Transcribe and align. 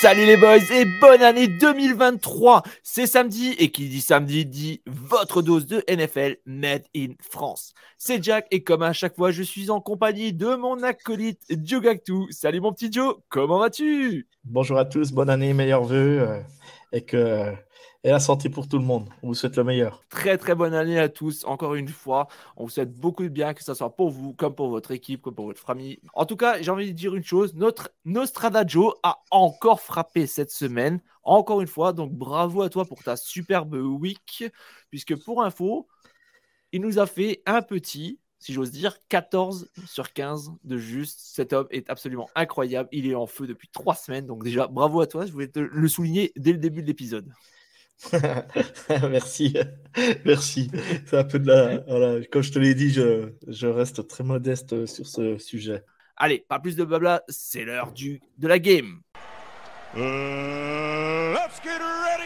Salut 0.00 0.26
les 0.26 0.36
boys 0.36 0.58
et 0.72 0.84
bonne 1.00 1.22
année 1.22 1.48
2023 1.48 2.62
C'est 2.84 3.08
samedi 3.08 3.56
et 3.58 3.72
qui 3.72 3.88
dit 3.88 4.00
samedi 4.00 4.46
dit 4.46 4.80
votre 4.86 5.42
dose 5.42 5.66
de 5.66 5.82
NFL 5.88 6.36
Made 6.46 6.84
in 6.96 7.14
France. 7.18 7.74
C'est 7.96 8.22
Jack 8.22 8.46
et 8.52 8.62
comme 8.62 8.82
à 8.84 8.92
chaque 8.92 9.16
fois 9.16 9.32
je 9.32 9.42
suis 9.42 9.70
en 9.70 9.80
compagnie 9.80 10.32
de 10.32 10.54
mon 10.54 10.84
acolyte 10.84 11.42
Joe 11.50 11.82
Gactou. 11.82 12.28
Salut 12.30 12.60
mon 12.60 12.72
petit 12.72 12.92
Joe, 12.92 13.16
comment 13.28 13.58
vas-tu? 13.58 14.28
Bonjour 14.44 14.78
à 14.78 14.84
tous, 14.84 15.10
bonne 15.10 15.30
année, 15.30 15.52
meilleurs 15.52 15.82
vœux 15.82 16.20
euh, 16.20 16.40
et 16.92 17.00
que 17.00 17.52
et 18.04 18.10
la 18.10 18.20
santé 18.20 18.48
pour 18.48 18.68
tout 18.68 18.78
le 18.78 18.84
monde. 18.84 19.08
On 19.22 19.28
vous 19.28 19.34
souhaite 19.34 19.56
le 19.56 19.64
meilleur. 19.64 20.02
Très 20.08 20.38
très 20.38 20.54
bonne 20.54 20.74
année 20.74 20.98
à 20.98 21.08
tous. 21.08 21.44
Encore 21.44 21.74
une 21.74 21.88
fois, 21.88 22.28
on 22.56 22.64
vous 22.64 22.70
souhaite 22.70 22.92
beaucoup 22.92 23.24
de 23.24 23.28
bien, 23.28 23.54
que 23.54 23.64
ce 23.64 23.74
soit 23.74 23.94
pour 23.94 24.10
vous, 24.10 24.34
comme 24.34 24.54
pour 24.54 24.68
votre 24.68 24.92
équipe, 24.92 25.22
comme 25.22 25.34
pour 25.34 25.46
votre 25.46 25.60
famille. 25.60 26.00
En 26.14 26.24
tout 26.24 26.36
cas, 26.36 26.62
j'ai 26.62 26.70
envie 26.70 26.92
de 26.92 26.96
dire 26.96 27.14
une 27.14 27.24
chose 27.24 27.54
notre 27.54 27.90
Nostradajo 28.04 28.94
a 29.02 29.20
encore 29.30 29.80
frappé 29.80 30.26
cette 30.26 30.50
semaine. 30.50 31.00
Encore 31.24 31.60
une 31.60 31.66
fois, 31.66 31.92
donc 31.92 32.12
bravo 32.12 32.62
à 32.62 32.68
toi 32.68 32.84
pour 32.84 33.02
ta 33.02 33.16
superbe 33.16 33.74
week, 33.74 34.44
puisque 34.90 35.16
pour 35.24 35.42
info, 35.42 35.88
il 36.72 36.80
nous 36.80 36.98
a 36.98 37.06
fait 37.06 37.42
un 37.46 37.62
petit, 37.62 38.20
si 38.38 38.52
j'ose 38.52 38.70
dire, 38.70 38.96
14 39.08 39.70
sur 39.86 40.12
15 40.12 40.52
de 40.64 40.78
juste. 40.78 41.20
Cet 41.20 41.52
homme 41.52 41.66
est 41.70 41.90
absolument 41.90 42.28
incroyable. 42.34 42.88
Il 42.92 43.10
est 43.10 43.14
en 43.14 43.26
feu 43.26 43.46
depuis 43.46 43.68
trois 43.68 43.94
semaines. 43.94 44.26
Donc 44.26 44.44
déjà, 44.44 44.68
bravo 44.68 45.00
à 45.00 45.06
toi. 45.06 45.26
Je 45.26 45.32
voulais 45.32 45.48
te 45.48 45.58
le 45.58 45.88
souligner 45.88 46.32
dès 46.36 46.52
le 46.52 46.58
début 46.58 46.82
de 46.82 46.86
l'épisode. 46.86 47.28
Merci, 49.10 49.56
merci. 50.24 50.70
C'est 51.06 51.16
un 51.16 51.24
peu 51.24 51.38
de 51.38 51.48
la. 51.48 52.24
Comme 52.30 52.42
je 52.42 52.52
te 52.52 52.58
l'ai 52.58 52.74
dit, 52.74 52.92
je, 52.92 53.32
je, 53.46 53.66
reste 53.66 54.06
très 54.06 54.22
modeste 54.22 54.86
sur 54.86 55.06
ce 55.06 55.36
sujet. 55.38 55.82
Allez, 56.16 56.44
pas 56.48 56.60
plus 56.60 56.76
de 56.76 56.84
blabla, 56.84 57.22
c'est 57.28 57.64
l'heure 57.64 57.92
du 57.92 58.20
de 58.38 58.48
la 58.48 58.58
game. 58.58 59.02
Uh, 59.96 61.32
let's 61.32 61.60
get 61.62 61.80
ready 61.80 62.17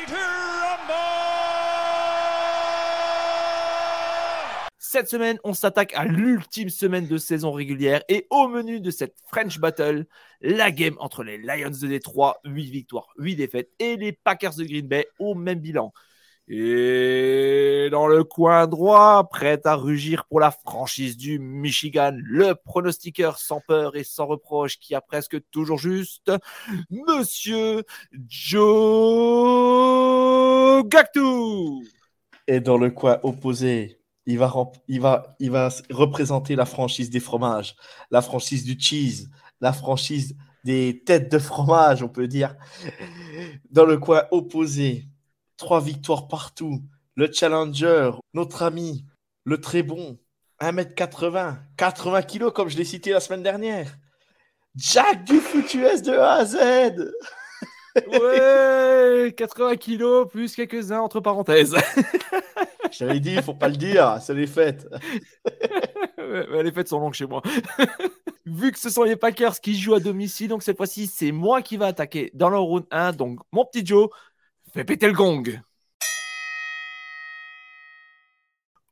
Cette 4.93 5.09
semaine, 5.09 5.39
on 5.43 5.55
s'attaque 5.55 5.95
à 5.95 6.05
l'ultime 6.05 6.69
semaine 6.69 7.07
de 7.07 7.17
saison 7.17 7.51
régulière 7.51 8.03
et 8.11 8.27
au 8.29 8.47
menu 8.47 8.79
de 8.79 8.91
cette 8.91 9.17
French 9.27 9.59
Battle, 9.59 10.05
la 10.43 10.71
game 10.71 10.97
entre 10.99 11.25
les 11.25 11.39
Lions 11.39 11.71
de 11.71 11.87
Détroit, 11.87 12.43
8 12.45 12.71
victoires, 12.71 13.09
8 13.17 13.37
défaites, 13.37 13.71
et 13.79 13.97
les 13.97 14.13
Packers 14.13 14.55
de 14.55 14.65
Green 14.65 14.87
Bay 14.87 15.09
au 15.19 15.35
même 15.35 15.61
bilan. 15.61 15.95
Et 16.47 17.89
dans 17.91 18.07
le 18.07 18.23
coin 18.23 18.67
droit, 18.67 19.27
prêt 19.31 19.63
à 19.65 19.77
rugir 19.77 20.27
pour 20.27 20.41
la 20.41 20.51
franchise 20.51 21.17
du 21.17 21.39
Michigan, 21.39 22.13
le 22.15 22.55
pronostiqueur 22.55 23.39
sans 23.39 23.63
peur 23.67 23.97
et 23.97 24.05
sans 24.05 24.27
reproche 24.27 24.79
qui 24.79 24.95
a 24.95 25.01
presque 25.01 25.39
toujours 25.51 25.79
juste, 25.79 26.31
Monsieur 26.91 27.85
Joe 28.29 28.75
Gactou. 30.85 31.83
Et 32.47 32.61
dans 32.61 32.77
le 32.77 32.91
coin 32.91 33.21
opposé, 33.23 34.02
il 34.27 34.39
va, 34.39 34.53
il, 34.89 35.01
va, 35.01 35.35
il 35.41 35.51
va 35.51 35.69
représenter 35.91 36.55
la 36.57 36.65
franchise 36.65 37.11
des 37.11 37.21
fromages, 37.21 37.75
la 38.11 38.23
franchise 38.23 38.65
du 38.65 38.79
cheese, 38.79 39.29
la 39.61 39.73
franchise 39.73 40.37
des 40.65 41.03
têtes 41.05 41.31
de 41.31 41.39
fromage, 41.39 42.03
on 42.03 42.09
peut 42.09 42.29
dire. 42.29 42.55
Dans 43.71 43.85
le 43.85 43.99
coin 43.99 44.25
opposé, 44.31 45.07
trois 45.57 45.81
victoires 45.81 46.29
partout. 46.29 46.83
Le 47.15 47.31
challenger, 47.33 48.13
notre 48.33 48.63
ami, 48.63 49.05
le 49.45 49.61
très 49.61 49.83
bon, 49.83 50.19
1m80, 50.61 51.57
80 51.77 52.23
kg 52.23 52.51
comme 52.51 52.69
je 52.69 52.77
l'ai 52.77 52.85
cité 52.85 53.11
la 53.11 53.21
semaine 53.21 53.43
dernière. 53.43 53.99
Jack 54.77 55.25
du 55.25 55.39
Foutuès 55.39 56.01
de 56.03 56.13
A 56.13 56.35
à 56.35 56.45
Z. 56.45 56.57
ouais, 57.97 59.35
80 59.37 59.77
kg 59.77 60.29
plus 60.31 60.55
quelques-uns 60.55 61.01
entre 61.01 61.21
parenthèses. 61.21 61.77
J'avais 62.93 63.21
dit, 63.21 63.33
il 63.33 63.43
faut 63.43 63.55
pas 63.55 63.69
le 63.69 63.77
dire, 63.77 64.19
c'est 64.21 64.35
les 64.35 64.47
fêtes. 64.47 64.87
les 66.19 66.73
fêtes 66.73 66.89
sont 66.89 67.01
longues 67.01 67.15
chez 67.15 67.27
moi. 67.27 67.43
Vu 68.47 68.73
que 68.73 68.79
ce 68.79 68.91
sont 68.91 69.05
les 69.05 69.17
Packers 69.17 69.61
qui 69.61 69.79
jouent 69.79 69.95
à 69.95 70.01
domicile, 70.01 70.49
donc 70.49 70.63
cette 70.63 70.77
fois-ci, 70.77 71.07
c'est 71.07 71.33
moi 71.33 71.63
qui 71.63 71.77
va 71.77 71.87
attaquer 71.87 72.31
dans 72.35 72.51
le 72.51 72.59
round 72.59 72.87
1. 72.91 73.13
Donc, 73.13 73.41
mon 73.53 73.65
petit 73.65 73.87
Joe, 73.87 74.09
fais 74.73 74.85
péter 74.85 75.07
le 75.07 75.13
gong. 75.13 75.61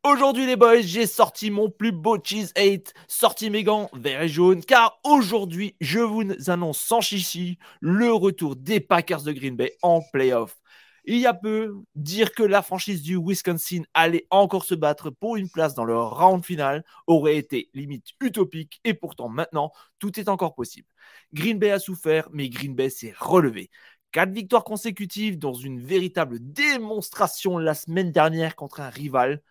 Aujourd'hui 0.03 0.47
les 0.47 0.57
boys, 0.57 0.81
j'ai 0.81 1.07
sorti 1.07 1.51
mon 1.51 1.69
plus 1.69 1.93
beau 1.93 2.17
cheese 2.23 2.53
8, 2.57 2.95
sorti 3.07 3.51
mes 3.51 3.63
gants 3.63 3.91
verts 3.93 4.23
et 4.23 4.29
jaunes, 4.29 4.65
car 4.65 4.99
aujourd'hui, 5.05 5.77
je 5.83 5.99
vous 5.99 6.23
annonce 6.47 6.79
sans 6.81 7.03
chichi 7.03 7.59
le 7.83 8.11
retour 8.11 8.57
des 8.57 8.81
Packers 8.81 9.23
de 9.23 9.33
Green 9.33 9.57
Bay 9.57 9.77
en 9.83 10.01
playoff. 10.11 10.57
Il 11.05 11.19
y 11.19 11.27
a 11.27 11.35
peu, 11.35 11.75
dire 11.95 12.33
que 12.33 12.43
la 12.43 12.63
franchise 12.63 13.03
du 13.03 13.17
Wisconsin 13.17 13.83
allait 13.95 14.27
encore 14.31 14.65
se 14.65 14.75
battre 14.75 15.11
pour 15.11 15.37
une 15.37 15.49
place 15.49 15.75
dans 15.75 15.85
le 15.85 15.99
round 15.99 16.45
final 16.45 16.85
aurait 17.07 17.37
été 17.37 17.71
limite 17.75 18.09
utopique 18.21 18.81
et 18.85 18.95
pourtant 18.95 19.29
maintenant, 19.29 19.73
tout 19.99 20.21
est 20.21 20.29
encore 20.29 20.55
possible. 20.55 20.89
Green 21.33 21.59
Bay 21.59 21.71
a 21.71 21.79
souffert, 21.79 22.29
mais 22.33 22.49
Green 22.49 22.75
Bay 22.75 22.91
s'est 22.91 23.15
relevé. 23.19 23.71
Quatre 24.13 24.33
victoires 24.33 24.65
consécutives 24.65 25.39
dans 25.39 25.55
une 25.55 25.81
véritable 25.81 26.39
démonstration 26.41 27.59
la 27.59 27.75
semaine 27.75 28.11
dernière 28.11 28.57
contre 28.57 28.81
un 28.81 28.91
rival, 28.91 29.43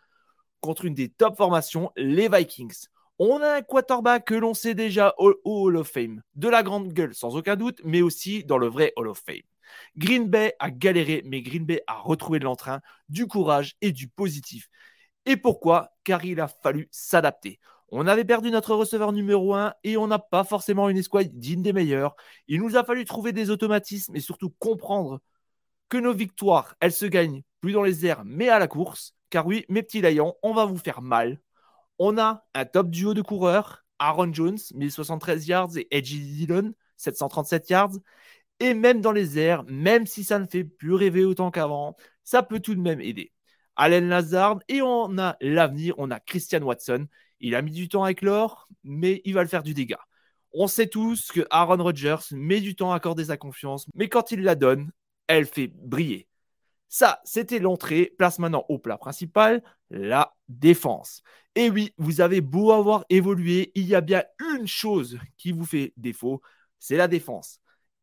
contre 0.59 0.85
une 0.85 0.93
des 0.93 1.09
top 1.09 1.37
formations, 1.37 1.91
les 1.95 2.29
Vikings. 2.29 2.87
On 3.19 3.41
a 3.41 3.55
un 3.55 3.61
quarterback 3.61 4.25
que 4.25 4.35
l'on 4.35 4.53
sait 4.53 4.75
déjà 4.75 5.13
au 5.17 5.33
Hall 5.43 5.77
of 5.77 5.89
Fame, 5.89 6.21
de 6.35 6.47
la 6.47 6.63
grande 6.63 6.93
gueule 6.93 7.15
sans 7.15 7.35
aucun 7.35 7.55
doute, 7.55 7.81
mais 7.83 8.01
aussi 8.01 8.43
dans 8.43 8.57
le 8.57 8.67
vrai 8.67 8.93
Hall 8.95 9.07
of 9.07 9.21
Fame. 9.25 9.48
Green 9.97 10.29
Bay 10.29 10.53
a 10.59 10.71
galéré, 10.71 11.23
mais 11.25 11.41
Green 11.41 11.65
Bay 11.65 11.81
a 11.87 11.95
retrouvé 11.99 12.39
de 12.39 12.45
l'entrain, 12.45 12.81
du 13.09 13.27
courage 13.27 13.75
et 13.81 13.91
du 13.91 14.07
positif. 14.07 14.69
Et 15.25 15.37
pourquoi? 15.37 15.91
Car 16.03 16.23
il 16.25 16.39
a 16.39 16.47
fallu 16.47 16.87
s'adapter. 16.91 17.59
On 17.91 18.07
avait 18.07 18.25
perdu 18.25 18.51
notre 18.51 18.75
receveur 18.75 19.11
numéro 19.11 19.55
1 19.55 19.73
et 19.83 19.97
on 19.97 20.07
n'a 20.07 20.19
pas 20.19 20.43
forcément 20.43 20.89
une 20.89 20.97
escouade 20.97 21.31
digne 21.33 21.63
des 21.63 21.73
meilleurs. 21.73 22.15
Il 22.47 22.61
nous 22.61 22.77
a 22.77 22.83
fallu 22.83 23.03
trouver 23.03 23.31
des 23.31 23.49
automatismes 23.49 24.15
et 24.15 24.19
surtout 24.19 24.51
comprendre 24.59 25.21
que 25.89 25.97
nos 25.97 26.13
victoires, 26.13 26.75
elles 26.79 26.91
se 26.91 27.05
gagnent 27.05 27.41
plus 27.61 27.73
dans 27.73 27.83
les 27.83 28.05
airs 28.05 28.23
mais 28.25 28.49
à 28.49 28.59
la 28.59 28.67
course. 28.67 29.15
Car 29.29 29.45
oui, 29.45 29.65
mes 29.69 29.83
petits 29.83 30.01
lions, 30.01 30.35
on 30.43 30.53
va 30.53 30.65
vous 30.65 30.77
faire 30.77 31.01
mal. 31.01 31.39
On 31.97 32.17
a 32.17 32.45
un 32.53 32.65
top 32.65 32.89
duo 32.89 33.13
de 33.13 33.21
coureurs, 33.21 33.83
Aaron 33.99 34.33
Jones, 34.33 34.57
1073 34.73 35.47
yards, 35.47 35.77
et 35.77 35.87
Edgy 35.91 36.19
Dillon, 36.19 36.73
737 36.97 37.69
yards. 37.69 37.91
Et 38.59 38.73
même 38.73 39.01
dans 39.01 39.11
les 39.11 39.39
airs, 39.39 39.63
même 39.67 40.05
si 40.05 40.23
ça 40.23 40.39
ne 40.39 40.45
fait 40.45 40.63
plus 40.63 40.93
rêver 40.93 41.23
autant 41.23 41.51
qu'avant, 41.51 41.95
ça 42.23 42.43
peut 42.43 42.59
tout 42.59 42.75
de 42.75 42.81
même 42.81 43.01
aider. 43.01 43.31
Allen 43.75 44.09
Lazard 44.09 44.59
et 44.67 44.81
on 44.81 45.17
a 45.17 45.37
l'avenir, 45.39 45.95
on 45.97 46.11
a 46.11 46.19
Christian 46.19 46.61
Watson. 46.61 47.07
Il 47.39 47.55
a 47.55 47.61
mis 47.61 47.71
du 47.71 47.87
temps 47.87 48.03
avec 48.03 48.21
l'or, 48.21 48.67
mais 48.83 49.21
il 49.23 49.33
va 49.33 49.41
le 49.41 49.47
faire 49.47 49.63
du 49.63 49.73
dégât. 49.73 50.01
On 50.51 50.67
sait 50.67 50.87
tous 50.87 51.31
que 51.31 51.45
Aaron 51.49 51.81
Rodgers 51.81 52.17
met 52.31 52.59
du 52.59 52.75
temps 52.75 52.91
à 52.91 52.95
accorder 52.95 53.25
sa 53.25 53.37
confiance, 53.37 53.85
mais 53.95 54.09
quand 54.09 54.31
il 54.31 54.41
la 54.41 54.55
donne, 54.55 54.91
elle 55.27 55.45
fait 55.45 55.67
briller. 55.67 56.27
Ça, 56.89 57.21
c'était 57.23 57.59
l'entrée. 57.59 58.13
Place 58.17 58.39
maintenant 58.39 58.65
au 58.67 58.79
plat 58.79 58.97
principal, 58.97 59.61
la 59.91 60.35
défense. 60.49 61.21
Et 61.55 61.69
oui, 61.69 61.93
vous 61.97 62.19
avez 62.19 62.41
beau 62.41 62.71
avoir 62.71 63.05
évolué, 63.09 63.71
il 63.75 63.85
y 63.85 63.95
a 63.95 64.01
bien 64.01 64.23
une 64.55 64.67
chose 64.67 65.19
qui 65.37 65.51
vous 65.51 65.65
fait 65.65 65.93
défaut, 65.97 66.41
c'est 66.79 66.97
la 66.97 67.07
défense. 67.07 67.59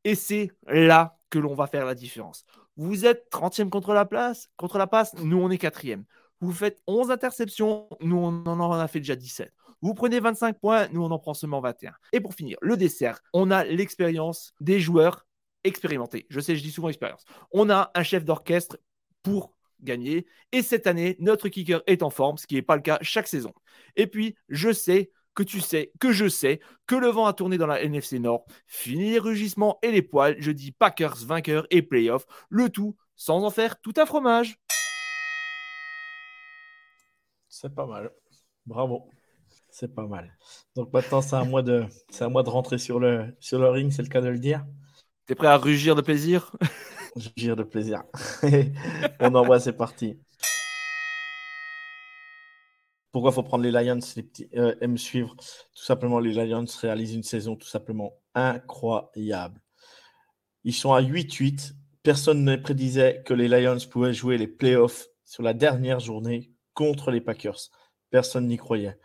Et 0.06 0.15
c'est 0.15 0.53
là 0.69 1.19
que 1.31 1.41
l'on 1.41 1.56
va 1.56 1.67
faire 1.67 1.84
la 1.84 1.97
différence. 1.97 2.44
Vous 2.77 3.06
êtes 3.06 3.27
30e 3.33 3.71
contre 3.71 3.93
la 3.93 4.05
place, 4.05 4.49
contre 4.56 4.78
la 4.78 4.87
passe, 4.87 5.12
nous 5.15 5.39
on 5.39 5.50
est 5.50 5.61
4e. 5.61 6.05
Vous 6.39 6.53
faites 6.53 6.81
11 6.87 7.11
interceptions, 7.11 7.89
nous 8.00 8.16
on 8.16 8.47
en 8.47 8.71
a 8.71 8.87
fait 8.87 9.00
déjà 9.00 9.16
17. 9.16 9.53
Vous 9.83 9.95
prenez 9.95 10.21
25 10.21 10.61
points, 10.61 10.87
nous 10.93 11.03
on 11.03 11.11
en 11.11 11.19
prend 11.19 11.34
seulement 11.34 11.61
21. 11.61 11.93
Et 12.12 12.21
pour 12.21 12.34
finir, 12.34 12.56
le 12.62 12.77
dessert, 12.77 13.21
on 13.33 13.50
a 13.50 13.65
l'expérience 13.65 14.55
des 14.61 14.78
joueurs 14.78 15.27
expérimentés. 15.65 16.28
Je 16.31 16.39
sais, 16.39 16.55
je 16.55 16.62
dis 16.62 16.71
souvent 16.71 16.89
expérience. 16.89 17.25
On 17.51 17.69
a 17.69 17.91
un 17.92 18.03
chef 18.04 18.25
d'orchestre 18.25 18.78
pour 19.25 19.57
gagner. 19.81 20.28
Et 20.53 20.63
cette 20.63 20.86
année, 20.86 21.16
notre 21.19 21.48
kicker 21.48 21.83
est 21.89 22.04
en 22.04 22.10
forme, 22.10 22.39
ce 22.39 22.47
qui 22.47 22.54
n'est 22.54 22.63
pas 22.63 22.77
le 22.77 22.83
cas 22.83 22.98
chaque 23.03 23.27
saison. 23.27 23.53
Et 23.97 24.07
puis, 24.07 24.36
je 24.48 24.72
sais 24.72 25.10
que 25.36 25.44
tu 25.44 25.60
sais, 25.60 25.92
que 26.00 26.10
je 26.10 26.28
sais, 26.28 26.60
que 26.86 26.97
le 26.97 27.09
vent 27.09 27.27
a 27.27 27.33
tourné 27.33 27.59
dans 27.59 27.68
la 27.68 27.80
NFC 27.83 28.18
Nord. 28.18 28.47
Fini 28.66 29.10
les 29.10 29.18
rugissements 29.21 29.78
et 29.83 29.92
les 29.92 30.03
poils, 30.03 30.34
je 30.41 30.50
dis 30.50 30.72
Packers 30.72 31.24
vainqueurs 31.24 31.66
et 31.71 31.83
playoffs, 31.83 32.27
le 32.48 32.71
tout 32.71 32.97
sans 33.15 33.44
en 33.44 33.50
faire 33.50 33.80
tout 33.80 33.94
un 33.98 34.06
fromage. 34.06 34.59
C'est 37.48 37.74
pas 37.74 37.86
mal. 37.86 38.10
Bravo. 38.66 39.09
C'est 39.71 39.94
pas 39.94 40.06
mal. 40.06 40.36
Donc 40.74 40.92
maintenant, 40.92 41.21
c'est 41.21 41.36
à 41.36 41.44
moi 41.44 41.62
de, 41.62 41.84
c'est 42.10 42.24
à 42.24 42.28
moi 42.28 42.42
de 42.42 42.48
rentrer 42.48 42.78
sur 42.78 42.98
le, 42.98 43.36
sur 43.41 43.59
le 43.59 43.68
ring, 43.68 43.92
c'est 43.92 44.03
le 44.03 44.09
cas 44.09 44.22
de 44.22 44.28
le 44.28 44.38
dire. 44.38 44.65
T'es 45.27 45.34
prêt 45.34 45.48
à 45.48 45.56
rugir 45.56 45.94
de 45.94 46.00
plaisir? 46.00 46.53
Rugir 47.16 47.56
de 47.56 47.62
plaisir. 47.62 48.03
On 49.21 49.34
envoie, 49.34 49.59
c'est 49.59 49.72
parti. 49.72 50.18
Pourquoi 53.16 53.30
il 53.30 53.34
faut 53.34 53.42
prendre 53.45 53.65
les 53.65 53.71
Lions 53.71 53.98
Les 54.16 54.22
petits 54.22 54.47
euh, 54.57 54.97
suivre. 54.98 55.34
Tout 55.36 55.83
simplement, 55.83 56.18
les 56.18 56.34
Lions 56.34 56.66
réalisent 56.83 57.15
une 57.15 57.22
saison 57.22 57.57
tout 57.57 57.66
simplement 57.66 58.13
incroyable. 58.34 59.59
Ils 60.65 60.74
sont 60.74 60.92
à 60.92 61.01
8-8. 61.01 61.72
Personne 62.03 62.45
ne 62.45 62.57
prédisait 62.57 63.22
que 63.24 63.33
les 63.33 63.48
Lions 63.48 63.78
pouvaient 63.91 64.13
jouer 64.13 64.36
les 64.36 64.47
playoffs 64.47 65.07
sur 65.24 65.42
la 65.42 65.54
dernière 65.54 65.98
journée 65.98 66.53
contre 66.74 67.10
les 67.10 67.22
Packers. 67.22 67.71
Personne 68.10 68.48
n'y 68.48 68.59
croyait. 68.59 68.98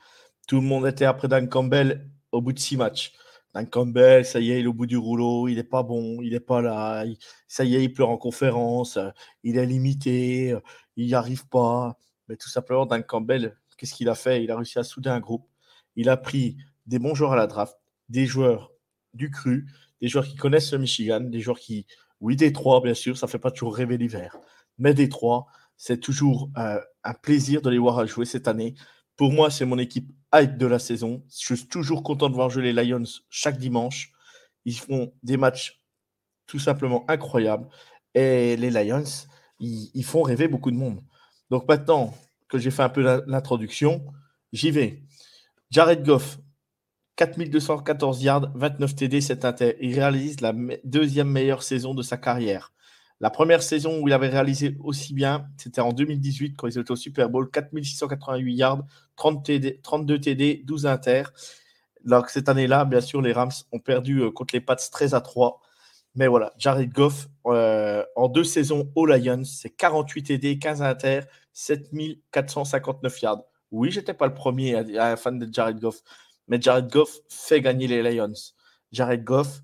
Tout 0.45 0.57
le 0.57 0.67
monde 0.67 0.85
était 0.87 1.05
après 1.05 1.29
Dan 1.29 1.47
Campbell 1.47 2.11
au 2.33 2.41
bout 2.41 2.51
de 2.51 2.59
six 2.59 2.75
matchs. 2.75 3.13
Dan 3.53 3.65
Campbell, 3.65 4.25
ça 4.25 4.41
y 4.41 4.51
est, 4.51 4.59
il 4.59 4.65
est 4.65 4.67
au 4.67 4.73
bout 4.73 4.87
du 4.87 4.97
rouleau, 4.97 5.47
il 5.47 5.55
n'est 5.55 5.63
pas 5.63 5.83
bon, 5.83 6.21
il 6.21 6.33
n'est 6.33 6.41
pas 6.41 6.61
là, 6.61 7.05
ça 7.47 7.63
y 7.63 7.77
est, 7.77 7.83
il 7.85 7.93
pleure 7.93 8.09
en 8.09 8.17
conférence, 8.17 8.99
il 9.43 9.57
est 9.57 9.65
limité, 9.65 10.53
il 10.97 11.05
n'y 11.05 11.13
arrive 11.13 11.47
pas. 11.47 11.97
Mais 12.27 12.35
tout 12.35 12.49
simplement, 12.49 12.85
Dan 12.85 13.03
Campbell, 13.03 13.55
qu'est-ce 13.81 13.95
qu'il 13.95 14.09
a 14.09 14.15
fait? 14.15 14.43
Il 14.43 14.51
a 14.51 14.55
réussi 14.55 14.77
à 14.77 14.83
souder 14.83 15.09
un 15.09 15.19
groupe. 15.19 15.49
Il 15.95 16.07
a 16.07 16.17
pris 16.17 16.57
des 16.85 16.99
bons 16.99 17.15
joueurs 17.15 17.31
à 17.31 17.35
la 17.35 17.47
draft, 17.47 17.75
des 18.09 18.27
joueurs 18.27 18.71
du 19.15 19.31
cru, 19.31 19.65
des 20.01 20.07
joueurs 20.07 20.25
qui 20.27 20.35
connaissent 20.35 20.71
le 20.71 20.77
Michigan, 20.77 21.19
des 21.21 21.41
joueurs 21.41 21.59
qui, 21.59 21.87
oui, 22.19 22.35
des 22.35 22.53
trois, 22.53 22.79
bien 22.81 22.93
sûr, 22.93 23.17
ça 23.17 23.25
ne 23.25 23.31
fait 23.31 23.39
pas 23.39 23.49
toujours 23.49 23.75
rêver 23.75 23.97
l'hiver, 23.97 24.37
mais 24.77 24.93
des 24.93 25.09
trois, 25.09 25.47
c'est 25.77 25.99
toujours 25.99 26.51
euh, 26.57 26.79
un 27.03 27.13
plaisir 27.15 27.63
de 27.63 27.71
les 27.71 27.79
voir 27.79 28.05
jouer 28.05 28.25
cette 28.25 28.47
année. 28.47 28.75
Pour 29.15 29.31
moi, 29.31 29.49
c'est 29.49 29.65
mon 29.65 29.79
équipe 29.79 30.11
hype 30.31 30.57
de 30.57 30.67
la 30.67 30.77
saison. 30.77 31.23
Je 31.27 31.55
suis 31.55 31.67
toujours 31.67 32.03
content 32.03 32.29
de 32.29 32.35
voir 32.35 32.51
jouer 32.51 32.71
les 32.71 32.85
Lions 32.85 33.03
chaque 33.31 33.57
dimanche. 33.57 34.11
Ils 34.65 34.77
font 34.77 35.11
des 35.23 35.37
matchs 35.37 35.81
tout 36.45 36.59
simplement 36.59 37.03
incroyables. 37.07 37.67
Et 38.13 38.55
les 38.57 38.69
Lions, 38.69 39.03
ils, 39.59 40.03
font 40.03 40.21
rêver 40.21 40.47
beaucoup 40.47 40.69
de 40.69 40.77
monde. 40.77 41.01
Donc 41.49 41.67
maintenant 41.67 42.13
que 42.51 42.57
j'ai 42.57 42.69
fait 42.69 42.83
un 42.83 42.89
peu 42.89 43.01
l'introduction, 43.25 44.05
j'y 44.51 44.71
vais. 44.71 45.03
Jared 45.71 46.03
Goff, 46.03 46.37
4214 47.15 48.21
yards, 48.23 48.51
29 48.55 48.95
TD, 48.95 49.21
cet 49.21 49.45
inter. 49.45 49.77
Il 49.79 49.95
réalise 49.95 50.41
la 50.41 50.53
deuxième 50.83 51.29
meilleure 51.29 51.63
saison 51.63 51.93
de 51.93 52.03
sa 52.03 52.17
carrière. 52.17 52.73
La 53.21 53.29
première 53.29 53.63
saison 53.63 54.01
où 54.01 54.07
il 54.07 54.13
avait 54.13 54.27
réalisé 54.27 54.75
aussi 54.83 55.13
bien, 55.13 55.47
c'était 55.55 55.79
en 55.79 55.93
2018 55.93 56.55
quand 56.57 56.67
ils 56.67 56.77
étaient 56.77 56.91
au 56.91 56.95
Super 56.95 57.29
Bowl, 57.29 57.49
4688 57.49 58.53
yards, 58.53 58.83
30 59.15 59.45
TD, 59.45 59.79
32 59.81 60.19
TD, 60.19 60.61
12 60.65 60.87
inter. 60.87 61.23
Donc 62.03 62.29
cette 62.29 62.49
année-là, 62.49 62.83
bien 62.83 63.01
sûr, 63.01 63.21
les 63.21 63.31
Rams 63.31 63.51
ont 63.71 63.79
perdu 63.79 64.19
euh, 64.19 64.31
contre 64.31 64.55
les 64.55 64.61
Pats 64.61 64.75
13 64.75 65.13
à 65.13 65.21
3. 65.21 65.61
Mais 66.15 66.27
voilà, 66.27 66.53
Jared 66.57 66.91
Goff, 66.91 67.27
euh, 67.45 68.03
en 68.15 68.27
deux 68.27 68.43
saisons 68.43 68.91
aux 68.95 69.05
Lions, 69.05 69.43
c'est 69.45 69.69
48 69.69 70.23
TD, 70.23 70.59
15 70.59 70.81
inter, 70.81 71.21
7459 71.53 73.21
yards. 73.21 73.43
Oui, 73.71 73.91
j'étais 73.91 74.13
pas 74.13 74.27
le 74.27 74.33
premier 74.33 74.75
à, 74.75 75.05
à 75.05 75.15
fan 75.15 75.39
de 75.39 75.51
Jared 75.51 75.79
Goff, 75.79 76.01
mais 76.47 76.59
Jared 76.61 76.91
Goff 76.91 77.19
fait 77.29 77.61
gagner 77.61 77.87
les 77.87 78.03
Lions. 78.03 78.33
Jared 78.91 79.23
Goff 79.23 79.61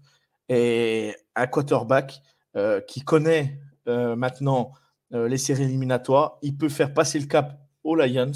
est 0.48 1.18
un 1.36 1.48
quarterback 1.48 2.22
euh, 2.56 2.80
qui 2.80 3.02
connaît 3.02 3.60
euh, 3.88 4.16
maintenant 4.16 4.72
les 5.12 5.38
séries 5.38 5.64
éliminatoires, 5.64 6.38
il 6.42 6.58
peut 6.58 6.68
faire 6.68 6.94
passer 6.94 7.18
le 7.18 7.28
cap 7.28 7.62
aux 7.86 7.96
Lions. 7.96 8.34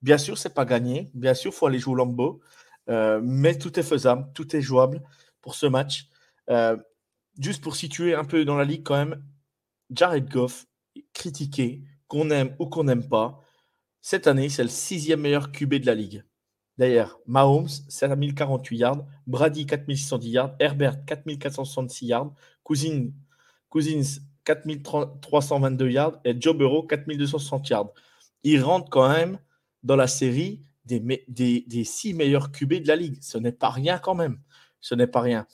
Bien 0.00 0.16
sûr, 0.16 0.38
c'est 0.38 0.54
pas 0.54 0.64
gagné. 0.64 1.10
Bien 1.12 1.34
sûr, 1.34 1.50
il 1.50 1.54
faut 1.54 1.66
aller 1.66 1.80
jouer 1.80 1.94
au 1.94 1.96
Lambeau. 1.96 2.40
mais 2.86 3.58
tout 3.58 3.80
est 3.80 3.82
faisable, 3.82 4.28
tout 4.32 4.54
est 4.54 4.60
jouable 4.60 5.02
pour 5.40 5.56
ce 5.56 5.66
match. 5.66 6.08
Juste 7.38 7.62
pour 7.62 7.76
situer 7.76 8.14
un 8.14 8.24
peu 8.24 8.44
dans 8.44 8.56
la 8.56 8.64
ligue 8.64 8.82
quand 8.82 8.96
même, 8.96 9.22
Jared 9.90 10.28
Goff, 10.30 10.66
critiqué, 11.12 11.82
qu'on 12.08 12.30
aime 12.30 12.54
ou 12.58 12.66
qu'on 12.66 12.84
n'aime 12.84 13.08
pas, 13.08 13.40
cette 14.00 14.26
année, 14.26 14.48
c'est 14.48 14.62
le 14.62 14.68
sixième 14.68 15.20
meilleur 15.20 15.50
QB 15.50 15.76
de 15.76 15.86
la 15.86 15.94
ligue. 15.94 16.24
D'ailleurs, 16.76 17.20
Mahomes, 17.26 17.68
1048 18.02 18.76
yards, 18.76 19.06
Brady, 19.26 19.64
4610 19.66 20.28
yards, 20.28 20.56
Herbert, 20.58 21.04
4466 21.04 22.06
yards, 22.06 22.34
Cousine, 22.62 23.14
Cousins, 23.68 24.20
4322 24.44 25.90
yards 25.90 26.20
et 26.24 26.38
Joe 26.38 26.56
Burrow, 26.56 26.82
4260 26.82 27.68
yards. 27.68 27.92
Il 28.42 28.62
rentre 28.62 28.90
quand 28.90 29.08
même 29.08 29.38
dans 29.82 29.96
la 29.96 30.06
série 30.06 30.60
des, 30.84 31.84
six 31.84 32.12
meilleurs 32.12 32.52
QB 32.52 32.82
de 32.82 32.88
la 32.88 32.96
ligue. 32.96 33.18
Ce 33.22 33.38
n'est 33.38 33.52
pas 33.52 33.70
rien 33.70 33.98
quand 33.98 34.14
même. 34.14 34.38
Ce 34.80 34.94
n'est 34.94 35.06
pas 35.06 35.20
rien. 35.20 35.46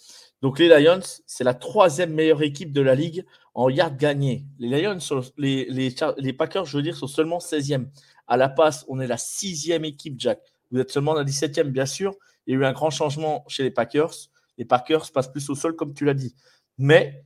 Donc 0.43 0.59
les 0.59 0.69
Lions, 0.69 1.01
c'est 1.27 1.45
la 1.45 1.55
troisième 1.55 2.15
meilleure 2.15 2.43
équipe 2.43 2.73
de 2.73 2.81
la 2.81 2.95
ligue 2.95 3.27
en 3.55 3.69
yards 3.69 3.97
gagnés. 3.97 4.47
Les 4.59 4.83
Lions, 4.83 4.99
les, 5.37 6.33
Packers, 6.33 6.65
je 6.65 6.77
veux 6.77 6.83
dire, 6.83 6.97
sont 6.97 7.07
seulement 7.07 7.39
16e. 7.39 7.89
À 8.27 8.37
la 8.37 8.49
passe, 8.49 8.85
on 8.89 9.01
est 9.01 9.07
la 9.07 9.19
sixième 9.19 9.85
équipe, 9.85 10.19
Jack. 10.19 10.41
Vous 10.71 10.81
êtes 10.81 10.91
seulement 10.91 11.15
la 11.15 11.25
17e, 11.25 11.65
bien 11.65 11.85
sûr. 11.85 12.15
Il 12.47 12.55
y 12.55 12.57
a 12.57 12.61
eu 12.61 12.65
un 12.65 12.73
grand 12.73 12.91
changement 12.91 13.45
chez 13.49 13.63
les 13.63 13.71
Packers. 13.71 14.15
Les 14.57 14.65
Packers 14.65 15.11
passent 15.13 15.31
plus 15.31 15.51
au 15.51 15.55
sol, 15.55 15.77
comme 15.77 15.93
tu 15.93 16.05
l'as 16.05 16.15
dit. 16.15 16.35
Mais 16.79 17.25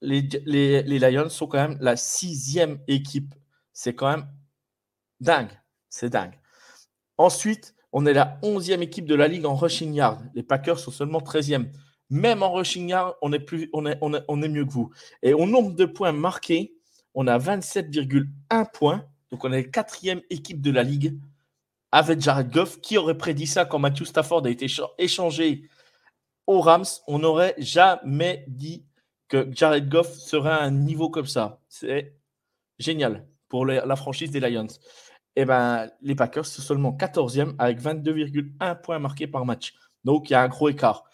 les, 0.00 0.22
les, 0.46 0.98
Lions 0.98 1.28
sont 1.28 1.46
quand 1.46 1.68
même 1.68 1.78
la 1.80 1.96
sixième 1.96 2.78
équipe. 2.88 3.34
C'est 3.72 3.94
quand 3.94 4.08
même 4.08 4.26
dingue. 5.20 5.50
C'est 5.90 6.10
dingue. 6.10 6.38
Ensuite, 7.18 7.74
on 7.92 8.06
est 8.06 8.14
la 8.14 8.38
onzième 8.42 8.82
équipe 8.82 9.06
de 9.06 9.14
la 9.14 9.28
ligue 9.28 9.44
en 9.44 9.54
rushing 9.54 9.92
yard. 9.92 10.22
Les 10.34 10.42
Packers 10.42 10.78
sont 10.78 10.90
seulement 10.90 11.20
13e. 11.20 11.70
Même 12.10 12.42
en 12.42 12.52
rushing 12.52 12.88
yard, 12.88 13.16
on 13.22 13.32
est, 13.32 13.38
mieux 13.40 14.64
que 14.64 14.70
vous. 14.70 14.90
Et 15.22 15.34
au 15.34 15.46
nombre 15.46 15.72
de 15.74 15.84
points 15.84 16.12
marqués, 16.12 16.74
on 17.14 17.26
a 17.26 17.38
27,1 17.38 18.70
points. 18.72 19.04
Donc 19.30 19.44
on 19.44 19.52
est 19.52 19.62
la 19.62 19.68
quatrième 19.68 20.20
équipe 20.30 20.60
de 20.60 20.70
la 20.70 20.82
ligue 20.82 21.18
avec 21.90 22.20
Jared 22.20 22.50
Goff. 22.50 22.80
Qui 22.80 22.96
aurait 22.96 23.18
prédit 23.18 23.46
ça 23.46 23.64
quand 23.64 23.78
Matthew 23.78 24.04
Stafford 24.04 24.46
a 24.46 24.50
été 24.50 24.66
échangé 24.98 25.68
aux 26.46 26.60
Rams? 26.60 26.84
On 27.08 27.18
n'aurait 27.18 27.54
jamais 27.58 28.44
dit 28.46 28.84
que 29.28 29.48
Jared 29.50 29.88
Goff 29.88 30.12
serait 30.14 30.50
à 30.50 30.62
un 30.62 30.70
niveau 30.70 31.10
comme 31.10 31.26
ça. 31.26 31.60
C'est 31.68 32.14
génial 32.78 33.26
pour 33.48 33.66
la 33.66 33.96
franchise 33.96 34.30
des 34.30 34.40
Lions. 34.40 34.68
Et 35.38 35.42
eh 35.42 35.44
ben, 35.44 35.90
les 36.00 36.14
Packers 36.14 36.46
sont 36.46 36.62
seulement 36.62 36.92
14e 36.92 37.56
avec 37.58 37.78
22,1 37.78 38.80
points 38.80 38.98
marqués 38.98 39.26
par 39.26 39.44
match. 39.44 39.74
Donc, 40.02 40.30
il 40.30 40.32
y 40.32 40.36
a 40.36 40.42
un 40.42 40.48
gros 40.48 40.70
écart. 40.70 41.04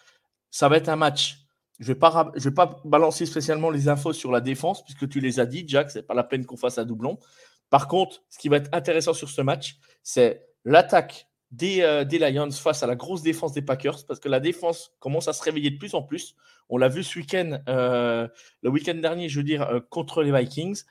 Ça 0.53 0.69
va 0.69 0.77
être 0.77 0.87
un 0.89 0.95
match. 0.95 1.39
Je 1.79 1.85
ne 1.85 1.87
vais, 1.87 1.99
pas, 1.99 2.31
vais 2.35 2.51
pas 2.51 2.79
balancer 2.85 3.25
spécialement 3.25 3.71
les 3.71 3.89
infos 3.89 4.13
sur 4.13 4.31
la 4.31 4.39
défense, 4.39 4.83
puisque 4.83 5.09
tu 5.09 5.19
les 5.19 5.39
as 5.39 5.47
dit, 5.47 5.65
Jack. 5.67 5.89
Ce 5.89 5.97
n'est 5.97 6.03
pas 6.03 6.13
la 6.13 6.23
peine 6.23 6.45
qu'on 6.45 6.57
fasse 6.57 6.77
un 6.77 6.85
doublon. 6.85 7.17
Par 7.71 7.87
contre, 7.87 8.21
ce 8.29 8.37
qui 8.37 8.49
va 8.49 8.57
être 8.57 8.69
intéressant 8.71 9.15
sur 9.15 9.29
ce 9.29 9.41
match, 9.41 9.79
c'est 10.03 10.45
l'attaque 10.63 11.27
des, 11.49 11.81
euh, 11.81 12.03
des, 12.03 12.19
Lions 12.19 12.51
face 12.51 12.83
à 12.83 12.87
la 12.87 12.95
grosse 12.95 13.23
défense 13.23 13.53
des 13.53 13.63
Packers, 13.63 14.05
parce 14.07 14.19
que 14.19 14.29
la 14.29 14.39
défense 14.39 14.91
commence 14.99 15.27
à 15.27 15.33
se 15.33 15.41
réveiller 15.41 15.71
de 15.71 15.79
plus 15.79 15.95
en 15.95 16.03
plus. 16.03 16.35
On 16.69 16.77
l'a 16.77 16.87
vu 16.87 17.03
ce 17.03 17.17
week-end, 17.17 17.57
euh, 17.67 18.27
le 18.61 18.69
week-end 18.69 18.93
dernier, 18.93 19.29
je 19.29 19.39
veux 19.39 19.43
dire, 19.43 19.63
euh, 19.63 19.79
contre 19.89 20.21
les 20.21 20.31
Vikings. 20.31 20.83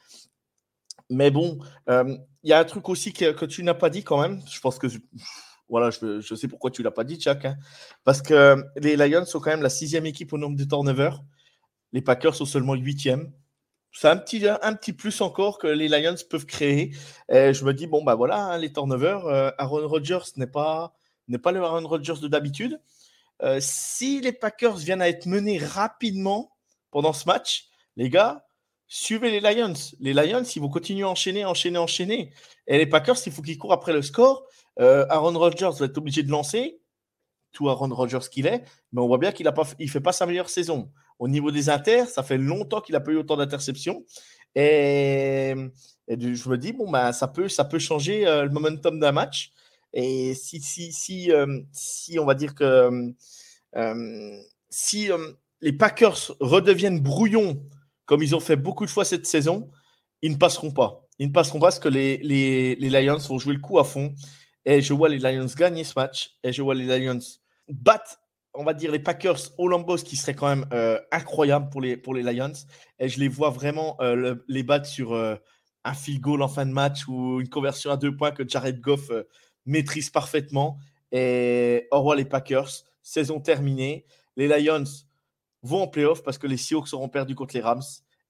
Mais 1.09 1.31
bon, 1.31 1.61
il 1.89 2.19
y 2.43 2.53
a 2.53 2.59
un 2.59 2.65
truc 2.65 2.89
aussi 2.89 3.13
que, 3.13 3.45
tu 3.45 3.63
n'as 3.63 3.75
pas 3.75 3.91
dit 3.91 4.03
quand 4.03 4.21
même. 4.21 4.41
Je 4.51 4.59
pense 4.59 4.81
que 4.81 4.89
voilà, 5.69 5.91
je, 5.91 6.35
sais 6.35 6.49
pourquoi 6.49 6.71
tu 6.71 6.83
l'as 6.83 6.91
pas 6.91 7.05
dit, 7.05 7.17
Chuck. 7.17 7.45
Hein. 7.45 7.57
parce 8.05 8.23
que 8.23 8.63
les 8.77 8.97
Lions 8.97 9.25
sont 9.25 9.41
quand 9.41 9.51
même 9.51 9.63
la 9.63 9.71
sixième 9.71 10.07
équipe 10.07 10.33
au 10.33 10.39
nombre 10.39 10.57
de 10.57 10.65
turnovers. 10.65 11.23
Les 11.93 12.03
Packers 12.03 12.35
sont 12.35 12.47
seulement 12.47 12.75
huitième. 12.75 13.33
C'est 13.93 14.09
un 14.09 14.17
petit, 14.17 14.47
un 14.49 14.75
petit 14.75 14.93
plus 14.93 15.21
encore 15.21 15.59
que 15.59 15.67
les 15.67 15.89
Lions 15.89 16.17
peuvent 16.31 16.47
créer. 16.47 16.95
Je 17.29 17.65
me 17.65 17.73
dis, 17.73 17.87
bon, 17.87 18.03
bah 18.03 18.15
voilà, 18.15 18.45
hein, 18.47 18.59
les 18.59 18.73
turnovers, 18.73 19.27
Aaron 19.59 19.87
Rodgers 19.87 20.33
n'est 20.37 20.47
pas, 20.47 20.95
n'est 21.29 21.39
pas 21.39 21.53
le 21.53 21.63
Aaron 21.63 21.87
Rodgers 21.87 22.21
de 22.21 22.29
d'habitude. 22.29 22.81
Euh, 23.43 23.59
si 23.61 24.21
les 24.21 24.33
Packers 24.33 24.77
viennent 24.77 25.03
à 25.03 25.09
être 25.09 25.27
menés 25.27 25.59
rapidement 25.59 26.53
pendant 26.91 27.13
ce 27.13 27.27
match, 27.27 27.69
les 27.97 28.09
gars, 28.09 28.47
suivez 28.87 29.31
les 29.31 29.41
Lions. 29.41 29.75
Les 29.99 30.15
Lions, 30.15 30.45
ils 30.45 30.63
vont 30.63 30.69
continuer 30.69 31.03
à 31.03 31.09
enchaîner, 31.09 31.45
enchaîner, 31.45 31.79
enchaîner. 31.79 32.33
Et 32.67 32.79
les 32.79 32.87
Packers, 32.87 33.17
il 33.27 33.33
faut 33.33 33.43
qu'ils 33.43 33.59
courent 33.59 33.73
après 33.73 33.93
le 33.93 34.03
score. 34.03 34.47
Euh, 34.81 35.07
Aaron 35.09 35.39
Rodgers 35.39 35.71
va 35.79 35.87
être 35.87 35.99
obligé 35.99 36.23
de 36.23 36.31
lancer, 36.31 36.81
tout 37.53 37.69
Aaron 37.69 37.95
Rodgers 37.95 38.27
qu'il 38.31 38.47
est, 38.47 38.65
mais 38.93 39.01
on 39.01 39.07
voit 39.07 39.19
bien 39.19 39.33
qu'il 39.33 39.47
ne 39.47 39.87
fait 39.87 40.01
pas 40.01 40.13
sa 40.13 40.27
meilleure 40.27 40.49
saison. 40.49 40.91
Au 41.19 41.29
niveau 41.29 41.51
des 41.51 41.69
inters, 41.69 42.09
ça 42.09 42.23
fait 42.23 42.39
longtemps 42.39 42.81
qu'il 42.81 42.95
n'a 42.95 43.01
pas 43.01 43.13
eu 43.13 43.17
autant 43.17 43.37
d'interceptions. 43.37 44.05
Et, 44.55 45.55
je 46.09 46.49
me 46.49 46.57
dis, 46.57 46.73
bon, 46.73 46.91
bah, 46.91 47.13
ça, 47.13 47.29
peut, 47.29 47.49
ça 47.49 47.65
peut 47.65 47.79
changer 47.79 48.27
euh, 48.27 48.45
le 48.45 48.51
momentum 48.51 48.99
d'un 48.99 49.13
match. 49.13 49.53
Et 49.93 50.35
si, 50.35 50.61
si, 50.61 50.93
si, 50.93 51.31
euh, 51.31 51.61
si 51.73 52.19
on 52.19 52.25
va 52.25 52.35
dire 52.35 52.55
que 52.55 53.15
si 54.71 55.11
les 55.61 55.73
Packers 55.73 56.35
redeviennent 56.41 57.01
brouillons, 57.01 57.63
comme 58.07 58.23
ils 58.23 58.35
ont 58.35 58.41
fait 58.41 58.57
beaucoup 58.57 58.87
de 58.87 58.91
fois 58.91 59.05
cette 59.05 59.27
saison, 59.27 59.71
ils 60.23 60.33
ne 60.33 60.37
passeront 60.37 60.71
pas. 60.71 61.07
Ils 61.19 61.29
ne 61.29 61.33
passeront 61.33 61.59
pas 61.61 61.67
parce 61.67 61.79
que 61.79 61.89
les, 61.89 62.19
les, 62.19 62.75
les 62.77 63.03
Lions 63.03 63.19
vont 63.19 63.39
jouer 63.39 63.55
le 63.55 63.61
coup 63.61 63.79
à 63.79 63.85
fond. 63.85 64.15
Et 64.65 64.81
je 64.81 64.93
vois 64.93 65.09
les 65.09 65.19
Lions 65.19 65.47
gagner 65.57 65.85
ce 65.85 65.95
match. 65.97 66.37
Et 66.43 66.53
je 66.53 66.63
vois 66.63 66.75
les 66.75 66.87
Lions 66.87 67.19
battre, 67.69 68.19
on 68.55 68.65
va 68.65 68.75
dire, 68.75 68.93
les 68.93 68.99
Packers 68.99 69.39
au 69.59 69.69
Lambos, 69.69 69.99
qui 69.99 70.17
serait 70.17 70.35
quand 70.35 70.49
même 70.49 70.67
incroyable 71.11 71.69
pour 71.71 71.81
les, 71.81 71.97
pour 71.97 72.15
les 72.15 72.23
Lions. 72.23 72.53
Et 72.99 73.09
je 73.09 73.19
les 73.19 73.29
vois 73.29 73.51
vraiment 73.51 73.99
les 74.49 74.63
battre 74.63 74.87
sur 74.87 75.15
un 75.15 75.95
field 75.95 76.21
goal 76.21 76.43
en 76.43 76.49
fin 76.49 76.67
de 76.67 76.73
match 76.73 77.09
ou 77.09 77.41
une 77.41 77.49
conversion 77.49 77.91
à 77.91 77.97
deux 77.97 78.17
points 78.17 78.31
que 78.31 78.47
Jared 78.47 78.81
Goff 78.81 79.11
maîtrise 79.67 80.11
parfaitement. 80.11 80.79
Et 81.11 81.89
au 81.91 81.99
revoir 81.99 82.17
les 82.17 82.25
Packers, 82.25 82.71
saison 83.03 83.41
terminée. 83.41 84.07
Les 84.37 84.49
Lions, 84.49 84.85
vont 85.63 85.83
en 85.83 85.89
playoff 85.89 86.23
parce 86.23 86.39
que 86.39 86.47
les 86.47 86.57
Seahawks 86.57 86.93
auront 86.93 87.09
perdu 87.09 87.35
contre 87.35 87.55
les 87.55 87.61
Rams. 87.61 87.83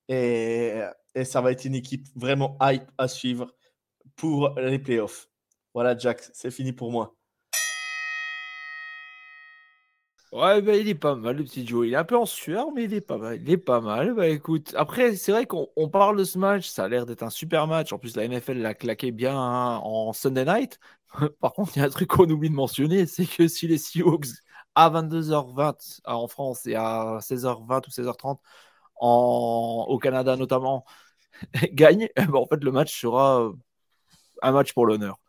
Et 0.09 0.75
ça 1.25 1.41
va 1.41 1.53
être 1.53 1.65
une 1.65 1.75
équipe 1.75 2.07
vraiment 2.15 2.57
hype 2.61 2.91
à 2.99 3.09
suivre 3.09 3.55
pour 4.17 4.55
les 4.61 4.79
playoffs. 4.79 5.32
Voilà, 5.75 5.97
Jack, 5.97 6.23
c'est 6.33 6.51
fini 6.51 6.73
pour 6.73 6.91
moi. 6.93 7.15
Ouais, 10.33 10.63
bah, 10.63 10.75
il 10.77 10.89
est 10.89 10.95
pas 10.95 11.15
mal, 11.15 11.37
le 11.37 11.45
petit 11.45 11.67
Joe. 11.67 11.87
Il 11.87 11.93
est 11.93 11.97
un 11.97 12.05
peu 12.05 12.17
en 12.17 12.25
sueur, 12.25 12.73
mais 12.73 12.85
il 12.85 12.95
est 12.95 13.03
pas 13.03 13.19
mal. 13.19 13.39
Il 13.43 13.51
est 13.51 13.59
pas 13.59 13.83
mal. 13.83 14.15
Bah, 14.15 14.29
écoute, 14.29 14.75
après, 14.79 15.15
c'est 15.15 15.31
vrai 15.31 15.45
qu'on 15.45 15.89
parle 15.91 16.17
de 16.17 16.25
ce 16.25 16.39
match. 16.39 16.69
Ça 16.71 16.85
a 16.85 16.89
l'air 16.89 17.05
d'être 17.05 17.23
un 17.23 17.29
super 17.29 17.67
match. 17.67 17.93
En 17.93 17.99
plus, 17.99 18.17
la 18.17 18.25
NFL 18.25 18.59
l'a 18.59 18.73
claqué 18.73 19.11
bien 19.13 19.37
hein, 19.37 19.77
en 19.83 20.15
Sunday 20.15 20.47
night. 20.47 20.79
Par 21.41 21.53
contre, 21.53 21.77
il 21.77 21.81
y 21.81 21.83
a 21.83 21.85
un 21.85 21.91
truc 21.91 22.09
qu'on 22.09 22.29
oublie 22.31 22.49
de 22.49 22.55
mentionner 22.55 23.05
c'est 23.07 23.27
que 23.27 23.47
si 23.47 23.69
les 23.69 23.77
Seahawks 23.77 24.29
à 24.75 24.89
22h20 24.89 26.01
en 26.07 26.29
France 26.29 26.67
et 26.67 26.75
à 26.77 27.19
16h20 27.21 27.87
ou 27.87 27.91
16h30 27.91 28.39
en, 28.97 29.87
au 29.89 29.99
Canada 29.99 30.37
notamment 30.37 30.85
gagnent, 31.73 32.09
eh 32.17 32.27
ben, 32.27 32.37
en 32.37 32.47
fait, 32.47 32.63
le 32.65 32.73
match 32.73 32.99
sera 33.01 33.53
un 34.43 34.53
match 34.53 34.73
pour 34.75 34.87
l'honneur. 34.87 35.22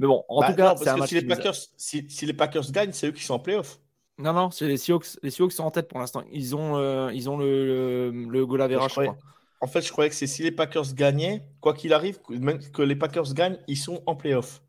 Mais 0.00 0.06
bon, 0.06 0.24
en 0.28 0.40
Bah, 0.40 0.50
tout 0.50 0.56
cas, 0.56 0.64
non, 0.70 0.76
c'est 0.78 0.84
parce 0.84 0.88
un 0.88 0.94
que 0.94 1.00
match 1.00 1.08
si 1.10 1.20
les, 1.20 1.32
a- 1.32 1.36
Packers, 1.36 1.54
si, 1.76 2.06
si 2.10 2.26
les 2.26 2.32
Packers 2.32 2.72
gagnent, 2.72 2.92
c'est 2.92 3.06
eux 3.08 3.12
qui 3.12 3.22
sont 3.22 3.34
en 3.34 3.38
playoff. 3.38 3.78
Non, 4.18 4.32
non, 4.32 4.50
c'est 4.50 4.66
les 4.66 4.76
Seahawks. 4.78 5.06
Les 5.22 5.30
Seahawks 5.30 5.52
sont 5.52 5.64
en 5.64 5.70
tête 5.70 5.88
pour 5.88 5.98
l'instant. 6.00 6.24
Ils 6.32 6.56
ont, 6.56 6.76
euh, 6.78 7.12
ils 7.12 7.28
ont 7.30 7.36
le, 7.36 8.10
le, 8.10 8.10
le 8.28 8.46
goal 8.46 8.60
Je 8.60 8.64
average, 8.64 8.88
je 8.88 8.94
croyais- 8.94 9.08
crois. 9.10 9.20
En 9.62 9.66
fait, 9.66 9.82
je 9.82 9.92
croyais 9.92 10.08
que 10.08 10.16
c'est 10.16 10.26
si 10.26 10.42
les 10.42 10.50
Packers 10.52 10.94
gagnaient, 10.94 11.42
quoi 11.60 11.74
qu'il 11.74 11.92
arrive, 11.92 12.18
que- 12.22 12.32
même 12.32 12.58
que 12.72 12.80
les 12.82 12.96
Packers 12.96 13.32
gagnent, 13.34 13.58
ils 13.68 13.76
sont 13.76 14.02
en 14.06 14.16
playoff. 14.16 14.62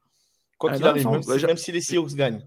Quoi 0.57 0.71
Ah, 0.73 0.75
qu'il 0.75 0.85
arrive, 0.85 1.07
même, 1.07 1.21
bah, 1.25 1.39
si, 1.39 1.45
même 1.45 1.57
si 1.57 1.71
les 1.71 1.81
Seahawks 1.81 2.13
gagnent. 2.13 2.45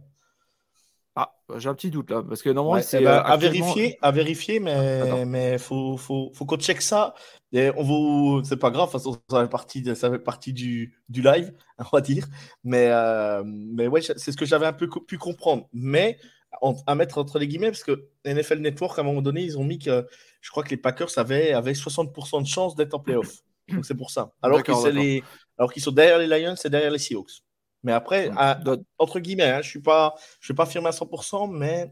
Ah, 1.16 1.32
j'ai 1.58 1.68
un 1.68 1.74
petit 1.74 1.90
doute 1.90 2.10
là. 2.10 2.22
Parce 2.28 2.42
que 2.42 2.50
normalement, 2.50 2.74
Ouais, 2.74 2.82
c'est. 2.82 3.00
eh 3.00 3.04
ben, 3.04 3.12
euh, 3.12 3.22
à 3.22 3.36
vérifier, 3.36 3.98
à 4.02 4.10
vérifier, 4.10 4.58
mais 4.58 4.72
Attends. 4.72 5.26
mais 5.26 5.58
faut 5.58 5.96
faut 5.96 6.32
faut 6.34 6.44
qu'on 6.44 6.56
check 6.56 6.82
ça. 6.82 7.14
Et 7.52 7.70
on 7.76 7.84
vous, 7.84 8.42
c'est 8.44 8.56
pas 8.56 8.70
grave, 8.70 8.88
de 8.88 8.92
toute 8.92 9.00
façon, 9.00 9.16
ça 9.30 9.42
fait 9.42 9.48
partie 9.50 9.80
de- 9.82 9.94
ça 9.94 10.10
fait 10.10 10.18
partie 10.18 10.52
du, 10.52 10.98
du 11.08 11.22
live, 11.22 11.52
on 11.78 11.84
va 11.92 12.00
dire. 12.00 12.26
Mais 12.64 12.88
euh, 12.90 13.42
mais 13.46 13.86
ouais, 13.86 14.02
c'est 14.02 14.32
ce 14.32 14.36
que 14.36 14.44
j'avais 14.44 14.66
un 14.66 14.72
peu 14.72 14.88
co- 14.88 15.00
pu 15.00 15.16
comprendre. 15.18 15.68
Mais 15.72 16.18
en- 16.60 16.74
à 16.86 16.96
mettre 16.96 17.18
entre 17.18 17.38
les 17.38 17.46
guillemets, 17.46 17.70
parce 17.70 17.84
que 17.84 18.08
NFL 18.24 18.58
Network 18.58 18.98
à 18.98 19.02
un 19.02 19.04
moment 19.04 19.22
donné, 19.22 19.42
ils 19.44 19.56
ont 19.58 19.64
mis 19.64 19.78
que 19.78 20.06
je 20.40 20.50
crois 20.50 20.64
que 20.64 20.70
les 20.70 20.76
Packers 20.76 21.16
avaient 21.16 21.52
avaient 21.52 21.74
60% 21.74 22.40
de 22.42 22.46
chance 22.48 22.74
d'être 22.74 22.94
en 22.94 22.98
playoff. 23.00 23.32
Donc 23.68 23.86
c'est 23.86 23.94
pour 23.96 24.10
ça. 24.10 24.32
Alors 24.42 24.62
que 24.64 24.72
les 24.90 25.22
alors 25.58 25.72
qu'ils 25.72 25.82
sont 25.82 25.92
derrière 25.92 26.18
les 26.18 26.26
Lions 26.26 26.56
et 26.64 26.68
derrière 26.68 26.90
les 26.90 26.98
Seahawks. 26.98 27.43
Mais 27.84 27.92
après, 27.92 28.30
à- 28.36 28.60
entre 28.98 29.20
guillemets, 29.20 29.44
hein, 29.50 29.62
je 29.62 29.68
suis 29.68 29.80
pas 29.80 30.14
je 30.40 30.52
vais 30.52 30.56
pas 30.56 30.64
affirmer 30.64 30.88
à 30.88 30.92
100%, 30.92 31.46
mais 31.46 31.90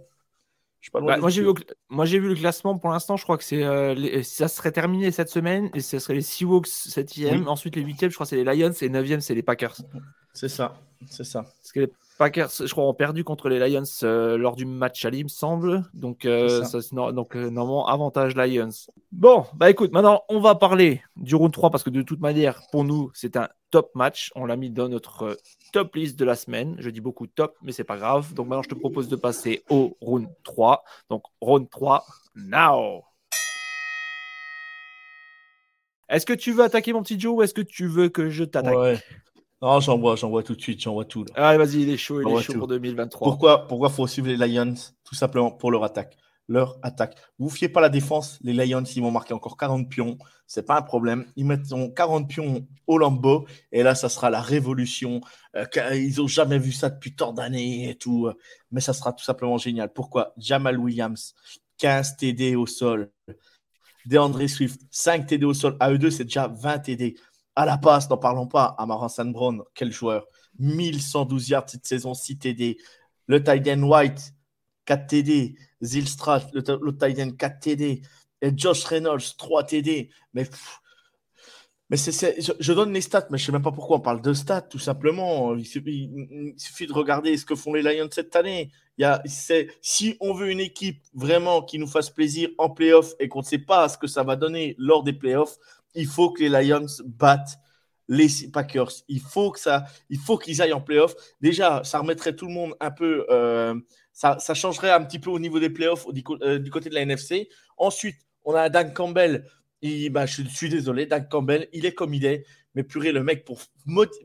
je 0.80 0.86
suis 0.86 0.90
pas 0.90 1.00
loin 1.00 1.14
Bah, 1.14 1.18
moi, 1.20 1.30
j'ai 1.30 1.42
vu, 1.42 1.48
moi, 1.90 2.04
j'ai 2.06 2.18
vu 2.18 2.28
le 2.28 2.34
classement 2.34 2.76
pour 2.78 2.90
l'instant. 2.90 3.16
Je 3.16 3.22
crois 3.22 3.38
que 3.38 3.44
c'est 3.44 3.62
euh, 3.62 3.94
les- 3.94 4.22
ça 4.24 4.48
serait 4.48 4.72
terminé 4.72 5.12
cette 5.12 5.28
semaine 5.28 5.70
et 5.74 5.80
ce 5.80 5.98
serait 5.98 6.14
les 6.14 6.22
Seahawks 6.22 6.66
7e. 6.66 7.42
Oui. 7.42 7.46
Ensuite, 7.46 7.76
les 7.76 7.82
8e, 7.82 8.10
je 8.10 8.14
crois 8.16 8.24
que 8.26 8.30
c'est 8.30 8.42
les 8.42 8.44
Lions 8.44 8.72
et 8.72 8.88
9e, 8.88 9.20
c'est 9.20 9.34
les 9.34 9.42
Packers. 9.42 9.76
C'est 10.32 10.48
ça, 10.48 10.74
c'est 11.10 11.24
ça. 11.24 11.42
Parce 11.42 11.72
que 11.72 11.80
les 11.80 11.92
Packers, 12.18 12.50
je 12.58 12.70
crois, 12.72 12.88
ont 12.88 12.94
perdu 12.94 13.22
contre 13.22 13.48
les 13.48 13.58
Lions 13.58 13.82
euh, 14.02 14.36
lors 14.36 14.56
du 14.56 14.64
match 14.64 15.04
aller, 15.04 15.18
il 15.18 15.24
me 15.24 15.28
semble. 15.28 15.84
Donc, 15.94 16.24
euh, 16.24 16.62
ça. 16.64 16.80
ça, 16.80 17.12
donc 17.12 17.36
euh, 17.36 17.50
normalement, 17.50 17.86
avantage 17.86 18.34
Lions. 18.34 18.70
Bon, 19.12 19.44
bah 19.54 19.68
écoute, 19.68 19.92
maintenant, 19.92 20.22
on 20.30 20.40
va 20.40 20.54
parler 20.54 21.02
du 21.16 21.34
round 21.34 21.52
3 21.52 21.68
parce 21.68 21.84
que 21.84 21.90
de 21.90 22.00
toute 22.00 22.20
manière, 22.20 22.62
pour 22.72 22.82
nous, 22.82 23.10
c'est 23.12 23.36
un 23.36 23.50
top 23.70 23.94
match. 23.94 24.32
On 24.34 24.46
l'a 24.46 24.56
mis 24.56 24.70
dans 24.70 24.88
notre 24.88 25.22
euh, 25.24 25.36
top 25.74 25.94
list 25.96 26.18
de 26.18 26.24
la 26.24 26.34
semaine. 26.34 26.76
Je 26.78 26.88
dis 26.88 27.02
beaucoup 27.02 27.26
top, 27.26 27.54
mais 27.62 27.72
c'est 27.72 27.84
pas 27.84 27.98
grave. 27.98 28.32
Donc 28.32 28.48
maintenant, 28.48 28.62
je 28.62 28.70
te 28.70 28.74
propose 28.74 29.08
de 29.08 29.16
passer 29.16 29.64
au 29.68 29.98
round 30.00 30.28
3. 30.44 30.82
Donc, 31.10 31.24
round 31.42 31.68
3, 31.68 32.06
now. 32.36 33.04
Est-ce 36.08 36.24
que 36.24 36.32
tu 36.32 36.52
veux 36.52 36.64
attaquer 36.64 36.94
mon 36.94 37.02
petit 37.02 37.20
Joe 37.20 37.36
ou 37.36 37.42
est-ce 37.42 37.54
que 37.54 37.60
tu 37.60 37.86
veux 37.86 38.08
que 38.08 38.30
je 38.30 38.44
t'attaque? 38.44 38.74
Ouais. 38.74 38.98
Non, 39.60 39.78
j'envoie, 39.80 40.16
j'envoie 40.16 40.42
tout 40.42 40.56
de 40.56 40.60
suite, 40.62 40.80
j'envoie 40.80 41.04
tout. 41.04 41.24
là. 41.24 41.48
Allez, 41.48 41.58
vas-y, 41.58 41.82
il 41.82 41.90
est 41.90 41.98
chaud, 41.98 42.22
il 42.22 42.34
est 42.34 42.40
chaud 42.40 42.54
tout. 42.54 42.58
pour 42.60 42.68
2023. 42.68 43.28
Pourquoi, 43.28 43.66
pourquoi 43.68 43.90
faut 43.90 44.06
suivre 44.06 44.28
les 44.28 44.36
Lions? 44.36 44.74
Tout 45.04 45.14
simplement 45.14 45.50
pour 45.50 45.70
leur 45.70 45.84
attaque. 45.84 46.16
Leur 46.48 46.78
attaque. 46.82 47.16
Vous 47.38 47.48
fiez 47.48 47.68
pas 47.68 47.80
la 47.80 47.88
défense, 47.88 48.38
les 48.42 48.52
Lions, 48.52 48.82
ils 48.82 49.00
vont 49.00 49.10
marquer 49.10 49.32
encore 49.32 49.56
40 49.56 49.88
pions. 49.88 50.18
C'est 50.46 50.66
pas 50.66 50.76
un 50.76 50.82
problème. 50.82 51.24
Ils 51.36 51.46
mettront 51.46 51.90
40 51.90 52.28
pions 52.28 52.66
au 52.86 52.98
Lambeau 52.98 53.46
et 53.70 53.82
là, 53.82 53.94
ça 53.94 54.08
sera 54.08 54.28
la 54.28 54.40
révolution. 54.40 55.20
Euh, 55.56 55.64
ils 55.94 56.20
ont 56.20 56.26
jamais 56.26 56.58
vu 56.58 56.72
ça 56.72 56.90
depuis 56.90 57.14
tant 57.14 57.32
d'années 57.32 57.88
et 57.88 57.94
tout. 57.94 58.28
Mais 58.70 58.80
ça 58.80 58.92
sera 58.92 59.12
tout 59.12 59.24
simplement 59.24 59.56
génial. 59.56 59.92
Pourquoi? 59.92 60.34
Jamal 60.36 60.78
Williams, 60.78 61.34
15 61.78 62.16
TD 62.16 62.56
au 62.56 62.66
sol. 62.66 63.10
DeAndre 64.06 64.48
Swift, 64.48 64.80
5 64.90 65.26
TD 65.26 65.44
au 65.44 65.54
sol. 65.54 65.76
À 65.80 65.90
eux 65.90 65.98
deux, 65.98 66.10
c'est 66.10 66.24
déjà 66.24 66.48
20 66.48 66.78
TD. 66.80 67.16
À 67.54 67.66
la 67.66 67.78
passe, 67.78 68.08
n'en 68.10 68.16
parlons 68.18 68.46
pas. 68.46 68.74
Amaran 68.78 69.08
Brown, 69.26 69.62
quel 69.74 69.92
joueur. 69.92 70.26
1112 70.58 71.48
yards 71.48 71.68
cette 71.68 71.86
saison, 71.86 72.14
6 72.14 72.38
TD. 72.38 72.78
Le 73.26 73.42
tight 73.42 73.66
end 73.68 73.82
White, 73.82 74.34
4 74.84 75.06
TD. 75.06 75.56
Zilstrat, 75.82 76.42
le, 76.52 76.62
t- 76.62 76.76
le 76.80 76.96
tight 76.96 77.18
end, 77.18 77.30
4 77.36 77.60
TD. 77.60 78.02
Et 78.40 78.52
Josh 78.56 78.84
Reynolds, 78.84 79.36
3 79.36 79.64
TD. 79.64 80.10
Mais, 80.34 80.44
mais 81.90 81.96
je, 81.98 82.72
donne 82.72 82.92
les 82.92 83.00
stats, 83.00 83.28
mais 83.30 83.38
je 83.38 83.42
ne 83.42 83.46
sais 83.46 83.52
même 83.52 83.62
pas 83.62 83.70
pourquoi 83.70 83.98
on 83.98 84.00
parle 84.00 84.22
de 84.22 84.32
stats, 84.32 84.62
tout 84.62 84.78
simplement. 84.78 85.54
Il 85.54 85.66
suffit, 85.66 86.08
de 86.08 86.92
regarder 86.92 87.36
ce 87.36 87.44
que 87.44 87.54
font 87.54 87.74
les 87.74 87.82
Lions 87.82 88.08
cette 88.10 88.34
année. 88.34 88.72
Il 88.98 89.02
y 89.02 89.04
a, 89.04 89.22
si 89.80 90.16
on 90.20 90.32
veut 90.32 90.50
une 90.50 90.60
équipe 90.60 91.02
vraiment 91.14 91.62
qui 91.62 91.78
nous 91.78 91.86
fasse 91.86 92.10
plaisir 92.10 92.48
en 92.58 92.70
playoff 92.70 93.12
et 93.20 93.28
qu'on 93.28 93.40
ne 93.40 93.44
sait 93.44 93.58
pas 93.58 93.88
ce 93.88 93.98
que 93.98 94.06
ça 94.06 94.22
va 94.22 94.36
donner 94.36 94.74
lors 94.78 95.02
des 95.02 95.12
playoffs, 95.12 95.58
il 95.94 96.06
faut 96.06 96.30
que 96.30 96.42
les 96.42 96.48
Lions 96.48 96.86
battent 97.04 97.58
les 98.08 98.28
Packers. 98.52 98.92
Il 99.08 99.20
faut 99.20 99.52
qu'ils 99.52 100.62
aillent 100.62 100.72
en 100.72 100.80
playoff. 100.80 101.14
Déjà, 101.40 101.82
ça 101.84 101.98
remettrait 101.98 102.34
tout 102.34 102.46
le 102.46 102.52
monde 102.52 102.74
un 102.80 102.90
peu, 102.90 103.26
euh, 103.30 103.74
ça, 104.12 104.54
changerait 104.54 104.90
un 104.90 105.02
petit 105.02 105.18
peu 105.18 105.30
au 105.30 105.38
niveau 105.38 105.58
des 105.58 105.70
playoffs 105.70 106.06
euh, 106.42 106.58
du 106.58 106.70
côté 106.70 106.90
de 106.90 106.94
la 106.94 107.02
NFC. 107.02 107.48
Ensuite, 107.76 108.16
on 108.44 108.54
a 108.54 108.68
Dan 108.68 108.92
Campbell. 108.92 109.46
Il, 109.80 110.10
bah, 110.10 110.26
je 110.26 110.42
suis 110.42 110.68
désolé, 110.68 111.06
Dan 111.06 111.26
Campbell, 111.28 111.68
il 111.72 111.86
est 111.86 111.94
comme 111.94 112.14
il 112.14 112.24
est. 112.24 112.44
Mais 112.74 112.84
purée, 112.84 113.12
le 113.12 113.22
mec, 113.22 113.44
pour, 113.44 113.60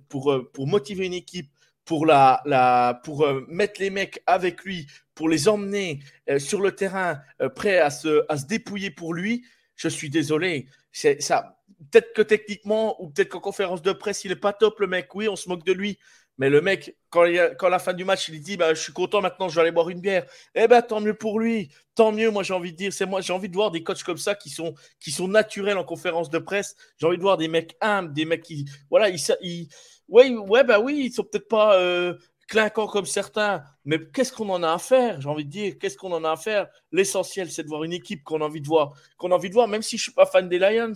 pour, 0.09 0.31
euh, 0.31 0.49
pour 0.53 0.67
motiver 0.67 1.05
une 1.05 1.13
équipe, 1.13 1.49
pour, 1.85 2.05
la, 2.05 2.41
la, 2.45 3.01
pour 3.03 3.25
euh, 3.25 3.45
mettre 3.49 3.81
les 3.81 3.89
mecs 3.89 4.21
avec 4.25 4.63
lui, 4.63 4.87
pour 5.15 5.29
les 5.29 5.47
emmener 5.47 5.99
sur 6.37 6.61
le 6.61 6.73
terrain, 6.73 7.21
prêts 7.55 7.79
à 7.79 7.89
se, 7.89 8.23
à 8.29 8.37
se 8.37 8.45
dépouiller 8.45 8.91
pour 8.91 9.15
lui, 9.15 9.43
je 9.75 9.87
suis 9.87 10.09
désolé. 10.09 10.67
Ça. 10.91 11.57
Peut-être 11.91 12.13
que 12.13 12.21
techniquement, 12.21 13.01
ou 13.01 13.09
peut-être 13.09 13.29
qu'en 13.29 13.39
conférence 13.39 13.81
de 13.81 13.91
presse, 13.93 14.25
il 14.25 14.31
est 14.31 14.35
pas 14.35 14.53
top, 14.53 14.79
le 14.79 14.87
mec. 14.87 15.13
Oui, 15.15 15.27
on 15.27 15.35
se 15.35 15.47
moque 15.47 15.65
de 15.65 15.73
lui. 15.73 15.99
Mais 16.37 16.49
le 16.49 16.61
mec, 16.61 16.95
quand, 17.09 17.23
la 17.23 17.79
fin 17.79 17.93
du 17.93 18.05
match, 18.05 18.29
il 18.29 18.41
dit 18.41 18.57
bah, 18.57 18.73
Je 18.73 18.81
suis 18.81 18.93
content 18.93 19.21
maintenant, 19.21 19.49
je 19.49 19.55
vais 19.55 19.61
aller 19.61 19.71
boire 19.71 19.89
une 19.89 20.01
bière. 20.01 20.25
Eh 20.55 20.67
ben, 20.67 20.81
tant 20.81 20.99
mieux 21.01 21.15
pour 21.15 21.39
lui. 21.39 21.69
Tant 21.95 22.11
mieux, 22.11 22.29
moi, 22.29 22.43
j'ai 22.43 22.53
envie 22.53 22.71
de 22.71 22.77
dire. 22.77 22.93
C'est 22.93 23.05
moi, 23.05 23.21
j'ai 23.21 23.33
envie 23.33 23.49
de 23.49 23.55
voir 23.55 23.71
des 23.71 23.83
coachs 23.83 24.03
comme 24.03 24.17
ça 24.17 24.35
qui 24.35 24.49
sont, 24.49 24.75
qui 24.99 25.11
sont 25.11 25.27
naturels 25.27 25.77
en 25.77 25.83
conférence 25.83 26.29
de 26.29 26.37
presse. 26.37 26.75
J'ai 26.97 27.07
envie 27.07 27.17
de 27.17 27.23
voir 27.23 27.37
des 27.37 27.47
mecs 27.47 27.75
humbles, 27.81 28.13
des 28.13 28.25
mecs 28.25 28.43
qui. 28.43 28.65
Voilà, 28.89 29.09
ils. 29.09 29.19
ils 29.41 29.67
ouais, 30.07 30.29
ouais, 30.29 30.63
bah 30.63 30.79
oui, 30.79 31.03
ils 31.05 31.13
sont 31.13 31.23
peut-être 31.23 31.47
pas. 31.47 31.79
euh, 31.79 32.13
clinquants 32.47 32.87
comme 32.87 33.05
certains, 33.05 33.63
mais 33.85 33.99
qu'est-ce 34.11 34.31
qu'on 34.31 34.49
en 34.49 34.63
a 34.63 34.71
à 34.71 34.77
faire 34.77 35.19
J'ai 35.21 35.29
envie 35.29 35.45
de 35.45 35.49
dire, 35.49 35.73
qu'est-ce 35.79 35.97
qu'on 35.97 36.11
en 36.13 36.23
a 36.23 36.31
à 36.31 36.37
faire? 36.37 36.67
L'essentiel, 36.91 37.51
c'est 37.51 37.63
de 37.63 37.67
voir 37.67 37.83
une 37.83 37.93
équipe 37.93 38.23
qu'on 38.23 38.41
a 38.41 38.45
envie 38.45 38.61
de 38.61 38.67
voir, 38.67 38.93
qu'on 39.17 39.31
a 39.31 39.35
envie 39.35 39.49
de 39.49 39.53
voir, 39.53 39.67
même 39.67 39.81
si 39.81 39.97
je 39.97 40.03
suis 40.03 40.13
pas 40.13 40.25
fan 40.25 40.47
des 40.47 40.59
Lions, 40.59 40.93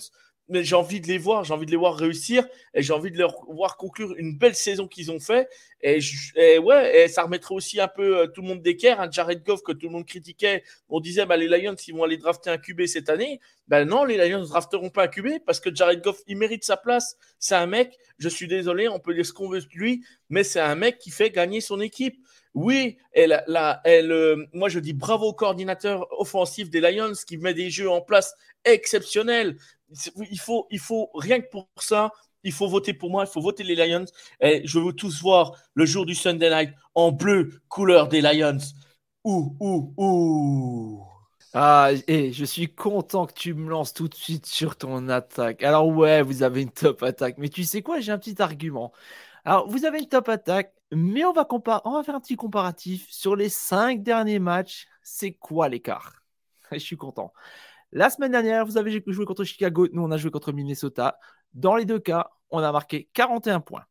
mais 0.50 0.64
j'ai 0.64 0.76
envie 0.76 1.00
de 1.00 1.08
les 1.08 1.18
voir, 1.18 1.44
j'ai 1.44 1.54
envie 1.54 1.66
de 1.66 1.72
les 1.72 1.78
voir 1.78 1.96
réussir 1.96 2.46
et 2.74 2.82
j'ai 2.82 2.94
envie 2.94 3.12
de 3.12 3.18
leur 3.18 3.46
voir 3.50 3.78
conclure 3.78 4.14
une 4.18 4.38
belle 4.38 4.56
saison 4.56 4.88
qu'ils 4.88 5.12
ont 5.12 5.20
fait. 5.20 5.48
Et, 5.82 6.00
ouais, 6.60 7.04
et 7.04 7.08
ça 7.08 7.24
remettrait 7.24 7.56
aussi 7.56 7.80
un 7.80 7.88
peu 7.88 8.20
euh, 8.20 8.28
tout 8.28 8.42
le 8.42 8.50
monde 8.50 8.62
d'équerre. 8.62 9.00
Un 9.00 9.10
Jared 9.10 9.44
Goff 9.44 9.64
que 9.64 9.72
tout 9.72 9.88
le 9.88 9.94
monde 9.94 10.06
critiquait, 10.06 10.64
on 10.90 11.00
disait 11.00 11.26
bah, 11.26 11.38
les 11.38 11.48
Lions 11.48 11.76
ils 11.88 11.94
vont 11.94 12.04
aller 12.04 12.18
drafter 12.18 12.50
un 12.50 12.58
QB 12.58 12.86
cette 12.86 13.10
année. 13.10 13.40
Ben 13.68 13.86
non, 13.86 14.04
les 14.04 14.18
Lions 14.18 14.42
ne 14.42 14.46
drafteront 14.46 14.90
pas 14.90 15.06
un 15.06 15.08
QB 15.08 15.44
parce 15.46 15.60
que 15.60 15.74
Jared 15.74 16.02
Goff 16.02 16.22
il 16.28 16.38
mérite 16.38 16.64
sa 16.64 16.76
place. 16.76 17.18
C'est 17.40 17.56
un 17.56 17.66
mec, 17.68 17.98
je 18.18 18.28
suis 18.28 18.48
désolé, 18.48 18.90
on 18.90 19.00
peut 19.00 19.14
dire 19.14 19.26
ce 19.26 19.34
qu'on 19.34 19.50
veut 19.50 19.62
de 19.62 19.68
lui, 19.74 20.04
mais 20.30 20.44
c'est 20.44 20.60
un 20.60 20.76
mec 20.76 21.00
qui 21.00 21.12
fait 21.12 21.30
gagner 21.30 21.62
son 21.62 21.80
équipe. 21.80 22.18
Oui, 22.54 22.98
elle, 23.14 23.42
la, 23.48 23.80
elle, 23.86 24.46
moi 24.52 24.68
je 24.68 24.80
dis 24.80 24.92
bravo 24.92 25.28
au 25.28 25.34
coordinateur 25.34 26.06
offensif 26.20 26.70
des 26.70 26.82
Lions 26.82 27.14
qui 27.26 27.38
met 27.38 27.54
des 27.54 27.70
jeux 27.70 27.90
en 27.90 28.02
place 28.02 28.36
exceptionnels. 28.66 29.58
Il 30.32 30.40
faut, 30.40 30.68
il 30.72 30.80
faut 30.80 31.10
rien 31.14 31.42
que 31.42 31.50
pour 31.50 31.68
ça, 31.78 32.12
il 32.44 32.52
faut 32.52 32.68
voter 32.68 32.94
pour 32.94 33.10
moi, 33.10 33.26
il 33.28 33.32
faut 33.32 33.42
voter 33.42 33.64
les 33.64 33.76
Lions. 33.76 34.06
Et 34.40 34.66
je 34.66 34.80
veux 34.80 34.94
tous 34.94 35.22
voir 35.22 35.54
le 35.74 35.86
jour 35.86 36.06
du 36.06 36.16
Sunday 36.16 36.50
Night 36.50 36.76
en 36.96 37.12
bleu, 37.12 37.62
couleur 37.68 38.08
des 38.08 38.22
Lions. 38.22 38.58
Ouh, 39.24 39.56
ouh, 39.60 39.94
ouh. 39.98 41.08
Ah, 41.54 41.90
et 42.08 42.32
je 42.32 42.46
suis 42.46 42.74
content 42.74 43.26
que 43.26 43.34
tu 43.34 43.54
me 43.54 43.70
lances 43.70 43.94
tout 43.94 44.08
de 44.08 44.16
suite 44.16 44.46
sur 44.46 44.78
ton 44.78 45.10
attaque. 45.10 45.64
Alors 45.64 45.88
ouais, 45.88 46.22
vous 46.22 46.44
avez 46.44 46.62
une 46.62 46.72
top 46.72 47.04
attaque, 47.04 47.38
mais 47.38 47.50
tu 47.50 47.66
sais 47.66 47.82
quoi, 47.82 48.00
j'ai 48.00 48.14
un 48.14 48.18
petit 48.18 48.42
argument. 48.42 48.94
Alors, 49.46 49.68
vous 49.70 49.86
avez 49.86 50.00
une 50.00 50.08
top 50.08 50.30
attaque, 50.30 50.74
mais 50.92 51.26
on 51.26 51.34
va 51.34 51.46
faire 52.04 52.16
un 52.16 52.20
petit 52.22 52.36
comparatif 52.36 53.08
sur 53.12 53.36
les 53.36 53.50
cinq 53.50 54.04
derniers 54.04 54.40
matchs. 54.40 54.88
C'est 55.04 55.34
quoi 55.34 55.68
l'écart? 55.70 56.24
Je 56.72 56.78
suis 56.78 56.98
content. 56.98 57.34
La 57.94 58.10
semaine 58.10 58.32
dernière, 58.32 58.66
vous 58.66 58.78
avez 58.78 59.04
joué 59.06 59.26
contre 59.26 59.44
Chicago, 59.44 59.86
nous 59.92 60.02
on 60.02 60.12
a 60.12 60.18
joué 60.18 60.32
contre 60.32 60.54
Minnesota. 60.54 61.20
Dans 61.54 61.76
les 61.76 61.84
deux 61.84 62.00
cas, 62.00 62.30
on 62.50 62.60
a 62.60 62.72
marqué 62.72 63.10
41 63.14 63.60
points. 63.60 63.84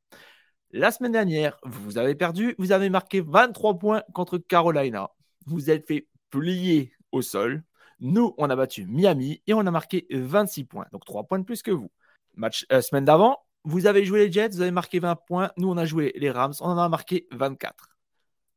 La 0.71 0.90
semaine 0.90 1.12
dernière, 1.12 1.59
vous 1.64 1.99
avez 1.99 2.14
perdu, 2.14 2.54
vous 2.59 2.73
avez 2.73 2.88
marqué 2.88 3.21
23 3.21 3.78
points 3.78 4.02
contre 4.14 4.38
Carolina. 4.38 5.11
Vous 5.45 5.69
êtes 5.69 5.87
fait 5.87 6.07
plier 6.30 6.95
au 7.12 7.21
sol. 7.21 7.62
Nous, 7.99 8.35
on 8.38 8.49
a 8.49 8.57
battu 8.57 8.87
Miami 8.87 9.42
et 9.47 9.52
on 9.52 9.61
a 9.61 9.71
marqué 9.71 10.07
26 10.11 10.64
points, 10.64 10.87
donc 10.92 11.04
3 11.04 11.25
points 11.25 11.38
de 11.38 11.45
plus 11.45 11.62
que 11.62 11.71
vous. 11.71 11.90
Match 12.37 12.64
euh, 12.73 12.80
semaine 12.80 13.04
d'avant, 13.04 13.38
vous 13.64 13.87
avez 13.87 14.07
joué 14.07 14.26
les 14.26 14.33
Jets, 14.33 14.50
vous 14.50 14.62
avez 14.62 14.71
marqué 14.71 14.99
20 14.99 15.16
points. 15.16 15.50
Nous, 15.59 15.69
on 15.69 15.76
a 15.76 15.85
joué 15.85 16.14
les 16.16 16.30
Rams, 16.30 16.54
on 16.61 16.69
en 16.69 16.78
a 16.78 16.88
marqué 16.88 17.26
24. 17.33 17.90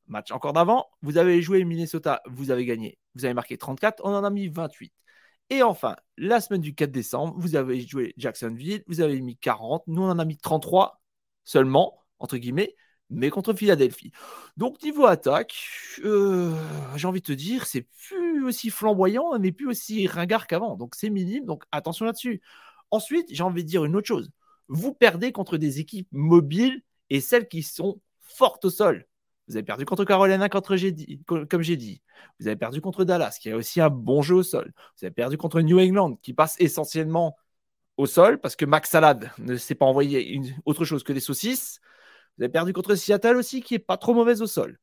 Match 0.08 0.32
encore 0.32 0.54
d'avant, 0.54 0.86
vous 1.02 1.18
avez 1.18 1.42
joué 1.42 1.66
Minnesota, 1.66 2.22
vous 2.28 2.50
avez 2.50 2.64
gagné. 2.64 2.98
Vous 3.16 3.26
avez 3.26 3.34
marqué 3.34 3.58
34, 3.58 4.02
on 4.06 4.14
en 4.16 4.24
a 4.24 4.30
mis 4.30 4.48
28. 4.48 4.94
Et 5.50 5.62
enfin, 5.64 5.96
la 6.18 6.42
semaine 6.42 6.62
du 6.62 6.74
4 6.74 6.92
décembre, 6.92 7.36
vous 7.38 7.56
avez 7.56 7.82
joué 7.82 8.14
Jacksonville, 8.18 8.84
vous 8.88 9.02
avez 9.02 9.22
mis 9.22 9.38
40, 9.38 9.84
nous 9.88 10.02
on 10.02 10.10
en 10.10 10.20
a 10.20 10.26
mis 10.26 10.38
33 10.38 11.02
seulement, 11.44 12.00
entre 12.20 12.38
guillemets, 12.38 12.76
mais 13.10 13.30
contre 13.30 13.54
Philadelphie. 13.54 14.12
Donc 14.58 14.82
niveau 14.82 15.06
attaque, 15.06 15.56
euh, 16.04 16.56
j'ai 16.96 17.08
envie 17.08 17.22
de 17.22 17.26
te 17.26 17.34
dire, 17.34 17.66
c'est 17.68 17.88
plus 18.08 18.46
aussi 18.46 18.70
flamboyant, 18.70 19.38
mais 19.40 19.52
plus 19.52 19.68
aussi 19.68 20.08
ringard 20.08 20.48
qu'avant. 20.48 20.76
Donc 20.76 20.96
c'est 20.96 21.10
minime, 21.10 21.46
donc 21.46 21.64
attention 21.72 22.06
là-dessus. 22.06 22.42
Ensuite, 22.92 23.28
j'ai 23.32 23.44
envie 23.44 23.64
de 23.64 23.70
dire 23.70 23.86
une 23.86 23.96
autre 23.96 24.08
chose. 24.08 24.32
Vous 24.68 24.94
perdez 24.94 25.32
contre 25.32 25.58
des 25.58 25.80
équipes 25.80 26.08
mobiles 26.12 26.82
et 27.10 27.22
celles 27.22 27.48
qui 27.48 27.64
sont 27.64 28.00
fortes 28.20 28.66
au 28.66 28.70
sol. 28.70 29.06
Vous 29.48 29.56
avez 29.56 29.64
perdu 29.64 29.86
contre 29.86 30.06
Carolina, 30.06 30.48
comme 30.48 30.78
j'ai 30.78 30.92
dit. 30.92 32.02
Vous 32.40 32.48
avez 32.48 32.56
perdu 32.56 32.80
contre 32.80 33.04
Dallas, 33.04 33.38
qui 33.42 33.52
a 33.52 33.58
aussi 33.58 33.82
un 33.82 33.90
bon 33.90 34.22
jeu 34.22 34.36
au 34.36 34.44
sol. 34.44 34.74
Vous 34.98 35.06
avez 35.06 35.14
perdu 35.14 35.38
contre 35.38 35.62
New 35.62 35.80
England, 35.80 36.16
qui 36.22 36.34
passe 36.34 36.56
essentiellement 36.60 37.36
au 37.98 38.06
sol, 38.06 38.40
parce 38.40 38.56
que 38.56 38.66
Max 38.66 38.90
Salad 38.90 39.32
ne 39.40 39.56
s'est 39.58 39.76
pas 39.76 39.86
envoyé 39.86 40.42
autre 40.66 40.86
chose 40.86 41.04
que 41.04 41.14
des 41.14 41.20
saucisses. 41.20 41.82
Vous 42.38 42.44
avez 42.44 42.52
perdu 42.52 42.74
contre 42.74 42.96
Seattle 42.96 43.36
aussi, 43.36 43.62
qui 43.62 43.76
est 43.76 43.80
pas 43.80 43.98
trop 43.98 44.14
mauvaise 44.14 44.42
au 44.42 44.48
sol. 44.48 44.80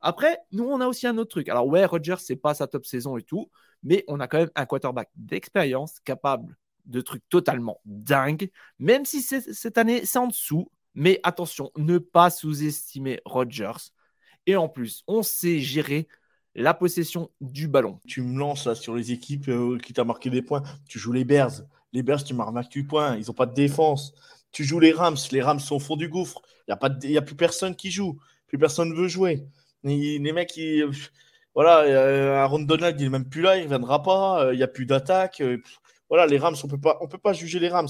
Après, 0.00 0.38
nous, 0.52 0.64
on 0.64 0.80
a 0.80 0.86
aussi 0.86 1.06
un 1.06 1.18
autre 1.18 1.30
truc. 1.30 1.48
Alors, 1.48 1.66
ouais, 1.66 1.84
Rodgers, 1.84 2.16
c'est 2.20 2.36
pas 2.36 2.54
sa 2.54 2.66
top 2.66 2.86
saison 2.86 3.16
et 3.16 3.22
tout, 3.22 3.50
mais 3.82 4.04
on 4.06 4.20
a 4.20 4.28
quand 4.28 4.38
même 4.38 4.50
un 4.54 4.66
quarterback 4.66 5.10
d'expérience 5.16 5.98
capable 6.00 6.56
de 6.84 7.00
trucs 7.00 7.28
totalement 7.30 7.80
dingues, 7.84 8.50
même 8.78 9.04
si 9.04 9.22
cette 9.22 9.78
année, 9.78 10.04
c'est 10.04 10.18
en 10.18 10.28
dessous. 10.28 10.70
Mais 10.94 11.18
attention, 11.24 11.72
ne 11.76 11.98
pas 11.98 12.30
sous-estimer 12.30 13.20
Rodgers. 13.24 13.90
Et 14.46 14.56
en 14.56 14.68
plus, 14.68 15.02
on 15.06 15.22
sait 15.22 15.58
gérer 15.58 16.08
la 16.54 16.74
possession 16.74 17.30
du 17.40 17.68
ballon. 17.68 18.00
Tu 18.06 18.22
me 18.22 18.38
lances 18.38 18.66
là 18.66 18.74
sur 18.74 18.94
les 18.94 19.12
équipes 19.12 19.48
euh, 19.48 19.78
qui 19.78 19.92
t'ont 19.92 20.04
marqué 20.04 20.30
des 20.30 20.42
points. 20.42 20.62
Tu 20.88 20.98
joues 20.98 21.12
les 21.12 21.24
Bears. 21.24 21.62
Les 21.92 22.02
Bears, 22.02 22.22
tu 22.24 22.34
marques 22.34 22.54
28 22.54 22.84
points. 22.84 23.16
Ils 23.16 23.26
n'ont 23.26 23.34
pas 23.34 23.46
de 23.46 23.54
défense. 23.54 24.14
Tu 24.52 24.64
joues 24.64 24.80
les 24.80 24.92
Rams. 24.92 25.16
Les 25.32 25.42
Rams 25.42 25.60
sont 25.60 25.76
au 25.76 25.80
fond 25.80 25.96
du 25.96 26.08
gouffre. 26.08 26.40
Il 26.68 26.76
n'y 27.08 27.16
a, 27.16 27.20
a 27.20 27.22
plus 27.22 27.34
personne 27.36 27.74
qui 27.74 27.90
joue. 27.90 28.18
Plus 28.46 28.58
personne 28.58 28.90
ne 28.90 28.94
veut 28.94 29.08
jouer. 29.08 29.44
les 29.82 30.32
mecs, 30.32 30.50
qui 30.50 30.82
voilà, 31.54 32.42
Aaron 32.42 32.60
Donald, 32.60 33.00
il 33.00 33.04
n'est 33.04 33.10
même 33.10 33.28
plus 33.28 33.42
là. 33.42 33.56
Il 33.56 33.64
ne 33.64 33.68
viendra 33.68 34.02
pas. 34.02 34.46
Euh, 34.46 34.54
il 34.54 34.56
n'y 34.56 34.62
a 34.62 34.68
plus 34.68 34.86
d'attaque. 34.86 35.40
Euh, 35.40 35.58
voilà, 36.08 36.26
les 36.26 36.38
Rams, 36.38 36.56
on 36.64 36.68
on 37.00 37.08
peut 37.08 37.18
pas 37.18 37.32
juger 37.32 37.58
les 37.58 37.68
Rams. 37.68 37.88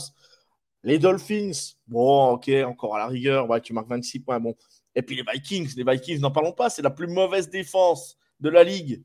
Les 0.83 0.99
Dolphins, 0.99 1.53
bon, 1.89 2.33
ok, 2.33 2.51
encore 2.67 2.97
à 2.97 2.99
la 2.99 3.07
rigueur, 3.07 3.49
tu 3.63 3.73
marques 3.73 3.89
26 3.89 4.21
points, 4.21 4.39
bon. 4.39 4.55
Et 4.95 5.03
puis 5.03 5.17
les 5.17 5.25
Vikings, 5.33 5.75
les 5.77 5.85
Vikings, 5.85 6.21
n'en 6.21 6.31
parlons 6.31 6.53
pas, 6.53 6.71
c'est 6.71 6.83
la 6.83 6.91
plus 6.91 7.07
mauvaise 7.07 7.51
défense 7.51 8.17
de 8.41 8.49
la 8.49 8.65
ligue. 8.65 9.03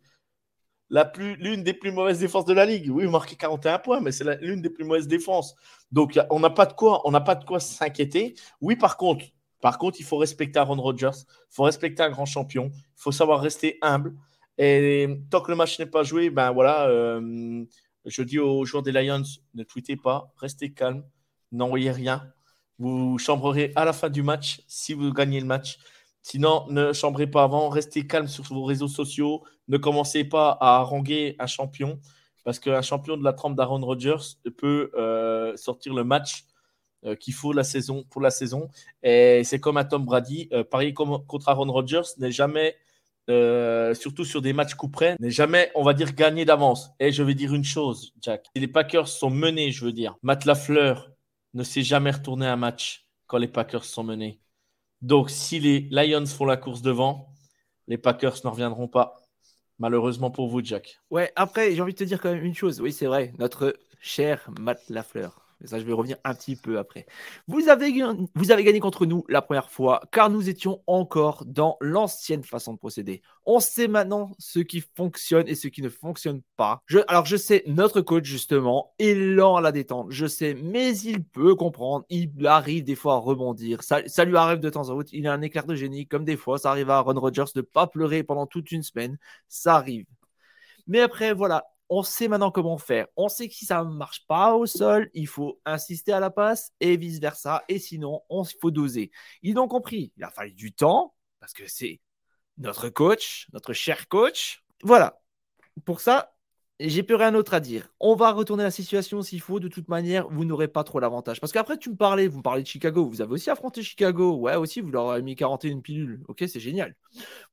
L'une 1.18 1.64
des 1.64 1.74
plus 1.74 1.92
mauvaises 1.92 2.20
défenses 2.20 2.46
de 2.46 2.54
la 2.54 2.66
ligue. 2.66 2.90
Oui, 2.90 3.08
marquez 3.08 3.36
41 3.36 3.80
points, 3.80 4.02
mais 4.02 4.12
c'est 4.12 4.42
l'une 4.42 4.62
des 4.62 4.70
plus 4.70 4.84
mauvaises 4.84 5.08
défenses. 5.08 5.56
Donc, 5.92 6.20
on 6.32 6.40
n'a 6.40 6.50
pas 6.50 6.66
de 6.66 6.74
quoi, 6.74 7.02
on 7.08 7.12
n'a 7.12 7.22
pas 7.22 7.36
de 7.36 7.46
quoi 7.46 7.60
s'inquiéter. 7.60 8.34
Oui, 8.60 8.76
par 8.76 8.98
contre, 8.98 9.26
par 9.62 9.78
contre, 9.78 10.00
il 10.00 10.06
faut 10.06 10.18
respecter 10.18 10.58
Aaron 10.58 10.82
Rodgers, 10.82 11.12
il 11.14 11.56
faut 11.56 11.64
respecter 11.64 12.02
un 12.02 12.10
grand 12.10 12.26
champion, 12.26 12.72
il 12.74 13.02
faut 13.02 13.12
savoir 13.12 13.42
rester 13.42 13.78
humble. 13.82 14.16
Et 14.58 15.08
tant 15.30 15.42
que 15.42 15.52
le 15.52 15.58
match 15.58 15.80
n'est 15.80 15.86
pas 15.86 16.04
joué, 16.04 16.30
ben 16.30 16.52
voilà, 16.52 16.88
euh, 16.88 17.64
je 18.06 18.22
dis 18.24 18.40
aux 18.40 18.66
joueurs 18.66 18.84
des 18.84 18.92
Lions, 18.92 19.24
ne 19.54 19.64
tweetez 19.64 19.96
pas, 19.96 20.34
restez 20.38 20.74
calme, 20.74 21.04
n'envoyez 21.52 21.92
rien. 21.92 22.32
Vous 22.80 23.18
chambrerez 23.18 23.74
à 23.76 23.84
la 23.84 23.92
fin 23.92 24.10
du 24.10 24.24
match 24.24 24.62
si 24.68 24.94
vous 24.94 25.12
gagnez 25.12 25.42
le 25.42 25.46
match. 25.46 25.78
Sinon, 26.22 26.66
ne 26.70 26.94
chambrez 26.94 27.28
pas 27.28 27.44
avant, 27.44 27.70
restez 27.70 28.08
calme 28.08 28.28
sur 28.28 28.44
vos 28.46 28.64
réseaux 28.64 28.88
sociaux. 28.88 29.44
Ne 29.68 29.78
commencez 29.78 30.24
pas 30.24 30.58
à 30.62 30.78
haranguer 30.78 31.36
un 31.40 31.48
champion, 31.48 32.00
parce 32.44 32.60
qu'un 32.60 32.82
champion 32.82 33.18
de 33.18 33.24
la 33.24 33.34
trempe 33.34 33.56
d'Aaron 33.56 33.82
Rodgers 33.82 34.38
peut 34.58 34.92
euh, 34.96 35.56
sortir 35.58 35.94
le 35.94 36.04
match 36.04 36.46
euh, 37.06 37.16
qu'il 37.16 37.34
faut 37.34 37.52
la 37.52 37.64
saison, 37.64 38.06
pour 38.10 38.22
la 38.22 38.32
saison. 38.32 38.70
Et 39.04 39.44
c'est 39.44 39.60
comme 39.60 39.78
un 39.78 39.86
Tom 39.86 40.06
Brady. 40.06 40.50
Euh, 40.54 40.64
parier 40.64 40.94
contre 40.94 41.50
Aaron 41.50 41.72
Rodgers 41.72 42.14
n'est 42.18 42.32
jamais, 42.32 42.78
surtout 43.28 44.24
sur 44.24 44.42
des 44.42 44.54
matchs 44.54 44.74
coup 44.74 44.90
près, 44.90 45.16
n'est 45.20 45.32
jamais, 45.32 45.70
on 45.76 45.84
va 45.84 45.94
dire, 45.94 46.14
gagné 46.14 46.46
d'avance. 46.46 46.92
Et 47.00 47.12
je 47.12 47.24
vais 47.24 47.36
dire 47.36 47.54
une 47.54 47.66
chose, 47.66 48.14
Jack. 48.22 48.48
les 48.56 48.68
Packers 48.68 49.08
sont 49.08 49.30
menés, 49.30 49.72
je 49.72 49.86
veux 49.86 49.94
dire, 49.94 50.16
Matt 50.24 50.46
Lafleur 50.46 51.12
ne 51.54 51.64
s'est 51.64 51.84
jamais 51.84 52.12
retourné 52.12 52.46
un 52.46 52.56
match 52.56 53.08
quand 53.28 53.38
les 53.38 53.48
Packers 53.48 53.86
sont 53.86 54.04
menés. 54.04 54.42
Donc, 55.02 55.30
si 55.30 55.60
les 55.60 55.88
Lions 55.92 56.26
font 56.26 56.46
la 56.46 56.58
course 56.58 56.82
devant, 56.82 57.34
les 57.88 57.98
Packers 57.98 58.38
ne 58.44 58.50
reviendront 58.50 58.88
pas. 58.88 59.16
Malheureusement 59.78 60.30
pour 60.30 60.50
vous, 60.50 60.64
Jack. 60.64 61.00
Ouais, 61.10 61.32
après, 61.36 61.74
j'ai 61.74 61.82
envie 61.82 61.94
de 61.94 61.98
te 61.98 62.04
dire 62.04 62.22
quand 62.22 62.34
même 62.34 62.44
une 62.44 62.56
chose. 62.56 62.82
Oui, 62.82 62.92
c'est 62.92 63.06
vrai, 63.06 63.34
notre 63.40 63.78
cher 64.02 64.50
Matt 64.60 64.90
Lafleur 64.90 65.49
mais 65.62 65.68
ça, 65.68 65.78
je 65.80 65.84
vais 65.84 65.94
revenir 65.94 66.18
un 66.24 66.34
petit 66.34 66.56
peu 66.56 66.80
après. 66.80 67.06
Vous 67.48 67.68
avez, 67.68 67.92
vous 68.36 68.52
avez 68.52 68.64
gagné 68.64 68.80
contre 68.80 69.06
nous 69.06 69.26
la 69.28 69.42
première 69.42 69.70
fois, 69.70 70.02
car 70.12 70.30
nous 70.30 70.48
étions 70.48 70.82
encore 70.88 71.44
dans 71.46 71.78
l'ancienne 71.82 72.44
façon 72.44 72.74
de 72.74 72.78
procéder. 72.78 73.22
On 73.46 73.60
sait 73.60 73.90
maintenant 73.90 74.32
ce 74.40 74.60
qui 74.60 74.84
fonctionne 74.96 75.48
et 75.48 75.56
ce 75.56 75.68
qui 75.68 75.82
ne 75.82 75.90
fonctionne 75.90 76.42
pas. 76.56 76.82
Alors, 77.08 77.26
je 77.26 77.36
sais, 77.36 77.64
notre 77.68 78.00
coach, 78.02 78.26
justement, 78.26 78.94
est 79.00 79.16
lent 79.16 79.58
à 79.58 79.62
la 79.62 79.72
détente. 79.72 80.08
Je 80.12 80.28
sais, 80.28 80.54
mais 80.54 80.96
il 80.98 81.24
peut 81.24 81.56
comprendre. 81.56 82.06
Il 82.10 82.48
arrive 82.48 82.84
des 82.86 82.96
fois 82.96 83.16
à 83.16 83.18
rebondir. 83.18 83.84
Ça, 83.84 84.26
lui 84.26 84.38
arrive 84.38 84.60
de 84.60 84.70
temps 84.70 84.90
en 84.90 84.98
temps. 84.98 85.10
Il 85.12 85.28
a 85.28 85.34
un 85.34 85.42
éclair 85.42 85.66
de 85.66 85.76
génie, 85.76 86.08
comme 86.08 86.24
des 86.24 86.38
fois, 86.38 86.58
ça 86.58 86.72
arrive 86.72 86.90
à 86.90 87.00
Ron 87.02 87.20
Rodgers 87.20 87.46
de 87.54 87.60
ne 87.60 87.66
pas 87.66 87.88
pleurer 87.88 88.24
pendant 88.24 88.46
toute 88.46 88.72
une 88.72 88.84
semaine. 88.84 89.18
Ça 89.50 89.76
arrive. 89.76 90.06
Mais 90.88 91.02
après, 91.02 91.34
voilà, 91.34 91.66
on 91.90 92.04
sait 92.04 92.28
maintenant 92.28 92.52
comment 92.52 92.78
faire. 92.78 93.08
On 93.16 93.30
sait 93.30 93.48
que 93.48 93.56
si 93.56 93.66
ça 93.66 93.84
ne 93.84 93.90
marche 93.90 94.26
pas 94.28 94.56
au 94.56 94.66
sol, 94.66 95.10
il 95.14 95.28
faut 95.28 95.60
insister 95.66 96.12
à 96.12 96.20
la 96.20 96.30
passe 96.30 96.72
et 96.80 96.98
vice-versa. 96.98 97.64
Et 97.68 97.80
sinon, 97.80 98.22
on 98.30 98.44
faut 98.44 98.72
doser. 98.72 99.12
Ils 99.42 99.58
ont 99.58 99.68
compris. 99.68 100.14
Il 100.18 100.24
a 100.24 100.30
fallu 100.30 100.54
du 100.54 100.72
temps 100.72 101.16
parce 101.40 101.54
que 101.54 101.68
c'est 101.68 102.00
notre 102.58 102.90
coach, 102.90 103.48
notre 103.54 103.74
cher 103.74 104.08
coach. 104.08 104.64
Voilà. 104.84 105.20
Pour 105.86 106.02
ça, 106.02 106.34
j'ai 106.80 107.04
plus 107.04 107.16
rien 107.16 107.32
d'autre 107.34 107.54
à 107.54 107.60
dire. 107.60 107.90
On 108.00 108.16
va 108.16 108.32
retourner 108.32 108.64
la 108.64 108.72
situation 108.72 109.22
s'il 109.22 109.42
faut. 109.42 109.60
De 109.60 109.68
toute 109.68 109.90
manière, 109.90 110.30
vous 110.30 110.46
n'aurez 110.46 110.70
pas 110.70 110.84
trop 110.84 111.00
l'avantage. 111.00 111.42
Parce 111.42 111.52
qu'après, 111.52 111.78
tu 111.78 111.90
me 111.90 111.96
parlais, 111.96 112.28
vous 112.28 112.38
me 112.38 112.44
parlez 112.44 112.62
de 112.62 112.68
Chicago. 112.68 113.06
Vous 113.06 113.22
avez 113.22 113.34
aussi 113.34 113.50
affronté 113.50 113.84
Chicago. 113.84 114.36
Ouais, 114.36 114.56
aussi, 114.56 114.80
vous 114.80 114.92
leur 114.92 115.12
avez 115.12 115.22
mis 115.22 115.36
41 115.36 115.80
pilules. 115.80 116.24
Ok, 116.28 116.46
c'est 116.48 116.60
génial. 116.60 116.96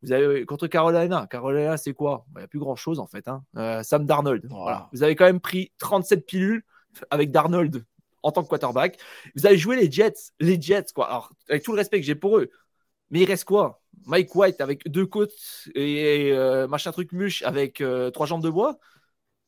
Vous 0.02 0.12
avez 0.12 0.44
contre 0.46 0.68
Carolina. 0.68 1.26
Carolina, 1.28 1.76
c'est 1.76 1.92
quoi? 1.92 2.24
Il 2.36 2.38
n'y 2.38 2.44
a 2.44 2.48
plus 2.48 2.60
grand 2.60 2.76
chose 2.76 3.00
en 3.00 3.06
fait. 3.06 3.26
Hein. 3.26 3.42
Euh, 3.56 3.82
Sam 3.82 4.06
Darnold. 4.06 4.46
Voilà. 4.48 4.88
Vous 4.92 5.02
avez 5.02 5.16
quand 5.16 5.24
même 5.26 5.40
pris 5.40 5.72
37 5.78 6.24
pilules 6.24 6.62
avec 7.10 7.32
Darnold 7.32 7.84
en 8.22 8.30
tant 8.32 8.44
que 8.44 8.48
quarterback. 8.48 8.98
Vous 9.34 9.46
avez 9.46 9.56
joué 9.56 9.76
les 9.76 9.90
Jets. 9.90 10.32
Les 10.38 10.60
Jets, 10.60 10.92
quoi. 10.94 11.08
Alors, 11.08 11.32
avec 11.48 11.64
tout 11.64 11.72
le 11.72 11.78
respect 11.78 12.00
que 12.00 12.06
j'ai 12.06 12.14
pour 12.14 12.38
eux. 12.38 12.50
Mais 13.10 13.20
il 13.20 13.24
reste 13.24 13.44
quoi? 13.44 13.82
Mike 14.04 14.34
White 14.34 14.60
avec 14.60 14.88
deux 14.88 15.06
côtes 15.06 15.32
et, 15.74 16.30
euh, 16.32 16.68
machin 16.68 16.92
truc 16.92 17.12
muche 17.12 17.42
avec 17.42 17.80
euh, 17.80 18.10
trois 18.10 18.26
jambes 18.26 18.42
de 18.42 18.50
bois? 18.50 18.78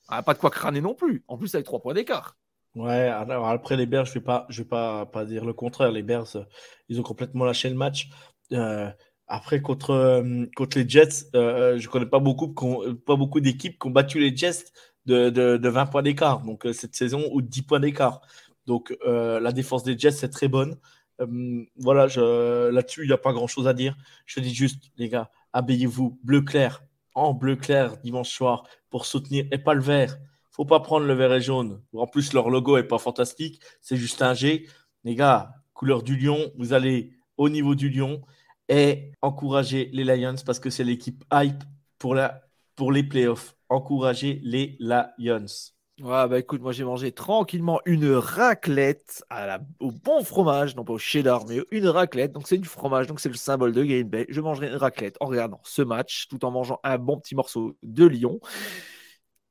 Ah, 0.09 0.23
pas 0.23 0.35
de 0.35 0.39
quoi 0.39 0.51
crâner 0.51 0.81
non 0.81 0.95
plus. 0.95 1.25
En 1.29 1.37
plus, 1.37 1.55
avec 1.55 1.67
trois 1.67 1.81
points 1.81 1.95
d'écart. 1.95 2.37
Ouais, 2.75 3.09
alors 3.09 3.49
après 3.49 3.77
les 3.77 3.87
Bears, 3.87 4.05
je 4.07 4.15
vais 4.15 4.21
pas, 4.21 4.47
je 4.49 4.63
vais 4.63 4.69
pas, 4.69 5.07
dire 5.27 5.45
le 5.45 5.53
contraire. 5.53 5.91
Les 5.91 6.03
Bears, 6.03 6.37
euh, 6.37 6.45
ils 6.89 7.01
ont 7.01 7.03
complètement 7.03 7.45
lâché 7.45 7.69
le 7.69 7.75
match. 7.75 8.09
Euh, 8.53 8.91
après 9.27 9.61
contre, 9.61 9.91
euh, 9.91 10.47
contre 10.57 10.79
les 10.79 10.89
Jets, 10.89 11.31
je 11.35 11.89
connais 11.89 12.07
pas 12.07 12.21
beaucoup, 12.21 12.55
pas 13.07 13.17
beaucoup 13.17 13.41
d'équipes 13.41 13.79
qui 13.79 13.87
ont 13.87 13.91
battu 13.91 14.21
les 14.21 14.35
Jets 14.37 14.67
de, 15.07 15.31
de, 15.31 15.69
20 15.69 15.87
points 15.87 16.03
d'écart. 16.03 16.43
Donc 16.43 16.67
cette 16.73 16.95
saison 16.95 17.29
ou 17.33 17.43
10 17.43 17.63
points 17.63 17.81
d'écart. 17.81 18.21
Donc 18.67 18.97
la 19.05 19.53
défense 19.53 19.83
des 19.85 19.99
Jets 19.99 20.13
c'est 20.13 20.31
très 20.31 20.49
bonne. 20.49 20.77
voilà, 21.77 22.07
là-dessus 22.71 23.03
il 23.05 23.09
n'y 23.09 23.13
a 23.13 23.19
pas 23.19 23.33
grand 23.33 23.47
chose 23.49 23.69
à 23.69 23.75
dire. 23.75 23.97
Je 24.27 24.41
dis 24.41 24.55
juste 24.55 24.91
les 24.97 25.09
gars, 25.09 25.31
habillez-vous 25.53 26.19
bleu 26.23 26.43
clair, 26.43 26.83
bleu 27.35 27.57
clair 27.57 27.97
dimanche 27.99 28.31
soir 28.31 28.65
pour 28.91 29.07
soutenir 29.07 29.47
et 29.53 29.59
pas 29.59 29.75
le 29.75 29.83
vert. 29.83 30.19
Faut 30.51 30.65
pas 30.65 30.81
prendre 30.81 31.07
le 31.07 31.15
vert 31.15 31.33
et 31.33 31.41
jaune. 31.41 31.83
En 31.95 32.07
plus, 32.07 32.33
leur 32.33 32.51
logo 32.51 32.77
est 32.77 32.85
pas 32.89 32.99
fantastique. 32.99 33.61
C'est 33.81 33.97
juste 33.97 34.23
un 34.23 34.35
G. 34.35 34.67
Les 35.05 35.15
gars, 35.15 35.55
couleur 35.73 36.03
du 36.03 36.17
lion, 36.17 36.51
vous 36.57 36.73
allez 36.73 37.13
au 37.37 37.49
niveau 37.49 37.75
du 37.75 37.89
lion 37.89 38.23
et 38.69 39.13
encourager 39.23 39.89
les 39.93 40.05
Lions 40.05 40.35
parce 40.45 40.61
que 40.61 40.71
c'est 40.71 40.85
l'équipe 40.85 41.25
hype 41.33 41.63
pour 41.99 42.15
la 42.15 42.43
pour 42.77 42.93
les 42.93 43.03
playoffs. 43.03 43.57
Encouragez 43.69 44.41
les 44.43 44.77
Lions. 44.81 45.47
Ouais, 46.01 46.29
bah 46.29 46.39
écoute, 46.39 46.63
moi 46.63 46.71
j'ai 46.71 46.85
mangé 46.85 47.11
tranquillement 47.11 47.81
une 47.85 48.13
raclette 48.13 49.25
au 49.81 49.91
bon 49.91 50.23
fromage, 50.23 50.77
non 50.77 50.85
pas 50.85 50.93
au 50.93 50.99
cheddar, 50.99 51.45
mais 51.49 51.59
une 51.73 51.89
raclette. 51.89 52.31
Donc 52.31 52.47
c'est 52.47 52.59
du 52.59 52.69
fromage, 52.69 53.09
donc 53.09 53.19
c'est 53.19 53.29
le 53.29 53.35
symbole 53.35 53.73
de 53.73 53.83
Green 53.83 54.09
Bay. 54.09 54.25
Je 54.29 54.41
mangerai 54.41 54.69
une 54.69 54.77
raclette 54.77 55.17
en 55.19 55.27
regardant 55.27 55.61
ce 55.65 55.83
match, 55.83 56.29
tout 56.29 56.45
en 56.45 56.53
mangeant 56.53 56.79
un 56.85 56.99
bon 56.99 57.19
petit 57.19 57.35
morceau 57.35 57.77
de 57.83 58.07
lion. 58.07 58.39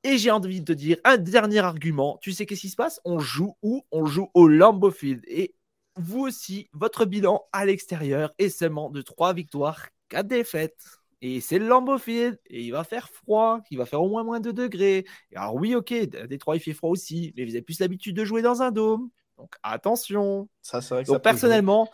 Et 0.06 0.18
j'ai 0.18 0.32
envie 0.32 0.62
de 0.62 0.66
te 0.66 0.72
dire 0.72 0.96
un 1.04 1.18
dernier 1.18 1.60
argument. 1.60 2.18
Tu 2.22 2.32
sais 2.32 2.46
qu'est-ce 2.46 2.62
qui 2.62 2.70
se 2.70 2.78
passe? 2.78 3.02
On 3.04 3.20
joue 3.20 3.58
où? 3.62 3.84
On 3.92 4.06
joue 4.06 4.30
au 4.34 4.48
Lambeau 4.48 4.92
Field. 4.92 5.26
Et 5.28 5.54
vous 5.98 6.22
aussi, 6.22 6.70
votre 6.72 7.04
bilan 7.04 7.44
à 7.52 7.66
l'extérieur 7.66 8.32
est 8.38 8.48
seulement 8.48 8.90
de 8.90 9.02
3 9.02 9.34
victoires, 9.34 9.88
4 10.08 10.28
défaites. 10.28 11.02
Et 11.22 11.42
c'est 11.42 11.58
le 11.58 11.68
Lambeau 11.68 11.98
Field, 11.98 12.40
et 12.46 12.64
il 12.64 12.72
va 12.72 12.84
faire 12.84 13.10
froid, 13.10 13.62
il 13.72 13.78
va 13.78 13.86
faire 13.86 14.02
au 14.02 14.10
moins 14.10 14.24
moins 14.24 14.40
2 14.40 14.54
degrés. 14.54 15.06
alors 15.36 15.56
oui, 15.56 15.74
ok, 15.74 15.94
Détroit 16.28 16.56
il 16.56 16.60
fait 16.60 16.74
froid 16.74 16.92
aussi, 16.92 17.34
mais 17.36 17.44
vous 17.44 17.52
avez 17.52 17.64
plus 17.64 17.80
l'habitude 17.80 18.16
de 18.16 18.24
jouer 18.24 18.42
dans 18.42 18.62
un 18.62 18.72
dôme. 18.72 19.10
Donc 19.38 19.56
attention. 19.64 20.50
Ça, 20.62 20.82
c'est 20.82 20.94
vrai 20.94 21.04
Donc 21.04 21.24
personnellement, 21.24 21.90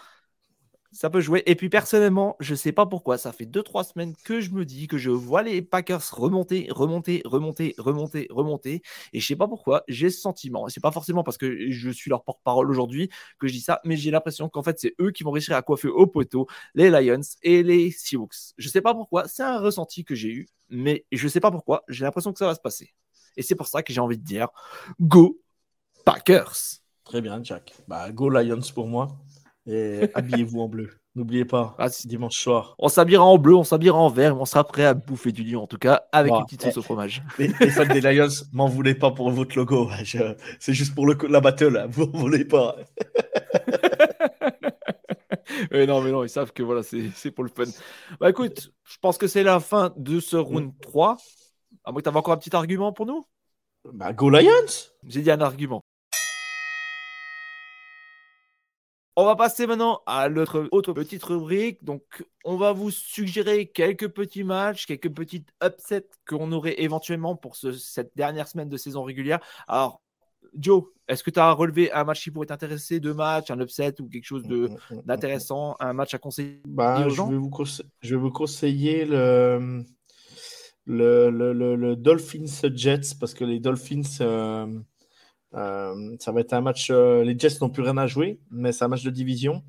ça 0.93 1.09
peut 1.09 1.19
jouer. 1.19 1.43
Et 1.45 1.55
puis 1.55 1.69
personnellement, 1.69 2.35
je 2.39 2.55
sais 2.55 2.71
pas 2.71 2.85
pourquoi, 2.85 3.17
ça 3.17 3.31
fait 3.31 3.45
2-3 3.45 3.83
semaines 3.83 4.13
que 4.23 4.39
je 4.39 4.51
me 4.51 4.63
dis 4.63 4.87
que 4.87 4.97
je 4.97 5.09
vois 5.09 5.41
les 5.43 5.61
Packers 5.61 6.03
remonter, 6.11 6.67
remonter, 6.69 7.21
remonter, 7.25 7.73
remonter, 7.77 8.27
remonter. 8.29 8.81
Et 9.11 9.19
je 9.19 9.27
sais 9.27 9.35
pas 9.35 9.47
pourquoi, 9.47 9.83
j'ai 9.87 10.09
ce 10.09 10.21
sentiment. 10.21 10.69
C'est 10.69 10.81
pas 10.81 10.91
forcément 10.91 11.23
parce 11.23 11.37
que 11.37 11.69
je 11.71 11.89
suis 11.89 12.09
leur 12.09 12.23
porte-parole 12.23 12.69
aujourd'hui 12.69 13.09
que 13.39 13.47
je 13.47 13.53
dis 13.53 13.61
ça, 13.61 13.81
mais 13.83 13.97
j'ai 13.97 14.11
l'impression 14.11 14.49
qu'en 14.49 14.63
fait, 14.63 14.79
c'est 14.79 14.93
eux 15.01 15.11
qui 15.11 15.23
vont 15.23 15.31
réussir 15.31 15.55
à 15.55 15.61
coiffer 15.61 15.87
au 15.87 16.07
poteau 16.07 16.47
les 16.75 16.89
Lions 16.89 17.21
et 17.41 17.63
les 17.63 17.91
Seahawks. 17.91 18.53
Je 18.57 18.69
sais 18.69 18.81
pas 18.81 18.93
pourquoi, 18.93 19.27
c'est 19.27 19.43
un 19.43 19.59
ressenti 19.59 20.05
que 20.05 20.15
j'ai 20.15 20.29
eu, 20.29 20.47
mais 20.69 21.05
je 21.11 21.27
sais 21.27 21.39
pas 21.39 21.51
pourquoi, 21.51 21.83
j'ai 21.87 22.05
l'impression 22.05 22.31
que 22.31 22.39
ça 22.39 22.45
va 22.45 22.55
se 22.55 22.61
passer. 22.61 22.93
Et 23.35 23.41
c'est 23.41 23.55
pour 23.55 23.67
ça 23.67 23.81
que 23.81 23.91
j'ai 23.91 23.99
envie 23.99 24.17
de 24.17 24.23
dire 24.23 24.47
Go 25.01 25.39
Packers! 26.05 26.83
Très 27.03 27.21
bien, 27.21 27.43
Jack. 27.43 27.73
Bah, 27.87 28.11
go 28.11 28.29
Lions 28.29 28.61
pour 28.73 28.87
moi. 28.87 29.17
Et 29.65 30.09
habillez-vous 30.13 30.59
en 30.59 30.67
bleu. 30.67 30.89
N'oubliez 31.15 31.45
pas, 31.45 31.75
ah, 31.77 31.89
dimanche 32.05 32.39
soir. 32.39 32.73
On 32.79 32.87
s'habillera 32.87 33.23
en 33.23 33.37
bleu, 33.37 33.55
on 33.55 33.63
s'habillera 33.63 33.99
en 33.99 34.09
vert, 34.09 34.35
mais 34.35 34.41
on 34.41 34.45
sera 34.45 34.63
prêt 34.63 34.83
à 34.83 34.95
bouffer 34.95 35.31
du 35.31 35.43
lion, 35.43 35.61
en 35.61 35.67
tout 35.67 35.77
cas, 35.77 36.05
avec 36.11 36.33
une 36.33 36.43
petite 36.43 36.63
sauce 36.63 36.77
au 36.77 36.81
fromage. 36.81 37.21
Les, 37.37 37.49
fans 37.49 37.85
des 37.85 38.01
Lions, 38.01 38.27
m'en 38.51 38.67
voulez 38.67 38.95
pas 38.95 39.11
pour 39.11 39.29
votre 39.29 39.55
logo. 39.55 39.89
C'est 40.59 40.73
juste 40.73 40.95
pour 40.95 41.05
le, 41.05 41.15
la 41.29 41.39
battle, 41.39 41.77
hein. 41.77 41.87
vous 41.87 42.07
ne 42.07 42.17
voulez 42.17 42.45
pas. 42.45 42.75
non, 45.71 46.01
mais 46.01 46.11
non, 46.11 46.23
ils 46.23 46.29
savent 46.29 46.51
que 46.51 46.63
voilà, 46.63 46.81
c'est 46.81 47.31
pour 47.31 47.43
le 47.43 47.51
fun. 47.51 47.71
Bah 48.19 48.31
écoute, 48.31 48.71
je 48.83 48.97
pense 48.99 49.19
que 49.19 49.27
c'est 49.27 49.43
la 49.43 49.59
fin 49.59 49.93
de 49.95 50.19
ce 50.19 50.35
round 50.35 50.73
3. 50.81 51.17
À 51.85 51.91
moins 51.91 52.01
que 52.01 52.09
tu 52.09 52.15
encore 52.15 52.33
un 52.33 52.37
petit 52.37 52.55
argument 52.55 52.91
pour 52.91 53.05
nous? 53.05 53.23
Bah, 53.91 54.13
go 54.13 54.29
Lions 54.29 54.89
J'ai 55.05 55.21
dit 55.21 55.31
un 55.31 55.41
argument. 55.41 55.82
On 59.15 59.25
va 59.25 59.35
passer 59.35 59.67
maintenant 59.67 60.01
à 60.07 60.27
notre 60.27 60.67
autre 60.71 60.91
petite 60.91 61.23
rubrique. 61.23 61.83
Donc, 61.83 62.01
on 62.45 62.57
va 62.57 62.71
vous 62.71 62.89
suggérer 62.89 63.67
quelques 63.67 64.07
petits 64.07 64.43
matchs, 64.43 64.87
quelques 64.87 65.13
petites 65.13 65.49
upsets 65.63 66.09
qu'on 66.27 66.51
aurait 66.51 66.81
éventuellement 66.81 67.35
pour 67.35 67.55
cette 67.55 68.11
dernière 68.15 68.47
semaine 68.47 68.69
de 68.69 68.77
saison 68.77 69.03
régulière. 69.03 69.39
Alors, 69.67 70.01
Joe, 70.57 70.85
est-ce 71.07 71.23
que 71.23 71.29
tu 71.29 71.39
as 71.39 71.51
relevé 71.51 71.91
un 71.91 72.03
match 72.05 72.23
qui 72.23 72.31
pourrait 72.31 72.47
t'intéresser, 72.47 72.99
deux 72.99 73.13
matchs, 73.13 73.51
un 73.51 73.59
upset 73.59 74.01
ou 74.01 74.07
quelque 74.07 74.25
chose 74.25 74.45
mm, 74.47 74.53
mm, 74.55 74.77
mm, 74.89 75.01
d'intéressant, 75.05 75.75
un 75.79 75.93
match 75.93 76.15
à 76.15 76.17
conseiller 76.17 76.61
bah, 76.67 77.07
je, 77.07 77.21
vais 77.21 77.37
vous 77.37 77.51
je, 78.01 78.15
vais 78.15 78.21
vous 78.21 78.31
conseiller 78.31 79.05
le, 79.05 79.83
le, 80.87 81.29
le, 81.29 81.95
Dolphins 81.95 82.69
Jets 82.73 83.15
parce 83.19 83.35
que 83.35 83.45
les 83.45 83.59
Dolphins. 83.59 84.01
Euh, 84.21 84.65
euh, 85.55 86.15
ça 86.19 86.31
va 86.31 86.41
être 86.41 86.53
un 86.53 86.61
match. 86.61 86.89
Euh, 86.89 87.23
les 87.23 87.37
Jets 87.37 87.57
n'ont 87.61 87.69
plus 87.69 87.83
rien 87.83 87.97
à 87.97 88.07
jouer, 88.07 88.39
mais 88.51 88.71
c'est 88.71 88.83
un 88.85 88.87
match 88.87 89.03
de 89.03 89.09
division. 89.09 89.63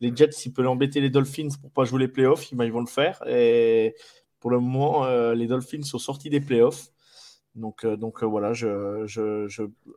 Les 0.00 0.14
Jets, 0.14 0.32
s'ils 0.32 0.52
peuvent 0.52 0.68
embêter 0.68 1.00
les 1.00 1.10
Dolphins 1.10 1.48
pour 1.60 1.70
pas 1.70 1.84
jouer 1.84 2.00
les 2.00 2.08
playoffs, 2.08 2.50
ils 2.52 2.56
vont 2.56 2.80
le 2.80 2.86
faire. 2.86 3.22
Et 3.26 3.94
pour 4.40 4.50
le 4.50 4.60
moment, 4.60 5.04
euh, 5.06 5.34
les 5.34 5.46
Dolphins 5.46 5.82
sont 5.82 5.98
sortis 5.98 6.30
des 6.30 6.40
playoffs. 6.40 6.88
Donc, 7.54 7.84
voilà, 8.22 8.52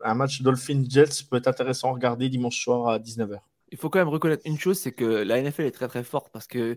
un 0.04 0.14
match 0.16 0.42
Dolphins-Jets 0.42 1.26
peut 1.30 1.38
être 1.38 1.48
intéressant 1.48 1.90
à 1.90 1.94
regarder 1.94 2.28
dimanche 2.28 2.60
soir 2.60 2.88
à 2.88 2.98
19h 2.98 3.40
il 3.72 3.78
faut 3.78 3.90
quand 3.90 4.00
même 4.00 4.10
reconnaître 4.10 4.44
une 4.46 4.60
chose, 4.60 4.78
c'est 4.78 4.92
que 4.92 5.06
la 5.06 5.42
NFL 5.42 5.64
est 5.64 5.72
très 5.72 5.88
très 5.88 6.04
forte 6.04 6.30
parce 6.32 6.46
que 6.46 6.76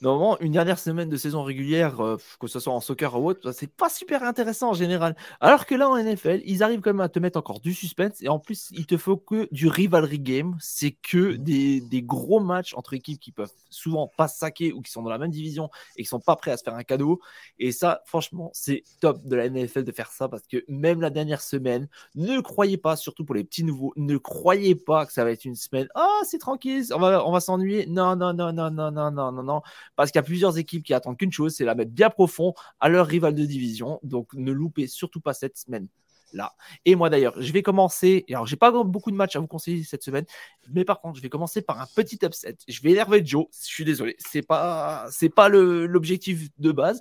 normalement 0.00 0.38
une 0.40 0.52
dernière 0.52 0.78
semaine 0.78 1.08
de 1.08 1.16
saison 1.16 1.42
régulière, 1.42 2.00
euh, 2.00 2.16
que 2.40 2.46
ce 2.46 2.60
soit 2.60 2.72
en 2.72 2.80
soccer 2.80 3.14
ou 3.20 3.28
autre, 3.28 3.52
c'est 3.52 3.70
pas 3.70 3.88
super 3.88 4.22
intéressant 4.22 4.70
en 4.70 4.74
général. 4.74 5.16
Alors 5.40 5.66
que 5.66 5.74
là 5.74 5.88
en 5.88 5.96
NFL, 5.96 6.42
ils 6.44 6.62
arrivent 6.62 6.80
quand 6.80 6.90
même 6.90 7.00
à 7.00 7.08
te 7.08 7.18
mettre 7.18 7.38
encore 7.38 7.60
du 7.60 7.74
suspense 7.74 8.22
et 8.22 8.28
en 8.28 8.38
plus 8.38 8.68
il 8.72 8.86
te 8.86 8.96
faut 8.96 9.16
que 9.16 9.48
du 9.52 9.68
rivalry 9.68 10.18
game, 10.18 10.56
c'est 10.60 10.92
que 10.92 11.34
mmh. 11.34 11.36
des, 11.38 11.80
des, 11.80 12.02
gros 12.02 12.40
matchs 12.40 12.74
entre 12.74 12.94
équipes 12.94 13.20
qui 13.20 13.32
peuvent 13.32 13.52
souvent 13.70 14.10
pas 14.16 14.28
saquer 14.28 14.72
ou 14.72 14.80
qui 14.80 14.90
sont 14.90 15.02
dans 15.02 15.10
la 15.10 15.18
même 15.18 15.30
division 15.30 15.70
et 15.96 16.02
qui 16.02 16.08
sont 16.08 16.20
pas 16.20 16.36
prêts 16.36 16.50
à 16.50 16.56
se 16.56 16.62
faire 16.62 16.74
un 16.74 16.84
cadeau. 16.84 17.20
Et 17.58 17.72
ça, 17.72 18.02
franchement, 18.06 18.50
c'est 18.52 18.84
top 19.00 19.24
de 19.24 19.36
la 19.36 19.48
NFL 19.48 19.84
de 19.84 19.92
faire 19.92 20.12
ça 20.12 20.28
parce 20.28 20.46
que 20.46 20.64
même 20.68 21.00
la 21.00 21.10
dernière 21.10 21.40
semaine, 21.40 21.88
ne 22.14 22.40
croyez 22.40 22.76
pas, 22.76 22.96
surtout 22.96 23.24
pour 23.24 23.34
les 23.34 23.44
petits 23.44 23.64
nouveaux, 23.64 23.92
ne 23.96 24.16
croyez 24.16 24.74
pas 24.74 25.06
que 25.06 25.12
ça 25.12 25.24
va 25.24 25.30
être 25.30 25.44
une 25.44 25.54
semaine. 25.54 25.88
Ah, 25.94 26.20
c'est 26.24 26.38
tranquille, 26.38 26.84
on 26.94 26.98
va, 26.98 27.26
on 27.26 27.32
va 27.32 27.40
s'ennuyer. 27.40 27.86
Non, 27.86 28.16
non, 28.16 28.32
non, 28.32 28.52
non, 28.52 28.70
non, 28.70 28.90
non, 28.90 29.10
non, 29.10 29.32
non, 29.32 29.42
non. 29.42 29.62
Parce 29.96 30.10
qu'il 30.10 30.18
y 30.18 30.20
a 30.20 30.24
plusieurs 30.24 30.58
équipes 30.58 30.84
qui 30.84 30.94
attendent 30.94 31.16
qu'une 31.16 31.32
chose, 31.32 31.54
c'est 31.54 31.64
la 31.64 31.74
mettre 31.74 31.90
bien 31.90 32.10
profond 32.10 32.54
à 32.80 32.88
leur 32.88 33.06
rival 33.06 33.34
de 33.34 33.44
division. 33.44 33.98
Donc 34.02 34.32
ne 34.34 34.52
loupez 34.52 34.86
surtout 34.86 35.20
pas 35.20 35.34
cette 35.34 35.56
semaine. 35.56 35.88
Là. 36.32 36.54
Et 36.84 36.96
moi 36.96 37.08
d'ailleurs, 37.08 37.40
je 37.40 37.52
vais 37.52 37.62
commencer. 37.62 38.24
Alors, 38.28 38.46
j'ai 38.46 38.56
pas 38.56 38.70
beaucoup 38.70 39.10
de 39.10 39.16
matchs 39.16 39.36
à 39.36 39.40
vous 39.40 39.46
conseiller 39.46 39.84
cette 39.84 40.02
semaine, 40.02 40.24
mais 40.72 40.84
par 40.84 41.00
contre, 41.00 41.16
je 41.16 41.22
vais 41.22 41.28
commencer 41.28 41.62
par 41.62 41.80
un 41.80 41.86
petit 41.94 42.18
upset. 42.22 42.56
Je 42.68 42.82
vais 42.82 42.90
énerver 42.90 43.24
Joe. 43.24 43.46
Je 43.52 43.66
suis 43.66 43.84
désolé, 43.84 44.16
c'est 44.18 44.42
pas, 44.42 45.06
c'est 45.10 45.28
pas 45.28 45.48
l'objectif 45.48 46.48
de 46.58 46.72
base, 46.72 47.00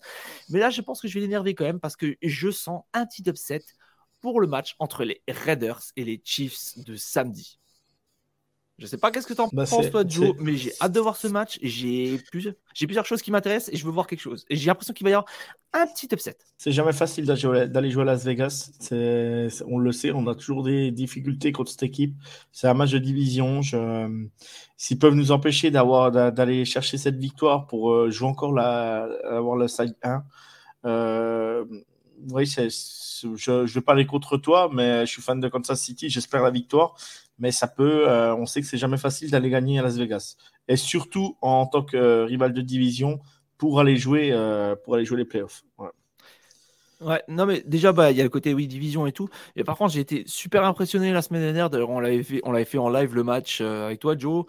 mais 0.50 0.60
là, 0.60 0.70
je 0.70 0.82
pense 0.82 1.02
que 1.02 1.08
je 1.08 1.16
vais 1.16 1.22
l'énerver 1.22 1.56
quand 1.56 1.66
même 1.66 1.80
parce 1.80 1.96
que 1.96 2.16
je 2.22 2.52
sens 2.52 2.84
un 2.94 3.06
petit 3.06 3.24
upset 3.28 3.62
pour 4.22 4.40
le 4.40 4.48
match 4.48 4.76
entre 4.80 5.04
les 5.04 5.22
Raiders 5.28 5.82
et 5.96 6.04
les 6.04 6.22
Chiefs 6.24 6.78
de 6.78 6.96
samedi. 6.96 7.60
Je 8.78 8.88
sais 8.88 8.98
pas 8.98 9.10
qu'est-ce 9.10 9.26
que 9.26 9.34
tu 9.34 9.40
en 9.40 9.48
bah, 9.54 9.64
penses, 9.70 9.90
toi, 9.90 10.04
Joe, 10.06 10.36
mais 10.40 10.58
j'ai 10.58 10.74
hâte 10.82 10.92
de 10.92 11.00
voir 11.00 11.16
ce 11.16 11.28
match. 11.28 11.58
J'ai 11.62 12.20
plusieurs, 12.30 12.56
plusieurs 12.74 13.06
choses 13.06 13.22
qui 13.22 13.32
m'intéressent 13.32 13.74
et 13.74 13.78
je 13.78 13.86
veux 13.86 13.92
voir 13.92 14.06
quelque 14.06 14.20
chose. 14.20 14.46
Et 14.50 14.58
j'ai 14.58 14.68
l'impression 14.68 14.94
qu'il 14.94 15.06
va 15.06 15.12
y 15.12 15.14
avoir 15.14 15.32
un 15.72 15.88
petit 15.88 16.10
upset. 16.12 16.36
C'est 16.58 16.74
jamais 16.74 16.92
facile 16.92 17.26
d'aller 17.26 17.90
jouer 17.90 18.02
à 18.02 18.06
Las 18.06 18.26
Vegas. 18.26 18.72
On 19.66 19.78
le 19.78 19.92
sait, 19.94 20.12
on 20.12 20.28
a 20.28 20.36
toujours 20.36 20.64
des 20.64 20.92
difficultés 20.92 21.54
contre 21.54 21.72
cette 21.72 21.84
équipe. 21.84 22.16
C'est 22.52 22.68
un 22.68 22.74
match 22.74 22.92
de 22.92 22.98
division. 22.98 23.62
S'ils 24.76 25.00
peuvent 25.00 25.16
nous 25.16 25.32
empêcher 25.32 25.72
d'aller 25.72 26.66
chercher 26.66 26.98
cette 26.98 27.18
victoire 27.18 27.68
pour 27.68 27.94
euh, 27.94 28.10
jouer 28.10 28.28
encore 28.28 28.52
la, 28.52 29.08
avoir 29.24 29.56
le 29.56 29.70
side 29.70 29.96
1, 30.04 30.24
euh, 30.86 31.64
oui, 32.32 32.46
je 32.46 33.28
ne 33.28 33.66
vais 33.66 33.82
pas 33.82 33.94
aller 33.94 34.06
contre 34.06 34.38
toi, 34.38 34.70
mais 34.74 35.06
je 35.06 35.12
suis 35.12 35.22
fan 35.22 35.40
de 35.40 35.48
Kansas 35.48 35.80
City. 35.80 36.10
J'espère 36.10 36.44
la 36.44 36.52
victoire 36.52 36.96
mais 37.38 37.52
ça 37.52 37.68
peut, 37.68 38.10
euh, 38.10 38.36
on 38.36 38.46
sait 38.46 38.62
que 38.62 38.68
c'est 38.68 38.78
jamais 38.78 38.98
facile 38.98 39.30
d'aller 39.32 39.50
gagner 39.50 39.80
à 39.80 39.84
Las 39.84 39.98
Vegas. 39.98 40.36
Et 40.68 40.78
surtout 40.78 41.38
en 41.42 41.66
tant 41.66 41.84
que 41.84 41.98
euh, 41.98 42.26
rival 42.26 42.54
de 42.54 42.62
division 42.62 43.20
pour 43.58 43.80
aller 43.80 43.98
jouer, 43.98 44.30
euh, 44.32 44.76
pour 44.76 44.96
aller 44.96 45.06
jouer 45.06 45.18
les 45.18 45.26
playoffs. 45.26 45.64
Ouais. 47.02 47.22
non 47.28 47.46
mais 47.46 47.62
déjà 47.66 47.92
bah 47.92 48.10
il 48.12 48.18
y 48.18 48.22
a 48.22 48.24
le 48.24 48.30
côté 48.30 48.54
oui 48.54 48.68
division 48.68 49.06
et 49.06 49.12
tout. 49.12 49.28
Et 49.58 49.64
par 49.66 49.78
contre 49.78 49.94
j'ai 49.94 50.00
été 50.00 50.24
super 50.28 50.64
impressionné 50.64 51.12
la 51.12 51.22
semaine 51.22 51.42
dernière. 51.42 51.70
On 51.90 52.00
l'avait 52.00 52.24
fait, 52.24 52.40
on 52.44 52.52
l'avait 52.52 52.66
fait 52.66 52.78
en 52.78 52.90
live 52.90 53.14
le 53.14 53.24
match 53.24 53.60
avec 53.60 54.00
toi 54.00 54.16
Joe. 54.18 54.46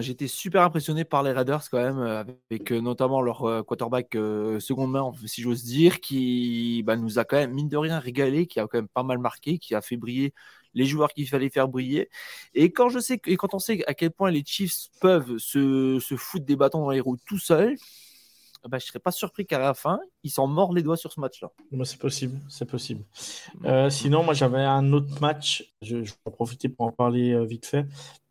J'étais 0.00 0.26
super 0.26 0.62
impressionné 0.62 1.04
par 1.04 1.22
les 1.22 1.32
Raiders 1.32 1.62
quand 1.70 1.82
même, 1.82 2.00
avec 2.00 2.70
notamment 2.70 3.22
leur 3.22 3.64
quarterback 3.66 4.12
seconde 4.12 4.90
main, 4.92 5.10
si 5.24 5.40
j'ose 5.40 5.64
dire, 5.64 6.00
qui 6.00 6.82
bah, 6.84 6.96
nous 6.96 7.18
a 7.18 7.24
quand 7.24 7.36
même 7.38 7.54
mine 7.54 7.68
de 7.68 7.78
rien 7.78 7.98
régalé, 7.98 8.46
qui 8.46 8.60
a 8.60 8.66
quand 8.66 8.78
même 8.78 8.88
pas 8.88 9.02
mal 9.02 9.18
marqué, 9.18 9.58
qui 9.58 9.74
a 9.74 9.80
fait 9.80 9.96
briller 9.96 10.34
les 10.78 10.86
joueurs 10.86 11.12
qu'il 11.12 11.28
fallait 11.28 11.50
faire 11.50 11.68
briller. 11.68 12.08
Et 12.54 12.70
quand, 12.70 12.88
je 12.88 13.00
sais, 13.00 13.20
et 13.26 13.36
quand 13.36 13.52
on 13.52 13.58
sait 13.58 13.84
à 13.86 13.94
quel 13.94 14.10
point 14.10 14.30
les 14.30 14.44
Chiefs 14.44 14.88
peuvent 15.00 15.36
se, 15.38 15.98
se 16.00 16.16
foutre 16.16 16.46
des 16.46 16.56
bâtons 16.56 16.80
dans 16.80 16.90
les 16.90 17.00
roues 17.00 17.18
tout 17.26 17.38
seuls, 17.38 17.76
bah, 18.66 18.78
je 18.78 18.86
serais 18.86 18.98
pas 18.98 19.12
surpris 19.12 19.46
qu'à 19.46 19.58
la 19.58 19.74
fin, 19.74 20.00
ils 20.24 20.30
s'en 20.30 20.46
mordent 20.46 20.76
les 20.76 20.82
doigts 20.82 20.96
sur 20.96 21.12
ce 21.12 21.20
match-là. 21.20 21.50
c'est 21.84 21.98
possible, 21.98 22.38
c'est 22.48 22.64
possible. 22.64 23.04
Euh, 23.64 23.88
sinon, 23.88 24.22
moi, 24.22 24.34
j'avais 24.34 24.62
un 24.62 24.92
autre 24.92 25.20
match, 25.20 25.72
je, 25.82 25.98
vais 25.98 26.12
en 26.24 26.30
profiter 26.30 26.68
pour 26.68 26.86
en 26.86 26.92
parler 26.92 27.32
euh, 27.32 27.44
vite 27.44 27.66
fait. 27.66 27.86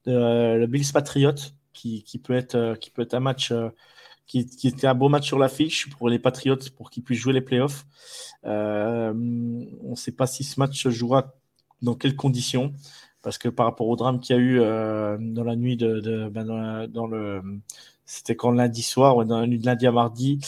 Euh, 0.08 0.56
le 0.56 0.68
Bills 0.68 0.92
Patriot, 0.94 1.34
qui, 1.74 2.04
qui, 2.04 2.20
peut 2.20 2.34
être, 2.34 2.76
qui 2.80 2.90
peut 2.90 3.04
être 3.04 3.14
un 3.14 3.20
match 3.20 3.54
qui, 4.26 4.46
qui, 4.46 4.68
était 4.68 4.88
un 4.88 4.96
beau 4.96 5.10
match 5.10 5.26
sur 5.26 5.40
l'affiche 5.40 5.90
pour 5.92 6.10
les 6.10 6.20
Patriots, 6.20 6.58
pour 6.76 6.90
qu'ils 6.90 7.04
puissent 7.04 7.20
jouer 7.20 7.34
les 7.34 7.42
playoffs. 7.42 7.86
on 8.44 9.14
ne 9.14 9.96
sait 9.96 10.12
pas 10.12 10.28
si 10.28 10.44
ce 10.44 10.60
match 10.60 10.82
se 10.82 10.90
jouera 10.90 11.34
dans 11.82 11.96
quelles 11.96 12.16
conditions 12.16 12.74
Parce 13.22 13.38
que 13.38 13.50
par 13.50 13.66
rapport 13.66 13.88
au 13.88 13.96
drame 13.96 14.20
qu'il 14.20 14.36
y 14.36 14.40
a 14.40 14.42
eu 14.42 14.60
euh, 14.60 15.18
dans 15.20 15.44
la 15.44 15.56
nuit 15.56 15.78
de, 15.78 16.30
ben, 16.30 16.90
c'était 18.06 18.36
quand 18.36 18.52
lundi 18.52 18.84
soir, 18.84 19.26
dans 19.26 19.40
la 19.42 19.48
nuit 19.48 19.60
de 19.60 19.66
lundi 19.66 19.86
à 19.86 19.92
mardi, 19.92 20.40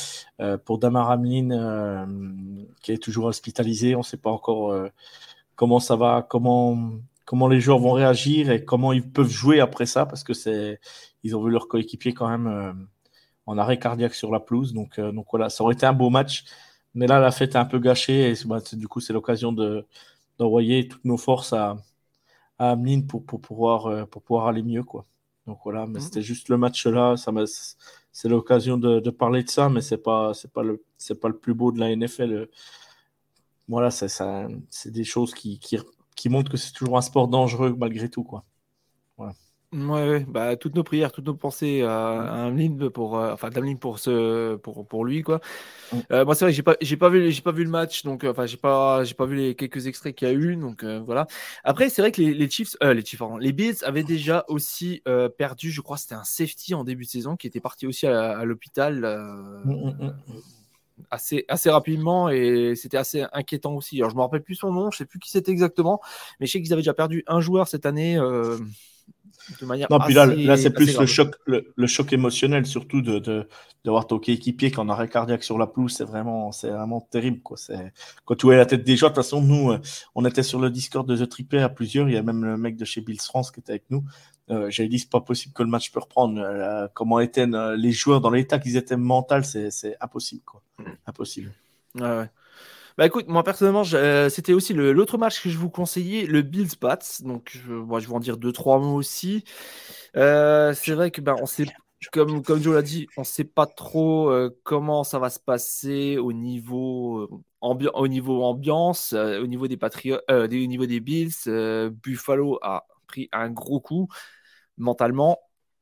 pour 0.66 0.80
Damar 0.80 1.10
Hamlin, 1.10 2.08
qui 2.82 2.94
est 2.94 2.98
toujours 3.04 3.26
hospitalisé. 3.26 3.96
On 3.96 4.00
ne 4.00 4.04
sait 4.04 4.18
pas 4.18 4.32
encore 4.32 4.74
comment 5.56 5.80
ça 5.80 5.98
va, 5.98 6.26
comment, 6.30 7.02
les 7.50 7.60
joueurs 7.60 7.80
vont 7.80 7.92
réagir 7.92 8.50
et 8.50 8.64
comment 8.64 8.94
ils 8.94 9.04
peuvent 9.04 9.30
jouer 9.30 9.60
après 9.60 9.86
ça, 9.86 10.06
parce 10.06 10.24
que 10.24 10.32
ils 11.24 11.36
ont 11.36 11.44
vu 11.44 11.52
leur 11.52 11.68
coéquipier 11.68 12.14
quand 12.14 12.30
même 12.30 12.88
en 13.46 13.58
arrêt 13.58 13.78
cardiaque 13.78 14.16
sur 14.16 14.32
la 14.32 14.40
pelouse. 14.40 14.74
Donc, 14.74 14.98
donc 15.00 15.26
voilà, 15.30 15.50
ça 15.50 15.64
aurait 15.66 15.74
été 15.74 15.86
un 15.86 15.94
beau 15.94 16.10
match. 16.10 16.46
Mais 16.94 17.08
là, 17.08 17.20
la 17.20 17.32
fête 17.32 17.56
est 17.56 17.58
un 17.58 17.66
peu 17.66 17.80
gâchée 17.80 18.32
et 18.32 18.34
bah, 18.46 18.60
du 18.74 18.88
coup, 18.88 19.00
c'est 19.00 19.14
l'occasion 19.14 19.52
de, 19.52 19.86
d'envoyer 20.40 20.88
toutes 20.88 21.06
nos 21.06 21.18
forces 21.18 21.54
à, 21.54 21.78
à 22.58 22.72
Ameline 22.72 23.06
pour, 23.06 23.26
pour, 23.26 23.42
pouvoir, 23.42 23.86
euh, 23.88 24.06
pour 24.06 24.24
pouvoir 24.24 24.48
aller 24.48 24.64
mieux. 24.64 24.84
Quoi. 24.84 25.06
Donc 25.46 25.60
voilà, 25.64 25.86
mais 25.86 26.00
mmh. 26.00 26.02
c'était 26.02 26.22
juste 26.22 26.50
le 26.50 26.58
match 26.58 26.86
là. 26.88 27.18
Ça 27.18 27.32
c'est 28.12 28.30
l'occasion 28.30 28.78
de, 28.78 29.00
de, 29.00 29.10
parler 29.12 29.44
de 29.44 29.50
ça, 29.50 29.70
mais 29.70 29.82
c'est 29.82 29.98
pas, 29.98 30.34
c'est 30.34 30.52
pas 30.52 30.64
le, 30.64 30.84
c'est 30.98 31.20
pas 31.20 31.28
le 31.28 31.38
plus 31.38 31.54
beau 31.54 31.72
de 31.72 31.80
la 31.80 31.96
NFL. 31.96 32.50
Voilà, 33.68 33.92
c'est, 33.92 34.08
ça, 34.10 34.48
c'est 34.70 34.92
des 34.92 35.04
choses 35.04 35.34
qui, 35.34 35.60
qui, 35.60 35.78
qui 36.16 36.30
montrent 36.30 36.52
que 36.52 36.58
c'est 36.58 36.74
toujours 36.74 36.98
un 36.98 37.02
sport 37.02 37.28
dangereux 37.28 37.76
malgré 37.78 38.10
tout. 38.10 38.24
Quoi. 38.24 38.44
Voilà. 39.16 39.34
Ouais, 39.72 40.26
bah, 40.28 40.56
toutes 40.56 40.74
nos 40.74 40.84
prières, 40.84 41.12
toutes 41.12 41.28
nos 41.28 41.36
pensées 41.36 41.84
à, 41.84 42.48
à 42.48 42.52
pour, 42.92 43.20
euh, 43.20 43.34
enfin, 43.34 43.50
pour 43.80 44.00
ce, 44.00 44.56
pour, 44.56 44.88
pour 44.88 45.06
lui, 45.06 45.22
quoi. 45.22 45.42
Euh, 46.12 46.26
moi, 46.26 46.34
c'est 46.34 46.46
vrai 46.46 46.52
que 46.52 46.56
j'ai 46.56 46.64
pas, 46.64 46.76
j'ai 46.82 46.98
pas 46.98 47.10
vu, 47.10 47.32
j'ai 47.32 47.42
pas 47.44 47.52
vu 47.52 47.64
le 47.66 47.70
match, 47.70 48.04
donc, 48.04 48.24
euh, 48.24 48.32
enfin, 48.32 48.48
j'ai 48.48 48.58
pas, 48.58 49.04
j'ai 49.04 49.14
pas 49.14 49.28
vu 49.28 49.36
les 49.36 49.54
quelques 49.54 49.86
extraits 49.86 50.16
qu'il 50.16 50.28
y 50.28 50.32
a 50.32 50.34
eu, 50.34 50.56
donc 50.56 50.84
voilà. 50.84 51.28
Après, 51.64 51.90
c'est 51.90 52.02
vrai 52.02 52.12
que 52.12 52.20
les, 52.20 52.34
les 52.34 52.50
Chiefs, 52.50 52.78
les 52.82 53.06
Chiefs, 53.06 53.20
pardon, 53.20 53.38
les 53.38 53.52
Bills 53.52 53.78
avaient 53.84 54.04
déjà 54.04 54.44
aussi 54.48 55.04
perdu, 55.38 55.70
je 55.70 55.82
crois, 55.82 55.98
c'était 55.98 56.16
un 56.16 56.24
safety 56.24 56.74
en 56.74 56.84
début 56.84 57.06
de 57.06 57.10
saison 57.10 57.36
qui 57.36 57.46
était 57.46 57.60
parti 57.60 57.86
aussi 57.86 58.08
à, 58.08 58.44
l'hôpital. 58.46 59.02
Mmh, 59.66 59.72
mmh, 59.72 60.14
assez, 61.12 61.46
assez 61.48 61.70
rapidement 61.70 62.28
et 62.28 62.74
c'était 62.76 62.98
assez 62.98 63.26
inquiétant 63.32 63.74
aussi. 63.76 63.98
Alors 64.00 64.10
je 64.10 64.16
me 64.16 64.22
rappelle 64.22 64.44
plus 64.44 64.56
son 64.56 64.74
nom, 64.74 64.92
je 64.92 64.98
sais 64.98 65.06
plus 65.06 65.18
qui 65.18 65.32
c'était 65.32 65.52
exactement, 65.52 66.02
mais 66.40 66.46
je 66.46 66.52
sais 66.52 66.62
qu'ils 66.62 66.74
avaient 66.74 66.82
déjà 66.82 66.94
perdu 66.94 67.24
un 67.26 67.40
joueur 67.40 67.70
cette 67.70 67.86
année 67.86 68.20
de 69.60 69.66
manière 69.66 69.88
non, 69.90 70.00
puis 70.00 70.14
là, 70.14 70.26
là 70.26 70.58
c'est 70.58 70.70
plus 70.70 70.98
le 70.98 71.06
choc, 71.06 71.36
le, 71.46 71.88
choc 71.88 72.14
émotionnel, 72.14 72.66
surtout 72.66 73.02
de, 73.02 73.20
de, 73.20 73.48
d'avoir 73.84 74.08
ton 74.08 74.20
coéquipier 74.20 74.72
qui 74.72 74.80
en 74.80 74.90
arrêt 74.90 75.08
cardiaque 75.08 75.44
sur 75.44 75.58
la 75.58 75.68
pelouse, 75.68 75.94
c'est 75.96 76.04
vraiment, 76.04 76.52
c'est 76.52 76.70
vraiment 76.70 77.02
terrible. 77.02 77.42
Quoi. 77.42 77.58
C'est, 77.58 77.94
quand 78.26 78.36
tu 78.36 78.46
vois 78.46 78.56
la 78.56 78.66
tête 78.66 78.84
des 78.84 78.96
gens, 78.96 79.08
de 79.08 79.14
toute 79.14 79.24
façon, 79.24 79.42
nous, 79.42 79.72
euh, 79.72 79.80
on 80.16 80.26
était 80.26 80.44
sur 80.44 80.60
le 80.60 80.70
Discord 80.70 81.08
de 81.08 81.18
The 81.18 81.30
Tripper 81.30 81.62
à 81.62 81.70
plusieurs, 81.70 82.08
il 82.10 82.14
y 82.16 82.18
a 82.18 82.24
même 82.24 82.44
le 82.44 82.58
mec 82.58 82.76
de 82.76 82.86
chez 82.86 83.02
Bills 83.02 83.22
France 83.22 83.52
qui 83.52 83.60
était 83.60 83.72
avec 83.72 83.86
nous. 83.90 84.04
Euh, 84.52 84.70
J'avais 84.70 84.90
dit, 84.90 85.00
c'est 85.00 85.10
pas 85.10 85.22
possible 85.22 85.54
que 85.54 85.64
le 85.64 85.70
match 85.70 85.92
peut 85.92 86.00
reprendre. 86.00 86.42
Euh, 86.42 86.88
comment 86.94 87.20
étaient 87.20 87.48
euh, 87.54 87.76
les 87.76 87.92
joueurs 87.92 88.22
dans 88.22 88.32
l'état 88.32 88.58
qu'ils 88.60 88.78
étaient 88.78 88.98
mental, 88.98 89.46
c'est, 89.46 89.70
c'est 89.72 89.96
impossible. 90.02 90.42
Quoi. 90.44 90.62
Mm. 90.80 90.84
Impossible. 91.06 91.54
Ouais, 91.96 92.02
ouais. 92.02 92.30
Bah 93.00 93.06
écoute, 93.06 93.30
moi 93.30 93.44
personnellement, 93.46 93.84
euh, 93.94 94.28
c'était 94.28 94.52
aussi 94.52 94.74
l'autre 94.74 95.18
match 95.18 95.42
que 95.42 95.50
je 95.50 95.58
vous 95.58 95.70
conseillais, 95.70 96.26
le 96.26 96.42
Bills 96.42 96.76
Pats. 96.78 97.00
Donc, 97.22 97.52
je, 97.54 97.72
moi, 97.72 98.02
je 98.02 98.10
vais 98.10 98.14
en 98.14 98.20
dire 98.20 98.36
deux, 98.36 98.52
trois 98.52 98.78
mots 98.78 98.96
aussi. 98.96 99.46
Euh, 100.18 100.74
c'est 100.74 100.92
vrai 100.96 101.10
que 101.10 101.22
ben, 101.22 101.38
on 101.42 101.46
sait, 101.46 101.64
comme, 102.12 102.44
comme 102.44 102.62
Joe 102.62 102.76
l'a 102.76 102.82
dit, 102.82 103.08
on 103.16 103.22
ne 103.22 103.26
sait 103.26 103.46
pas 103.46 103.68
trop 103.68 104.30
euh, 104.30 104.50
comment 104.66 105.06
ça 105.06 105.18
va 105.18 105.30
se 105.30 105.40
passer 105.40 106.18
au 106.18 106.34
niveau, 106.34 107.42
au 107.62 108.08
niveau 108.10 108.44
ambiance, 108.44 109.14
au 109.14 109.48
niveau 109.48 109.70
des 109.70 109.80
au 110.30 110.48
niveau 110.48 110.86
des 110.86 111.00
Bills. 111.00 111.32
Buffalo 112.04 112.60
a 112.62 112.86
pris 113.08 113.30
un 113.32 113.50
gros 113.50 113.80
coup 113.80 114.10
mentalement 114.78 115.40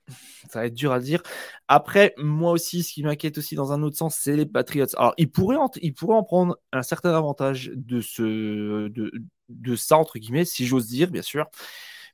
ça 0.50 0.60
va 0.60 0.66
être 0.68 0.74
dur 0.74 0.92
à 0.92 1.00
dire. 1.00 1.22
Après, 1.68 2.14
moi 2.18 2.52
aussi, 2.52 2.84
ce 2.84 2.94
qui 2.94 3.04
m'inquiète 3.04 3.38
aussi 3.38 3.56
dans 3.56 3.72
un 3.74 3.84
autre 3.84 3.98
sens, 3.98 4.18
c'est 4.20 4.36
les 4.36 4.46
Patriots. 4.46 4.86
Alors, 4.98 5.14
ils 5.18 5.30
pourraient 5.30 5.58
en, 5.58 5.70
ils 5.82 5.94
pourraient 5.94 6.16
en 6.16 6.24
prendre 6.24 6.58
un 6.72 6.84
certain 6.84 7.14
avantage 7.16 7.72
de, 7.76 8.02
ce, 8.02 8.88
de, 8.90 9.12
de 9.50 9.76
ça, 9.76 9.98
entre 9.98 10.20
guillemets, 10.20 10.46
si 10.46 10.66
j'ose 10.66 10.88
dire, 10.88 11.10
bien 11.12 11.22
sûr. 11.22 11.46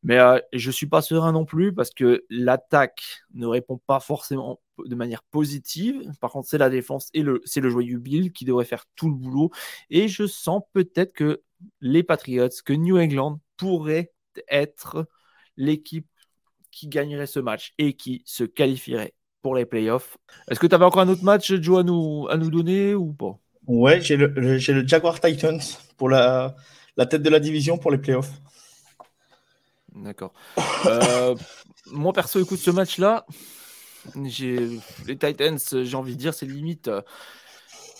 Mais 0.04 0.20
euh, 0.20 0.40
je 0.52 0.68
ne 0.68 0.74
suis 0.74 0.88
pas 0.88 1.02
serein 1.02 1.32
non 1.32 1.46
plus 1.46 1.74
parce 1.74 1.92
que 1.92 2.26
l'attaque 2.30 3.24
ne 3.34 3.48
répond 3.48 3.80
pas 3.88 4.02
forcément 4.02 4.60
de 4.78 4.96
manière 4.96 5.24
positive. 5.24 6.12
Par 6.20 6.32
contre, 6.32 6.50
c'est 6.50 6.58
la 6.58 6.70
défense 6.70 7.10
et 7.14 7.24
c'est 7.46 7.62
le 7.62 7.70
joyeux 7.70 8.00
Bill 8.00 8.34
qui 8.34 8.44
devrait 8.44 8.66
faire 8.66 8.86
tout 8.96 9.08
le 9.08 9.16
boulot. 9.16 9.52
Et 9.90 10.10
je 10.10 10.28
sens 10.28 10.62
peut-être 10.74 11.14
que 11.14 11.42
les 11.80 12.04
Patriots, 12.04 12.50
que 12.66 12.74
New 12.74 12.98
England 12.98 13.40
pourrait 13.56 14.12
être 14.50 15.08
l'équipe 15.56 16.08
qui 16.74 16.88
gagnerait 16.88 17.28
ce 17.28 17.40
match 17.40 17.74
et 17.78 17.94
qui 17.94 18.24
se 18.26 18.44
qualifierait 18.44 19.14
pour 19.42 19.56
les 19.56 19.66
playoffs. 19.66 20.18
Est-ce 20.50 20.60
que 20.60 20.68
tu 20.68 20.76
avais 20.76 20.86
encore 20.86 21.02
un 21.02 21.10
autre 21.10 21.24
match, 21.24 21.54
Joe, 21.54 21.80
à 21.80 21.84
nous, 21.84 22.28
à 22.30 22.38
nous 22.38 22.50
donner 22.50 22.96
ou 22.96 23.14
pas? 23.14 23.38
Ouais, 23.68 24.02
j'ai 24.02 24.18
le, 24.18 24.28
le, 24.28 24.58
Jaguar 24.58 25.20
Titans 25.20 25.60
pour 25.98 26.10
la, 26.10 26.56
la 26.98 27.06
tête 27.06 27.22
de 27.22 27.30
la 27.30 27.40
division 27.40 27.78
pour 27.78 27.92
les 27.92 27.98
playoffs. 27.98 28.32
D'accord. 29.96 30.34
Euh, 30.86 31.36
moi, 31.92 32.12
perso, 32.14 32.42
écoute, 32.42 32.60
ce 32.60 32.72
match-là, 32.72 33.26
les 34.16 35.18
Titans, 35.18 35.60
j'ai 35.60 35.96
envie 35.96 36.16
de 36.16 36.20
dire, 36.20 36.34
c'est 36.34 36.46
limite. 36.46 36.88
Euh, 36.88 37.02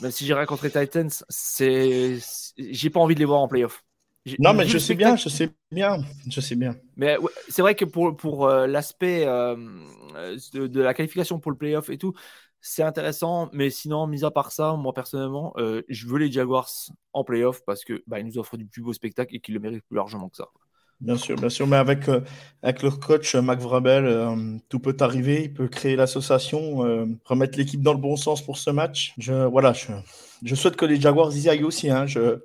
même 0.02 0.12
si 0.12 0.26
j'ai 0.26 0.34
rien 0.34 0.46
contre 0.46 0.66
les 0.66 0.72
Titans, 0.72 1.12
j'ai 2.58 2.90
pas 2.90 3.00
envie 3.00 3.16
de 3.16 3.20
les 3.20 3.26
voir 3.26 3.42
en 3.42 3.48
playoff. 3.48 3.84
Non, 4.40 4.54
mais 4.54 4.68
je 4.68 4.78
sais 4.78 4.96
bien, 4.96 5.16
je 5.16 5.28
sais 5.28 5.50
bien, 5.72 5.98
je 6.30 6.40
sais 6.40 6.56
bien. 6.56 6.76
Mais 6.96 7.18
c'est 7.50 7.62
vrai 7.62 7.76
que 7.76 7.84
pour, 7.84 8.16
pour 8.16 8.48
euh, 8.48 8.68
l'aspect 8.68 9.26
euh, 9.26 9.56
de, 10.54 10.82
la 10.82 10.94
qualification 10.94 11.40
pour 11.40 11.52
le 11.52 11.58
playoff 11.58 11.90
et 11.90 11.98
tout, 11.98 12.14
c'est 12.62 12.84
intéressant. 12.84 13.50
Mais 13.52 13.70
sinon, 13.70 14.08
mis 14.08 14.24
à 14.24 14.32
part 14.32 14.52
ça, 14.52 14.76
moi 14.78 14.94
personnellement, 14.94 15.54
euh, 15.58 15.82
je 15.90 16.08
veux 16.08 16.20
les 16.20 16.32
Jaguars 16.32 16.70
en 17.12 17.26
playoff 17.26 17.64
parce 17.66 17.84
que 17.84 18.02
bah, 18.08 18.20
ils 18.20 18.26
nous 18.26 18.38
offrent 18.38 18.56
du 18.56 18.66
plus 18.66 18.82
beau 18.82 18.94
spectacle 18.94 19.36
et 19.36 19.40
qu'ils 19.42 19.56
le 19.56 19.60
méritent 19.60 19.84
plus 19.86 19.98
largement 19.98 20.30
que 20.30 20.38
ça. 20.38 20.48
Bien 21.02 21.18
sûr, 21.18 21.36
bien 21.36 21.50
sûr, 21.50 21.68
mais 21.68 21.76
avec, 21.76 22.06
avec 22.62 22.82
leur 22.82 22.98
coach 23.02 23.36
Mac 23.36 23.60
Vrabel, 23.60 24.62
tout 24.70 24.80
peut 24.80 24.96
arriver. 25.02 25.44
Il 25.44 25.54
peut 25.54 25.68
créer 25.68 25.98
l'association, 25.98 26.78
remettre 27.26 27.58
l'équipe 27.58 27.82
dans 27.82 27.92
le 27.92 28.00
bon 28.00 28.16
sens 28.16 28.42
pour 28.42 28.58
ce 28.58 28.70
match. 28.70 29.14
Je, 29.18 29.34
voilà, 29.48 29.74
je, 29.74 29.92
je 30.44 30.56
souhaite 30.56 30.78
que 30.78 30.86
les 30.86 31.02
Jaguars 31.02 31.36
y 31.36 31.50
aillent 31.50 31.66
aussi. 31.66 31.90
Hein. 31.90 32.06
Je, 32.06 32.40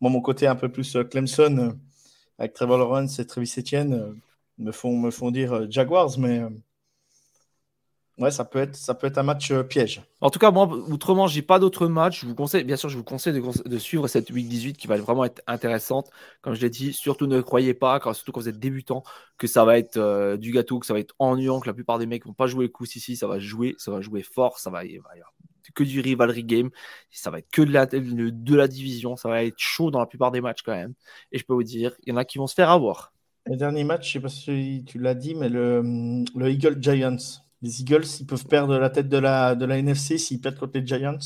moi, 0.00 0.10
mon 0.10 0.20
côté 0.20 0.46
un 0.46 0.56
peu 0.56 0.68
plus 0.68 0.96
euh, 0.96 1.04
Clemson, 1.04 1.58
euh, 1.58 1.72
avec 2.38 2.54
Trevor 2.54 2.78
Lawrence 2.78 3.18
et 3.18 3.26
Travis 3.26 3.52
Etienne, 3.58 3.94
euh, 3.94 4.12
me, 4.58 4.72
font, 4.72 4.96
me 4.96 5.10
font 5.10 5.30
dire 5.30 5.70
Jaguars, 5.70 6.18
mais 6.18 6.42
ouais, 8.18 8.30
ça 8.30 8.44
peut 8.44 8.60
être, 8.60 8.76
ça 8.76 8.94
peut 8.94 9.06
être 9.06 9.18
un 9.18 9.22
match 9.24 9.52
piège. 9.68 10.02
En 10.20 10.30
tout 10.30 10.38
cas, 10.38 10.50
moi, 10.50 10.66
autrement, 10.66 11.26
j'ai 11.26 11.42
pas 11.42 11.58
d'autres 11.58 11.86
matchs. 11.88 12.22
Je 12.22 12.26
vous 12.26 12.34
conseille, 12.34 12.64
bien 12.64 12.76
sûr, 12.76 12.88
je 12.88 12.96
vous 12.96 13.04
conseille 13.04 13.40
de, 13.40 13.78
suivre 13.78 14.08
cette 14.08 14.30
week 14.30 14.48
18 14.48 14.76
qui 14.76 14.86
va 14.86 14.96
vraiment 14.96 15.24
être 15.24 15.42
intéressante. 15.46 16.10
Comme 16.42 16.54
je 16.54 16.60
l'ai 16.60 16.70
dit, 16.70 16.92
surtout 16.92 17.26
ne 17.26 17.40
croyez 17.40 17.74
pas, 17.74 18.00
surtout 18.14 18.32
quand 18.32 18.40
vous 18.40 18.48
êtes 18.48 18.58
débutant, 18.58 19.04
que 19.36 19.46
ça 19.46 19.64
va 19.64 19.78
être 19.78 20.36
du 20.36 20.52
gâteau, 20.52 20.78
que 20.80 20.86
ça 20.86 20.94
va 20.94 21.00
être 21.00 21.14
ennuyant, 21.18 21.60
que 21.60 21.68
la 21.68 21.74
plupart 21.74 21.98
des 21.98 22.06
mecs 22.06 22.26
vont 22.26 22.34
pas 22.34 22.46
jouer 22.46 22.64
le 22.64 22.70
coup 22.70 22.84
ici. 22.84 23.16
Ça 23.16 23.26
va 23.28 23.38
jouer, 23.38 23.74
ça 23.78 23.90
va 23.92 24.00
jouer 24.00 24.22
fort, 24.22 24.58
ça 24.58 24.70
va, 24.70 24.82
que 25.72 25.84
du 25.84 26.00
rivalry 26.00 26.44
game. 26.44 26.70
Ça 27.10 27.30
va 27.30 27.38
être 27.38 27.50
que 27.50 27.62
de 27.62 27.72
la, 28.56 28.68
division. 28.68 29.16
Ça 29.16 29.28
va 29.28 29.44
être 29.44 29.58
chaud 29.58 29.90
dans 29.90 30.00
la 30.00 30.06
plupart 30.06 30.30
des 30.30 30.40
matchs 30.40 30.62
quand 30.62 30.74
même. 30.74 30.94
Et 31.32 31.38
je 31.38 31.44
peux 31.44 31.54
vous 31.54 31.62
dire, 31.62 31.92
il 32.04 32.10
y 32.10 32.12
en 32.12 32.16
a 32.16 32.24
qui 32.24 32.38
vont 32.38 32.46
se 32.46 32.54
faire 32.54 32.70
avoir. 32.70 33.12
Le 33.46 33.56
dernier 33.56 33.84
match, 33.84 34.08
je 34.08 34.12
sais 34.14 34.20
pas 34.20 34.28
si 34.28 34.84
tu 34.86 34.98
l'as 34.98 35.14
dit, 35.14 35.34
mais 35.34 35.48
le, 35.48 35.82
le 36.34 36.50
Eagle 36.50 36.76
Giants. 36.80 37.16
Les 37.62 37.80
Eagles, 37.80 38.04
ils 38.20 38.26
peuvent 38.26 38.46
perdre 38.46 38.78
la 38.78 38.90
tête 38.90 39.08
de 39.08 39.18
la, 39.18 39.54
de 39.54 39.64
la 39.64 39.78
NFC 39.78 40.18
s'ils 40.18 40.40
perdent 40.40 40.58
contre 40.58 40.78
les 40.78 40.86
Giants. 40.86 41.18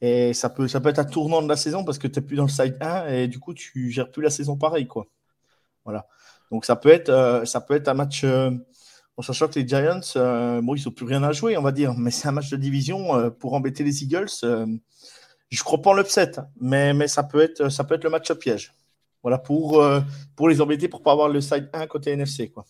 Et 0.00 0.34
ça 0.34 0.50
peut, 0.50 0.66
ça 0.66 0.80
peut 0.80 0.88
être 0.88 0.98
un 0.98 1.04
tournant 1.04 1.42
de 1.42 1.48
la 1.48 1.56
saison 1.56 1.84
parce 1.84 1.98
que 1.98 2.08
tu 2.08 2.18
n'es 2.18 2.26
plus 2.26 2.36
dans 2.36 2.42
le 2.42 2.48
side 2.48 2.76
1 2.80 3.06
et 3.06 3.28
du 3.28 3.38
coup, 3.38 3.54
tu 3.54 3.90
gères 3.90 4.10
plus 4.10 4.22
la 4.22 4.30
saison 4.30 4.56
pareil. 4.56 4.88
Quoi. 4.88 5.06
Voilà. 5.84 6.06
Donc, 6.50 6.64
ça 6.64 6.74
peut 6.74 6.88
être, 6.88 7.08
euh, 7.10 7.44
ça 7.44 7.60
peut 7.60 7.74
être 7.74 7.88
un 7.88 7.94
match. 7.94 8.24
Euh, 8.24 8.50
en 9.16 9.22
sachant 9.22 9.48
que 9.48 9.58
les 9.58 9.66
Giants, 9.66 10.00
euh, 10.16 10.60
bon, 10.62 10.74
ils 10.74 10.84
n'ont 10.84 10.90
plus 10.90 11.04
rien 11.04 11.22
à 11.22 11.32
jouer, 11.32 11.56
on 11.56 11.62
va 11.62 11.72
dire, 11.72 11.94
mais 11.94 12.10
c'est 12.10 12.28
un 12.28 12.32
match 12.32 12.50
de 12.50 12.56
division 12.56 13.14
euh, 13.16 13.30
pour 13.30 13.54
embêter 13.54 13.84
les 13.84 14.02
Eagles. 14.02 14.30
Euh, 14.44 14.66
je 15.50 15.62
crois 15.62 15.82
pas 15.82 15.90
en 15.90 15.94
l'upset, 15.94 16.32
mais, 16.60 16.94
mais 16.94 17.08
ça, 17.08 17.22
peut 17.22 17.42
être, 17.42 17.68
ça 17.68 17.84
peut 17.84 17.94
être 17.94 18.04
le 18.04 18.10
match 18.10 18.30
à 18.30 18.34
piège. 18.34 18.72
Voilà, 19.22 19.38
pour, 19.38 19.84
pour 20.34 20.48
les 20.48 20.60
embêter, 20.60 20.88
pour 20.88 20.98
ne 21.00 21.04
pas 21.04 21.12
avoir 21.12 21.28
le 21.28 21.40
side 21.40 21.68
1 21.72 21.86
côté 21.86 22.10
NFC. 22.10 22.48
Quoi. 22.48 22.64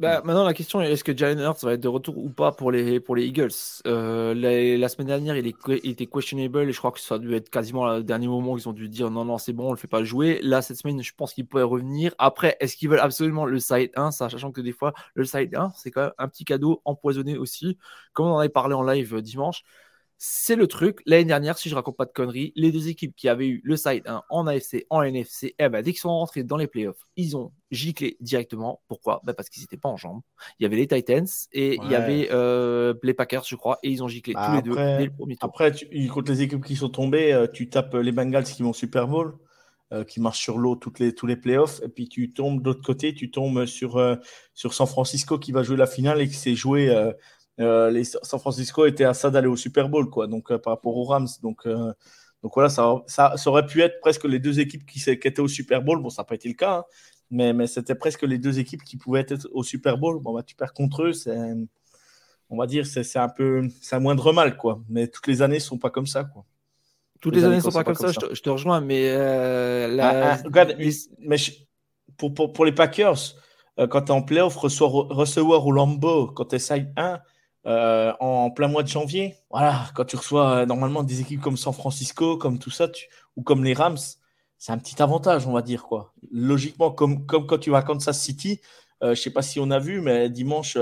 Bah, 0.00 0.22
maintenant, 0.24 0.44
la 0.44 0.54
question 0.54 0.80
est 0.80 0.90
est-ce 0.90 1.04
que 1.04 1.14
Jalen 1.14 1.40
Hurts 1.40 1.58
va 1.62 1.74
être 1.74 1.80
de 1.80 1.88
retour 1.88 2.16
ou 2.16 2.30
pas 2.30 2.52
pour 2.52 2.72
les, 2.72 3.00
pour 3.00 3.14
les 3.16 3.26
Eagles? 3.26 3.50
Euh, 3.86 4.32
la, 4.32 4.88
semaine 4.88 5.08
dernière, 5.08 5.36
il, 5.36 5.46
est, 5.46 5.54
il, 5.84 5.90
était 5.90 6.06
questionable 6.06 6.70
et 6.70 6.72
je 6.72 6.78
crois 6.78 6.90
que 6.90 6.98
ça 6.98 7.16
a 7.16 7.18
dû 7.18 7.34
être 7.34 7.50
quasiment 7.50 7.86
le 7.86 8.02
dernier 8.02 8.26
moment 8.26 8.52
où 8.52 8.56
ils 8.56 8.66
ont 8.66 8.72
dû 8.72 8.88
dire 8.88 9.10
non, 9.10 9.26
non, 9.26 9.36
c'est 9.36 9.52
bon, 9.52 9.68
on 9.68 9.72
le 9.72 9.76
fait 9.76 9.88
pas 9.88 10.02
jouer. 10.02 10.40
Là, 10.42 10.62
cette 10.62 10.78
semaine, 10.78 11.02
je 11.02 11.12
pense 11.14 11.34
qu'il 11.34 11.46
pourrait 11.46 11.64
revenir. 11.64 12.14
Après, 12.16 12.56
est-ce 12.60 12.76
qu'ils 12.76 12.88
veulent 12.88 12.98
absolument 12.98 13.44
le 13.44 13.58
side 13.58 13.90
1 13.94 14.10
Sachant 14.10 14.52
que 14.52 14.62
des 14.62 14.72
fois, 14.72 14.94
le 15.12 15.26
side 15.26 15.54
1, 15.54 15.72
c'est 15.76 15.90
quand 15.90 16.00
même 16.00 16.12
un 16.16 16.28
petit 16.28 16.46
cadeau 16.46 16.80
empoisonné 16.86 17.36
aussi? 17.36 17.76
Comme 18.14 18.24
on 18.24 18.36
en 18.36 18.38
avait 18.38 18.48
parlé 18.48 18.74
en 18.74 18.82
live 18.82 19.20
dimanche, 19.20 19.64
c'est 20.22 20.54
le 20.54 20.66
truc. 20.66 21.00
L'année 21.06 21.24
dernière, 21.24 21.56
si 21.56 21.70
je 21.70 21.74
raconte 21.74 21.96
pas 21.96 22.04
de 22.04 22.12
conneries, 22.12 22.52
les 22.54 22.70
deux 22.70 22.88
équipes 22.88 23.16
qui 23.16 23.26
avaient 23.26 23.48
eu 23.48 23.62
le 23.64 23.78
side 23.78 24.02
1 24.04 24.22
en 24.28 24.46
AFC, 24.46 24.84
en 24.90 25.00
NFC, 25.00 25.54
eh 25.58 25.70
ben, 25.70 25.80
dès 25.80 25.92
qu'ils 25.92 26.00
sont 26.00 26.10
rentrés 26.10 26.42
dans 26.42 26.58
les 26.58 26.66
playoffs, 26.66 27.06
ils 27.16 27.38
ont 27.38 27.52
giclé 27.70 28.18
directement. 28.20 28.82
Pourquoi? 28.86 29.22
Ben 29.24 29.32
Parce 29.32 29.48
qu'ils 29.48 29.62
n'étaient 29.62 29.78
pas 29.78 29.88
en 29.88 29.96
jambes. 29.96 30.20
Il 30.58 30.64
y 30.64 30.66
avait 30.66 30.76
les 30.76 30.86
Titans 30.86 31.26
et 31.52 31.76
il 31.82 31.90
y 31.90 31.94
avait 31.94 32.28
euh, 32.32 32.92
les 33.02 33.14
Packers, 33.14 33.44
je 33.46 33.56
crois, 33.56 33.78
et 33.82 33.88
ils 33.88 34.04
ont 34.04 34.08
giclé 34.08 34.34
tous 34.34 34.52
les 34.56 34.60
deux 34.60 34.74
dès 34.74 35.06
le 35.06 35.10
premier 35.10 35.36
tour. 35.36 35.48
Après, 35.48 35.72
tu, 35.72 36.08
contre 36.08 36.30
les 36.30 36.42
équipes 36.42 36.66
qui 36.66 36.76
sont 36.76 36.90
tombées, 36.90 37.32
euh, 37.32 37.46
tu 37.50 37.70
tapes 37.70 37.94
les 37.94 38.12
Bengals 38.12 38.44
qui 38.44 38.62
vont 38.62 38.74
Super 38.74 39.08
Bowl. 39.08 39.38
Euh, 39.92 40.04
qui 40.04 40.20
marchent 40.20 40.38
sur 40.38 40.56
l'eau 40.56 40.76
toutes 40.76 41.00
les, 41.00 41.12
tous 41.16 41.26
les 41.26 41.34
playoffs. 41.34 41.80
Et 41.82 41.88
puis 41.88 42.08
tu 42.08 42.32
tombes 42.32 42.62
de 42.62 42.68
l'autre 42.68 42.84
côté, 42.84 43.12
tu 43.12 43.32
tombes 43.32 43.66
sur, 43.66 44.00
sur 44.54 44.72
San 44.72 44.86
Francisco 44.86 45.36
qui 45.36 45.50
va 45.50 45.64
jouer 45.64 45.76
la 45.76 45.88
finale 45.88 46.20
et 46.20 46.28
qui 46.28 46.34
s'est 46.34 46.54
joué 46.54 46.90
euh, 46.90 47.10
les 47.60 48.04
San 48.04 48.40
Francisco 48.40 48.86
était 48.86 49.04
à 49.04 49.14
ça 49.14 49.30
d'aller 49.30 49.46
au 49.46 49.56
Super 49.56 49.88
Bowl, 49.88 50.08
quoi, 50.08 50.26
donc 50.26 50.50
euh, 50.50 50.58
par 50.58 50.74
rapport 50.74 50.96
aux 50.96 51.04
Rams. 51.04 51.28
Donc, 51.42 51.66
euh, 51.66 51.92
donc 52.42 52.52
voilà, 52.54 52.70
ça, 52.70 53.02
ça, 53.06 53.36
aurait 53.46 53.66
pu 53.66 53.82
être 53.82 54.00
presque 54.00 54.24
les 54.24 54.38
deux 54.38 54.60
équipes 54.60 54.86
qui, 54.86 55.00
qui 55.00 55.10
étaient 55.10 55.40
au 55.40 55.48
Super 55.48 55.82
Bowl. 55.82 56.00
Bon, 56.00 56.08
ça 56.08 56.22
n'a 56.22 56.26
pas 56.26 56.34
été 56.34 56.48
le 56.48 56.54
cas, 56.54 56.78
hein, 56.78 56.84
mais, 57.30 57.52
mais 57.52 57.66
c'était 57.66 57.94
presque 57.94 58.22
les 58.22 58.38
deux 58.38 58.58
équipes 58.58 58.82
qui 58.82 58.96
pouvaient 58.96 59.20
être 59.20 59.46
au 59.52 59.62
Super 59.62 59.98
Bowl. 59.98 60.20
Bon, 60.20 60.32
bah, 60.32 60.42
tu 60.42 60.54
perds 60.54 60.72
contre 60.72 61.02
eux, 61.04 61.12
c'est, 61.12 61.36
on 62.48 62.56
va 62.56 62.66
dire, 62.66 62.86
c'est, 62.86 63.16
un 63.16 63.28
peu, 63.28 63.68
c'est 63.82 63.96
un 63.96 64.00
moindre 64.00 64.32
mal, 64.32 64.56
quoi. 64.56 64.80
Mais 64.88 65.06
toutes 65.06 65.26
les 65.26 65.42
années 65.42 65.56
ne 65.56 65.60
sont 65.60 65.78
pas 65.78 65.90
comme 65.90 66.06
ça, 66.06 66.24
quoi. 66.24 66.44
Toutes 67.20 67.36
les, 67.36 67.44
années 67.44 67.56
ne 67.56 67.60
sont 67.60 67.70
pas, 67.70 67.84
comme, 67.84 67.94
ça, 67.94 68.08
Je, 68.10 68.40
te, 68.40 68.48
rejoins, 68.48 68.80
mais 68.80 69.10
ah, 69.10 70.38
ah, 70.54 70.66
mais 71.18 71.36
pour, 72.16 72.32
pour, 72.32 72.54
pour, 72.54 72.64
les 72.64 72.72
Packers, 72.72 73.18
quand 73.76 74.00
tu 74.00 74.06
es 74.06 74.10
en 74.10 74.22
playoff, 74.22 74.56
recevoir 74.56 75.66
au 75.66 75.72
Lambeau, 75.72 76.28
quand 76.28 76.46
tu 76.46 76.56
es 76.56 76.58
side 76.58 76.90
1, 76.96 77.20
euh, 77.66 78.12
en 78.20 78.50
plein 78.50 78.68
mois 78.68 78.82
de 78.82 78.88
janvier. 78.88 79.34
Voilà, 79.50 79.84
quand 79.94 80.06
tu 80.06 80.16
reçois 80.16 80.62
euh, 80.62 80.66
normalement 80.66 81.02
des 81.02 81.20
équipes 81.20 81.42
comme 81.42 81.58
San 81.58 81.74
Francisco, 81.74 82.38
comme 82.38 82.58
tout 82.58 82.70
ça, 82.70 82.88
ou 83.36 83.42
comme 83.42 83.64
les 83.64 83.74
Rams, 83.74 83.98
c'est 84.56 84.72
un 84.72 84.78
petit 84.78 85.02
avantage, 85.02 85.46
on 85.46 85.52
va 85.52 85.60
dire 85.60 85.82
quoi. 85.84 86.14
Logiquement, 86.30 86.90
comme, 86.90 87.26
quand 87.26 87.58
tu 87.58 87.70
vas 87.70 87.78
à 87.78 87.82
Kansas 87.82 88.18
City, 88.18 88.60
euh, 89.02 89.08
je 89.08 89.10
ne 89.10 89.14
sais 89.16 89.30
pas 89.30 89.42
si 89.42 89.60
on 89.60 89.70
a 89.70 89.78
vu, 89.78 90.00
mais 90.00 90.30
dimanche 90.30 90.78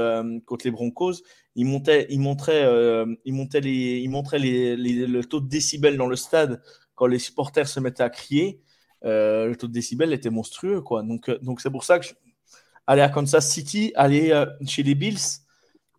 contre 0.46 0.66
les 0.66 0.70
Broncos, 0.70 1.14
ils 1.56 1.66
montraient, 1.66 2.06
le 2.08 3.06
taux 5.22 5.40
de 5.40 5.48
décibels 5.48 5.96
dans 5.96 6.06
le 6.06 6.16
stade 6.16 6.62
quand 6.94 7.06
les 7.06 7.18
supporters 7.18 7.68
se 7.68 7.80
mettaient 7.80 8.02
à 8.04 8.10
crier. 8.10 8.60
le 9.02 9.54
taux 9.54 9.66
de 9.66 9.72
décibels 9.72 10.12
était 10.12 10.30
monstrueux, 10.30 10.80
quoi. 10.80 11.02
Donc, 11.02 11.60
c'est 11.60 11.70
pour 11.70 11.84
ça 11.84 11.98
que 11.98 12.06
aller 12.86 13.02
à 13.02 13.08
Kansas 13.08 13.50
City, 13.50 13.92
aller 13.96 14.44
chez 14.66 14.84
les 14.84 14.94
Bills 14.94 15.42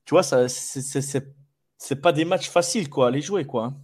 tu 0.09 0.15
vois, 0.15 0.23
ça, 0.23 0.47
c'est 0.47 2.01
pas 2.01 2.11
des 2.11 2.25
matchs 2.25 2.49
faciles 2.49 2.89
quoi, 2.89 3.09
à 3.09 3.11
les 3.11 3.21
jouer. 3.21 3.45
quoi. 3.45 3.65
Hein. 3.65 3.77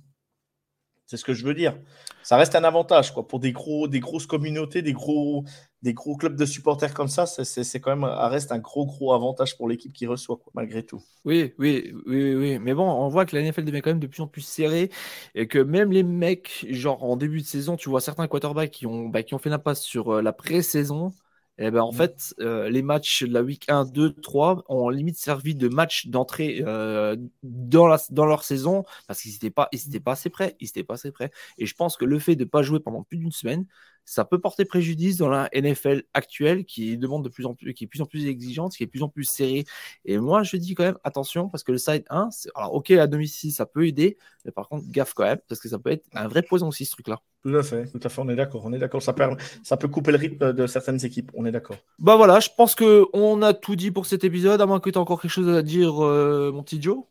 C'est 1.06 1.18
ce 1.18 1.24
que 1.24 1.36
je 1.36 1.46
veux 1.46 1.54
dire. 1.54 1.78
Ça 2.24 2.36
reste 2.36 2.56
un 2.56 2.64
avantage 2.64 3.14
quoi, 3.14 3.28
pour 3.28 3.40
des, 3.40 3.52
gros, 3.52 3.88
des 3.88 4.00
grosses 4.00 4.26
communautés, 4.26 4.82
des 4.82 4.94
gros, 4.94 5.46
des 5.84 5.94
gros 5.94 6.16
clubs 6.16 6.36
de 6.36 6.46
supporters 6.48 6.96
comme 6.96 7.10
ça. 7.10 7.28
C'est 7.28 7.80
quand 7.80 7.96
même 7.96 8.06
reste 8.06 8.52
un 8.52 8.58
gros, 8.58 8.88
gros 8.88 9.14
avantage 9.14 9.56
pour 9.56 9.70
l'équipe 9.70 9.94
qui 9.94 10.08
reçoit, 10.08 10.40
malgré 10.56 10.82
tout. 10.82 11.04
Oui, 11.26 11.54
oui, 11.60 11.94
oui, 12.08 12.34
oui. 12.34 12.58
Mais 12.58 12.74
bon, 12.74 12.90
on 12.90 13.08
voit 13.08 13.28
que 13.28 13.36
la 13.36 13.44
NFL 13.44 13.64
devient 13.64 13.84
quand 13.84 13.92
même 13.92 14.00
de 14.00 14.08
plus 14.08 14.24
en 14.24 14.28
plus 14.28 14.42
serrée 14.42 14.90
et 15.36 15.48
que 15.48 15.60
même 15.60 15.92
les 15.92 16.02
mecs, 16.02 16.66
genre 16.72 17.04
en 17.04 17.18
début 17.18 17.42
de 17.42 17.46
saison, 17.46 17.76
tu 17.76 17.88
vois 17.90 18.02
certains 18.02 18.28
quarterbacks 18.28 18.72
qui 18.72 18.88
ont, 18.88 19.10
bah, 19.10 19.22
qui 19.22 19.36
ont 19.36 19.38
fait 19.38 19.52
l'impasse 19.52 19.84
sur 19.84 20.16
euh, 20.16 20.22
la 20.24 20.34
pré-saison 20.34 21.12
et 21.58 21.68
eh 21.68 21.72
ben, 21.72 21.82
en 21.84 21.94
mmh. 21.94 21.96
fait, 21.96 22.36
euh, 22.42 22.70
les 22.70 22.82
matchs 22.82 23.24
de 23.24 23.32
la 23.34 23.42
week 23.42 23.70
1, 23.70 23.86
2, 23.86 24.12
3 24.16 24.66
ont 24.68 24.90
limite 24.90 25.18
servi 25.18 25.56
de 25.56 25.70
match 25.70 26.08
d'entrée 26.08 26.62
euh, 26.66 27.16
dans, 27.44 27.88
la, 27.88 27.98
dans 28.10 28.26
leur 28.26 28.44
saison 28.44 28.84
parce 29.08 29.22
qu'ils 29.22 29.32
n'étaient 29.32 29.52
pas, 29.52 29.70
pas 30.04 30.12
assez 30.12 30.30
prêts. 30.30 30.58
Ils 30.60 30.86
pas 30.86 30.96
assez 30.96 31.12
prêts. 31.12 31.32
Et 31.58 31.66
je 31.66 31.74
pense 31.74 31.96
que 31.96 32.04
le 32.04 32.20
fait 32.20 32.36
de 32.36 32.44
ne 32.44 32.50
pas 32.50 32.62
jouer 32.62 32.82
pendant 32.82 33.04
plus 33.04 33.18
d'une 33.18 33.32
semaine, 33.32 33.66
ça 34.06 34.24
peut 34.26 34.40
porter 34.40 34.66
préjudice 34.66 35.18
dans 35.18 35.30
la 35.30 35.50
NFL 35.54 36.04
actuelle 36.14 36.66
qui 36.66 36.98
demande 36.98 37.24
de 37.24 37.30
plus 37.30 37.46
en 37.46 37.54
plus, 37.54 37.74
qui 37.74 37.84
est 37.84 37.88
de 37.88 37.90
plus 37.90 38.02
en 38.02 38.06
plus 38.06 38.28
exigeante, 38.28 38.76
qui 38.76 38.84
est 38.84 38.86
de 38.86 38.92
plus 38.92 39.04
en 39.04 39.10
plus 39.10 39.24
serrée. 39.24 39.66
Et 40.06 40.18
moi, 40.18 40.44
je 40.44 40.58
dis 40.58 40.76
quand 40.76 40.84
même 40.84 40.98
attention 41.04 41.50
parce 41.50 41.64
que 41.64 41.72
le 41.72 41.78
side 41.78 42.06
1, 42.10 42.30
alors 42.56 42.74
ok, 42.74 42.92
à 42.92 43.08
domicile, 43.08 43.52
ça 43.52 43.66
peut 43.66 43.88
aider, 43.88 44.18
mais 44.46 44.52
par 44.52 44.70
contre, 44.70 44.86
gaffe 44.90 45.14
quand 45.14 45.24
même 45.24 45.40
parce 45.48 45.60
que 45.60 45.70
ça 45.70 45.80
peut 45.80 45.92
être 45.92 46.06
un 46.14 46.28
vrai 46.28 46.44
poison 46.44 46.68
aussi 46.68 46.86
ce 46.86 46.92
truc-là. 46.92 47.20
Tout 47.44 47.56
à 47.56 47.62
fait, 47.62 47.86
tout 47.88 48.00
à 48.04 48.10
fait, 48.10 48.22
on 48.22 48.30
est 48.30 48.36
d'accord, 48.36 48.64
on 48.66 48.74
est 48.74 48.80
d'accord. 48.80 49.04
Ça, 49.04 49.14
peut, 49.14 49.24
ça 49.64 49.78
peut 49.78 49.88
couper 49.88 50.12
le 50.12 50.18
rythme 50.18 50.52
de 50.54 50.66
certaines 50.66 51.04
équipes, 51.06 51.32
on 51.36 51.46
est 51.46 51.52
d'accord. 51.52 51.78
Bah 52.00 52.16
voilà, 52.16 52.40
je 52.40 52.50
pense 52.56 52.74
que 52.74 53.06
on 53.14 53.42
a 53.44 53.54
tout 53.54 53.76
dit 53.76 53.92
pour 53.92 54.06
cet 54.06 54.24
épisode, 54.24 54.62
à 54.62 54.66
moins 54.66 54.80
que 54.80 54.90
tu 54.90 54.96
aies 54.96 55.00
encore 55.00 55.22
quelque 55.22 55.32
chose 55.32 55.50
à 55.50 55.62
dire, 55.62 56.04
euh, 56.04 56.52
mon 56.52 56.64
petit 56.64 56.82
Joe. 56.82 57.04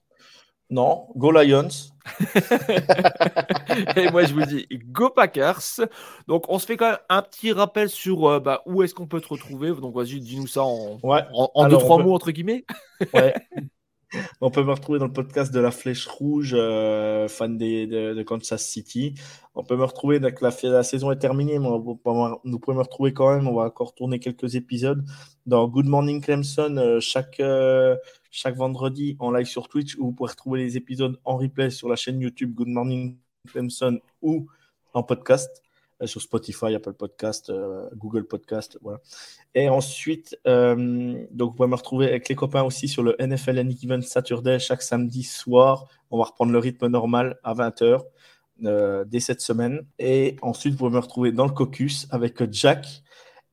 Non, 0.70 1.08
go 1.16 1.30
Lions. 1.30 1.68
et 3.96 4.10
moi, 4.10 4.24
je 4.24 4.34
vous 4.34 4.44
dis 4.44 4.66
go 4.70 5.10
Packers. 5.10 5.80
Donc, 6.26 6.44
on 6.48 6.58
se 6.58 6.66
fait 6.66 6.76
quand 6.76 6.90
même 6.90 6.98
un 7.08 7.22
petit 7.22 7.52
rappel 7.52 7.88
sur 7.88 8.26
euh, 8.26 8.40
bah, 8.40 8.62
où 8.66 8.82
est-ce 8.82 8.94
qu'on 8.94 9.06
peut 9.06 9.20
te 9.20 9.28
retrouver. 9.28 9.72
Donc, 9.72 9.94
vas-y, 9.94 10.20
dis-nous 10.20 10.46
ça 10.46 10.62
en, 10.62 10.98
en, 11.02 11.68
deux, 11.68 11.76
trois 11.78 12.02
mots, 12.02 12.14
entre 12.14 12.30
guillemets. 12.30 12.64
ouais. 13.14 13.34
On 14.40 14.50
peut 14.50 14.62
me 14.62 14.72
retrouver 14.72 14.98
dans 14.98 15.06
le 15.06 15.12
podcast 15.12 15.52
de 15.52 15.60
la 15.60 15.70
Flèche 15.70 16.06
Rouge, 16.06 16.54
euh, 16.56 17.28
fan 17.28 17.58
de, 17.58 18.22
Kansas 18.22 18.64
City. 18.64 19.14
On 19.54 19.64
peut 19.64 19.76
me 19.76 19.84
retrouver, 19.84 20.20
donc 20.20 20.40
la, 20.40 20.50
la 20.62 20.82
saison 20.82 21.10
est 21.10 21.18
terminée, 21.18 21.58
mais 21.58 21.68
nous 21.68 21.96
pouvons 21.96 22.38
me 22.44 22.82
retrouver 22.82 23.12
quand 23.12 23.34
même. 23.34 23.48
On 23.48 23.54
va 23.54 23.64
encore 23.64 23.94
tourner 23.94 24.18
quelques 24.18 24.54
épisodes 24.54 25.04
dans 25.46 25.68
Good 25.68 25.86
Morning 25.86 26.20
Clemson 26.20 26.76
euh, 26.76 27.00
chaque, 27.00 27.40
chaque 28.34 28.56
vendredi 28.56 29.16
en 29.20 29.30
live 29.30 29.46
sur 29.46 29.68
Twitch 29.68 29.96
où 29.96 30.06
vous 30.06 30.12
pourrez 30.12 30.32
retrouver 30.32 30.58
les 30.58 30.76
épisodes 30.76 31.20
en 31.24 31.36
replay 31.36 31.70
sur 31.70 31.88
la 31.88 31.94
chaîne 31.94 32.20
YouTube 32.20 32.52
Good 32.52 32.66
Morning 32.66 33.16
Clemson 33.46 34.00
ou 34.22 34.48
en 34.92 35.04
podcast. 35.04 35.62
Euh, 36.02 36.08
sur 36.08 36.20
Spotify, 36.20 36.74
Apple 36.74 36.94
Podcast, 36.94 37.50
euh, 37.50 37.88
Google 37.94 38.24
Podcast, 38.24 38.76
voilà. 38.82 38.98
Et 39.54 39.68
ensuite, 39.68 40.36
euh, 40.48 41.24
donc 41.30 41.50
vous 41.50 41.56
pouvez 41.56 41.68
me 41.68 41.76
retrouver 41.76 42.08
avec 42.08 42.28
les 42.28 42.34
copains 42.34 42.64
aussi 42.64 42.88
sur 42.88 43.04
le 43.04 43.14
NFL 43.20 43.60
Any 43.60 43.78
Saturday 44.02 44.58
chaque 44.58 44.82
samedi 44.82 45.22
soir. 45.22 45.86
On 46.10 46.18
va 46.18 46.24
reprendre 46.24 46.50
le 46.50 46.58
rythme 46.58 46.88
normal 46.88 47.38
à 47.44 47.54
20h 47.54 48.00
dès 49.06 49.20
cette 49.20 49.40
semaine. 49.42 49.86
Et 50.00 50.36
ensuite, 50.42 50.72
vous 50.72 50.78
pouvez 50.78 50.90
me 50.90 50.98
retrouver 50.98 51.30
dans 51.30 51.46
le 51.46 51.52
caucus 51.52 52.08
avec 52.10 52.42
Jack 52.52 53.04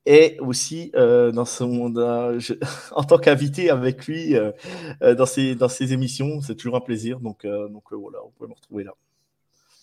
et 0.05 0.37
aussi 0.39 0.91
dans 0.95 1.45
son, 1.45 1.93
en 2.91 3.03
tant 3.03 3.17
qu'invité 3.17 3.69
avec 3.69 4.07
lui 4.07 4.35
dans, 5.01 5.25
ses, 5.25 5.55
dans 5.55 5.69
ses 5.69 5.93
émissions. 5.93 6.41
C'est 6.41 6.55
toujours 6.55 6.77
un 6.77 6.81
plaisir. 6.81 7.19
Donc, 7.19 7.45
donc 7.45 7.83
voilà, 7.91 8.19
vous 8.23 8.31
pouvez 8.37 8.49
me 8.49 8.55
retrouver 8.55 8.83
là. 8.83 8.93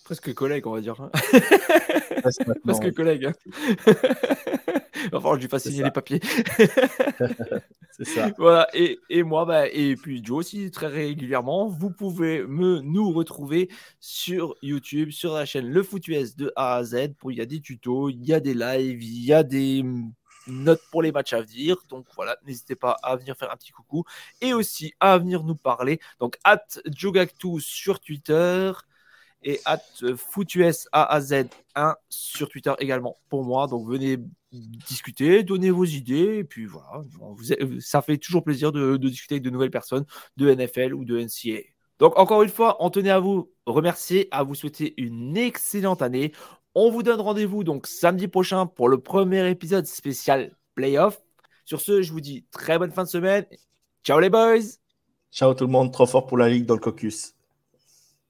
Presque 0.09 0.33
collègue, 0.33 0.67
on 0.67 0.73
va 0.73 0.81
dire. 0.81 0.95
Presque, 2.65 2.95
collègue. 2.95 3.27
Hein. 3.27 3.33
enfin, 5.13 5.35
je 5.35 5.41
lui 5.43 5.49
fasse 5.49 5.65
signer 5.65 5.85
les 5.85 5.91
papiers. 5.91 6.19
c'est 7.91 8.07
ça. 8.07 8.31
Voilà. 8.39 8.69
Et, 8.73 8.99
et 9.11 9.23
moi, 9.23 9.45
bah, 9.45 9.69
et 9.69 9.97
puis 9.97 10.25
Joe 10.25 10.39
aussi, 10.39 10.71
très 10.71 10.87
régulièrement, 10.87 11.69
vous 11.69 11.91
pouvez 11.91 12.43
me, 12.43 12.81
nous 12.81 13.13
retrouver 13.13 13.69
sur 14.01 14.55
YouTube, 14.63 15.11
sur 15.11 15.35
la 15.35 15.45
chaîne 15.45 15.69
Le 15.69 15.83
Foot 15.83 16.09
US 16.09 16.37
de 16.37 16.55
A 16.57 16.77
à 16.77 16.85
Z. 16.85 17.13
Pour, 17.19 17.31
il 17.31 17.37
y 17.37 17.43
a 17.43 17.47
des 17.47 17.61
tutos, 17.61 18.09
il 18.09 18.25
y 18.25 18.33
a 18.33 18.41
des 18.41 18.55
lives, 18.55 19.03
il 19.03 19.27
y 19.27 19.35
a 19.35 19.43
des 19.43 19.85
notes 20.47 20.81
pour 20.91 21.03
les 21.03 21.13
matchs 21.13 21.35
à 21.35 21.43
venir. 21.43 21.77
Donc 21.91 22.07
voilà, 22.17 22.39
n'hésitez 22.47 22.77
pas 22.77 22.97
à 23.03 23.15
venir 23.17 23.37
faire 23.37 23.53
un 23.53 23.57
petit 23.59 23.73
coucou 23.73 24.05
et 24.41 24.55
aussi 24.55 24.95
à 25.01 25.19
venir 25.19 25.45
nous 25.45 25.55
parler. 25.55 26.01
Donc, 26.19 26.39
at 26.45 26.65
Jogactu 26.87 27.61
sur 27.61 28.01
Twitter 28.01 28.73
et 29.43 29.61
at 29.65 29.83
footus 30.17 30.89
AAZ1 30.93 31.95
sur 32.09 32.49
Twitter 32.49 32.73
également 32.79 33.17
pour 33.29 33.45
moi. 33.45 33.67
Donc 33.67 33.89
venez 33.89 34.19
discuter, 34.53 35.43
donner 35.43 35.71
vos 35.71 35.85
idées, 35.85 36.39
et 36.39 36.45
puis 36.45 36.67
voilà, 36.67 37.03
ça 37.81 38.03
fait 38.03 38.19
toujours 38.19 38.43
plaisir 38.43 38.73
de, 38.73 38.97
discuter 38.97 39.37
avec 39.37 39.43
de 39.43 39.51
nouvelles 39.51 39.71
personnes 39.71 40.07
de 40.37 40.53
NFL 40.53 40.95
ou 40.95 41.05
de 41.05 41.21
NCA. 41.21 41.63
Donc 41.99 42.19
encore 42.19 42.43
une 42.43 42.49
fois, 42.49 42.77
on 42.81 42.91
tenait 42.91 43.11
à 43.11 43.19
vous 43.19 43.51
remercier, 43.67 44.29
à 44.31 44.43
vous 44.43 44.55
souhaiter 44.55 44.95
une 44.97 45.37
excellente 45.37 46.03
année. 46.03 46.33
On 46.75 46.91
vous 46.91 47.03
donne 47.03 47.21
rendez-vous 47.21 47.65
donc 47.65 47.87
samedi 47.87 48.29
prochain 48.29 48.67
pour 48.67 48.89
le 48.89 48.99
premier 48.99 49.49
épisode 49.51 49.87
spécial 49.87 50.57
playoff. 50.75 51.21
Sur 51.65 51.81
ce, 51.81 52.03
je 52.03 52.13
vous 52.13 52.21
dis 52.21 52.47
très 52.51 52.79
bonne 52.79 52.93
fin 52.93 53.03
de 53.03 53.09
semaine. 53.09 53.45
Ciao 54.05 54.21
les 54.21 54.31
boys. 54.31 54.79
Ciao 55.33 55.53
tout 55.55 55.65
le 55.65 55.73
monde, 55.73 55.93
trop 55.93 56.07
fort 56.07 56.27
pour 56.27 56.39
la 56.39 56.49
ligue 56.49 56.65
dans 56.65 56.75
le 56.75 56.81
caucus. 56.81 57.38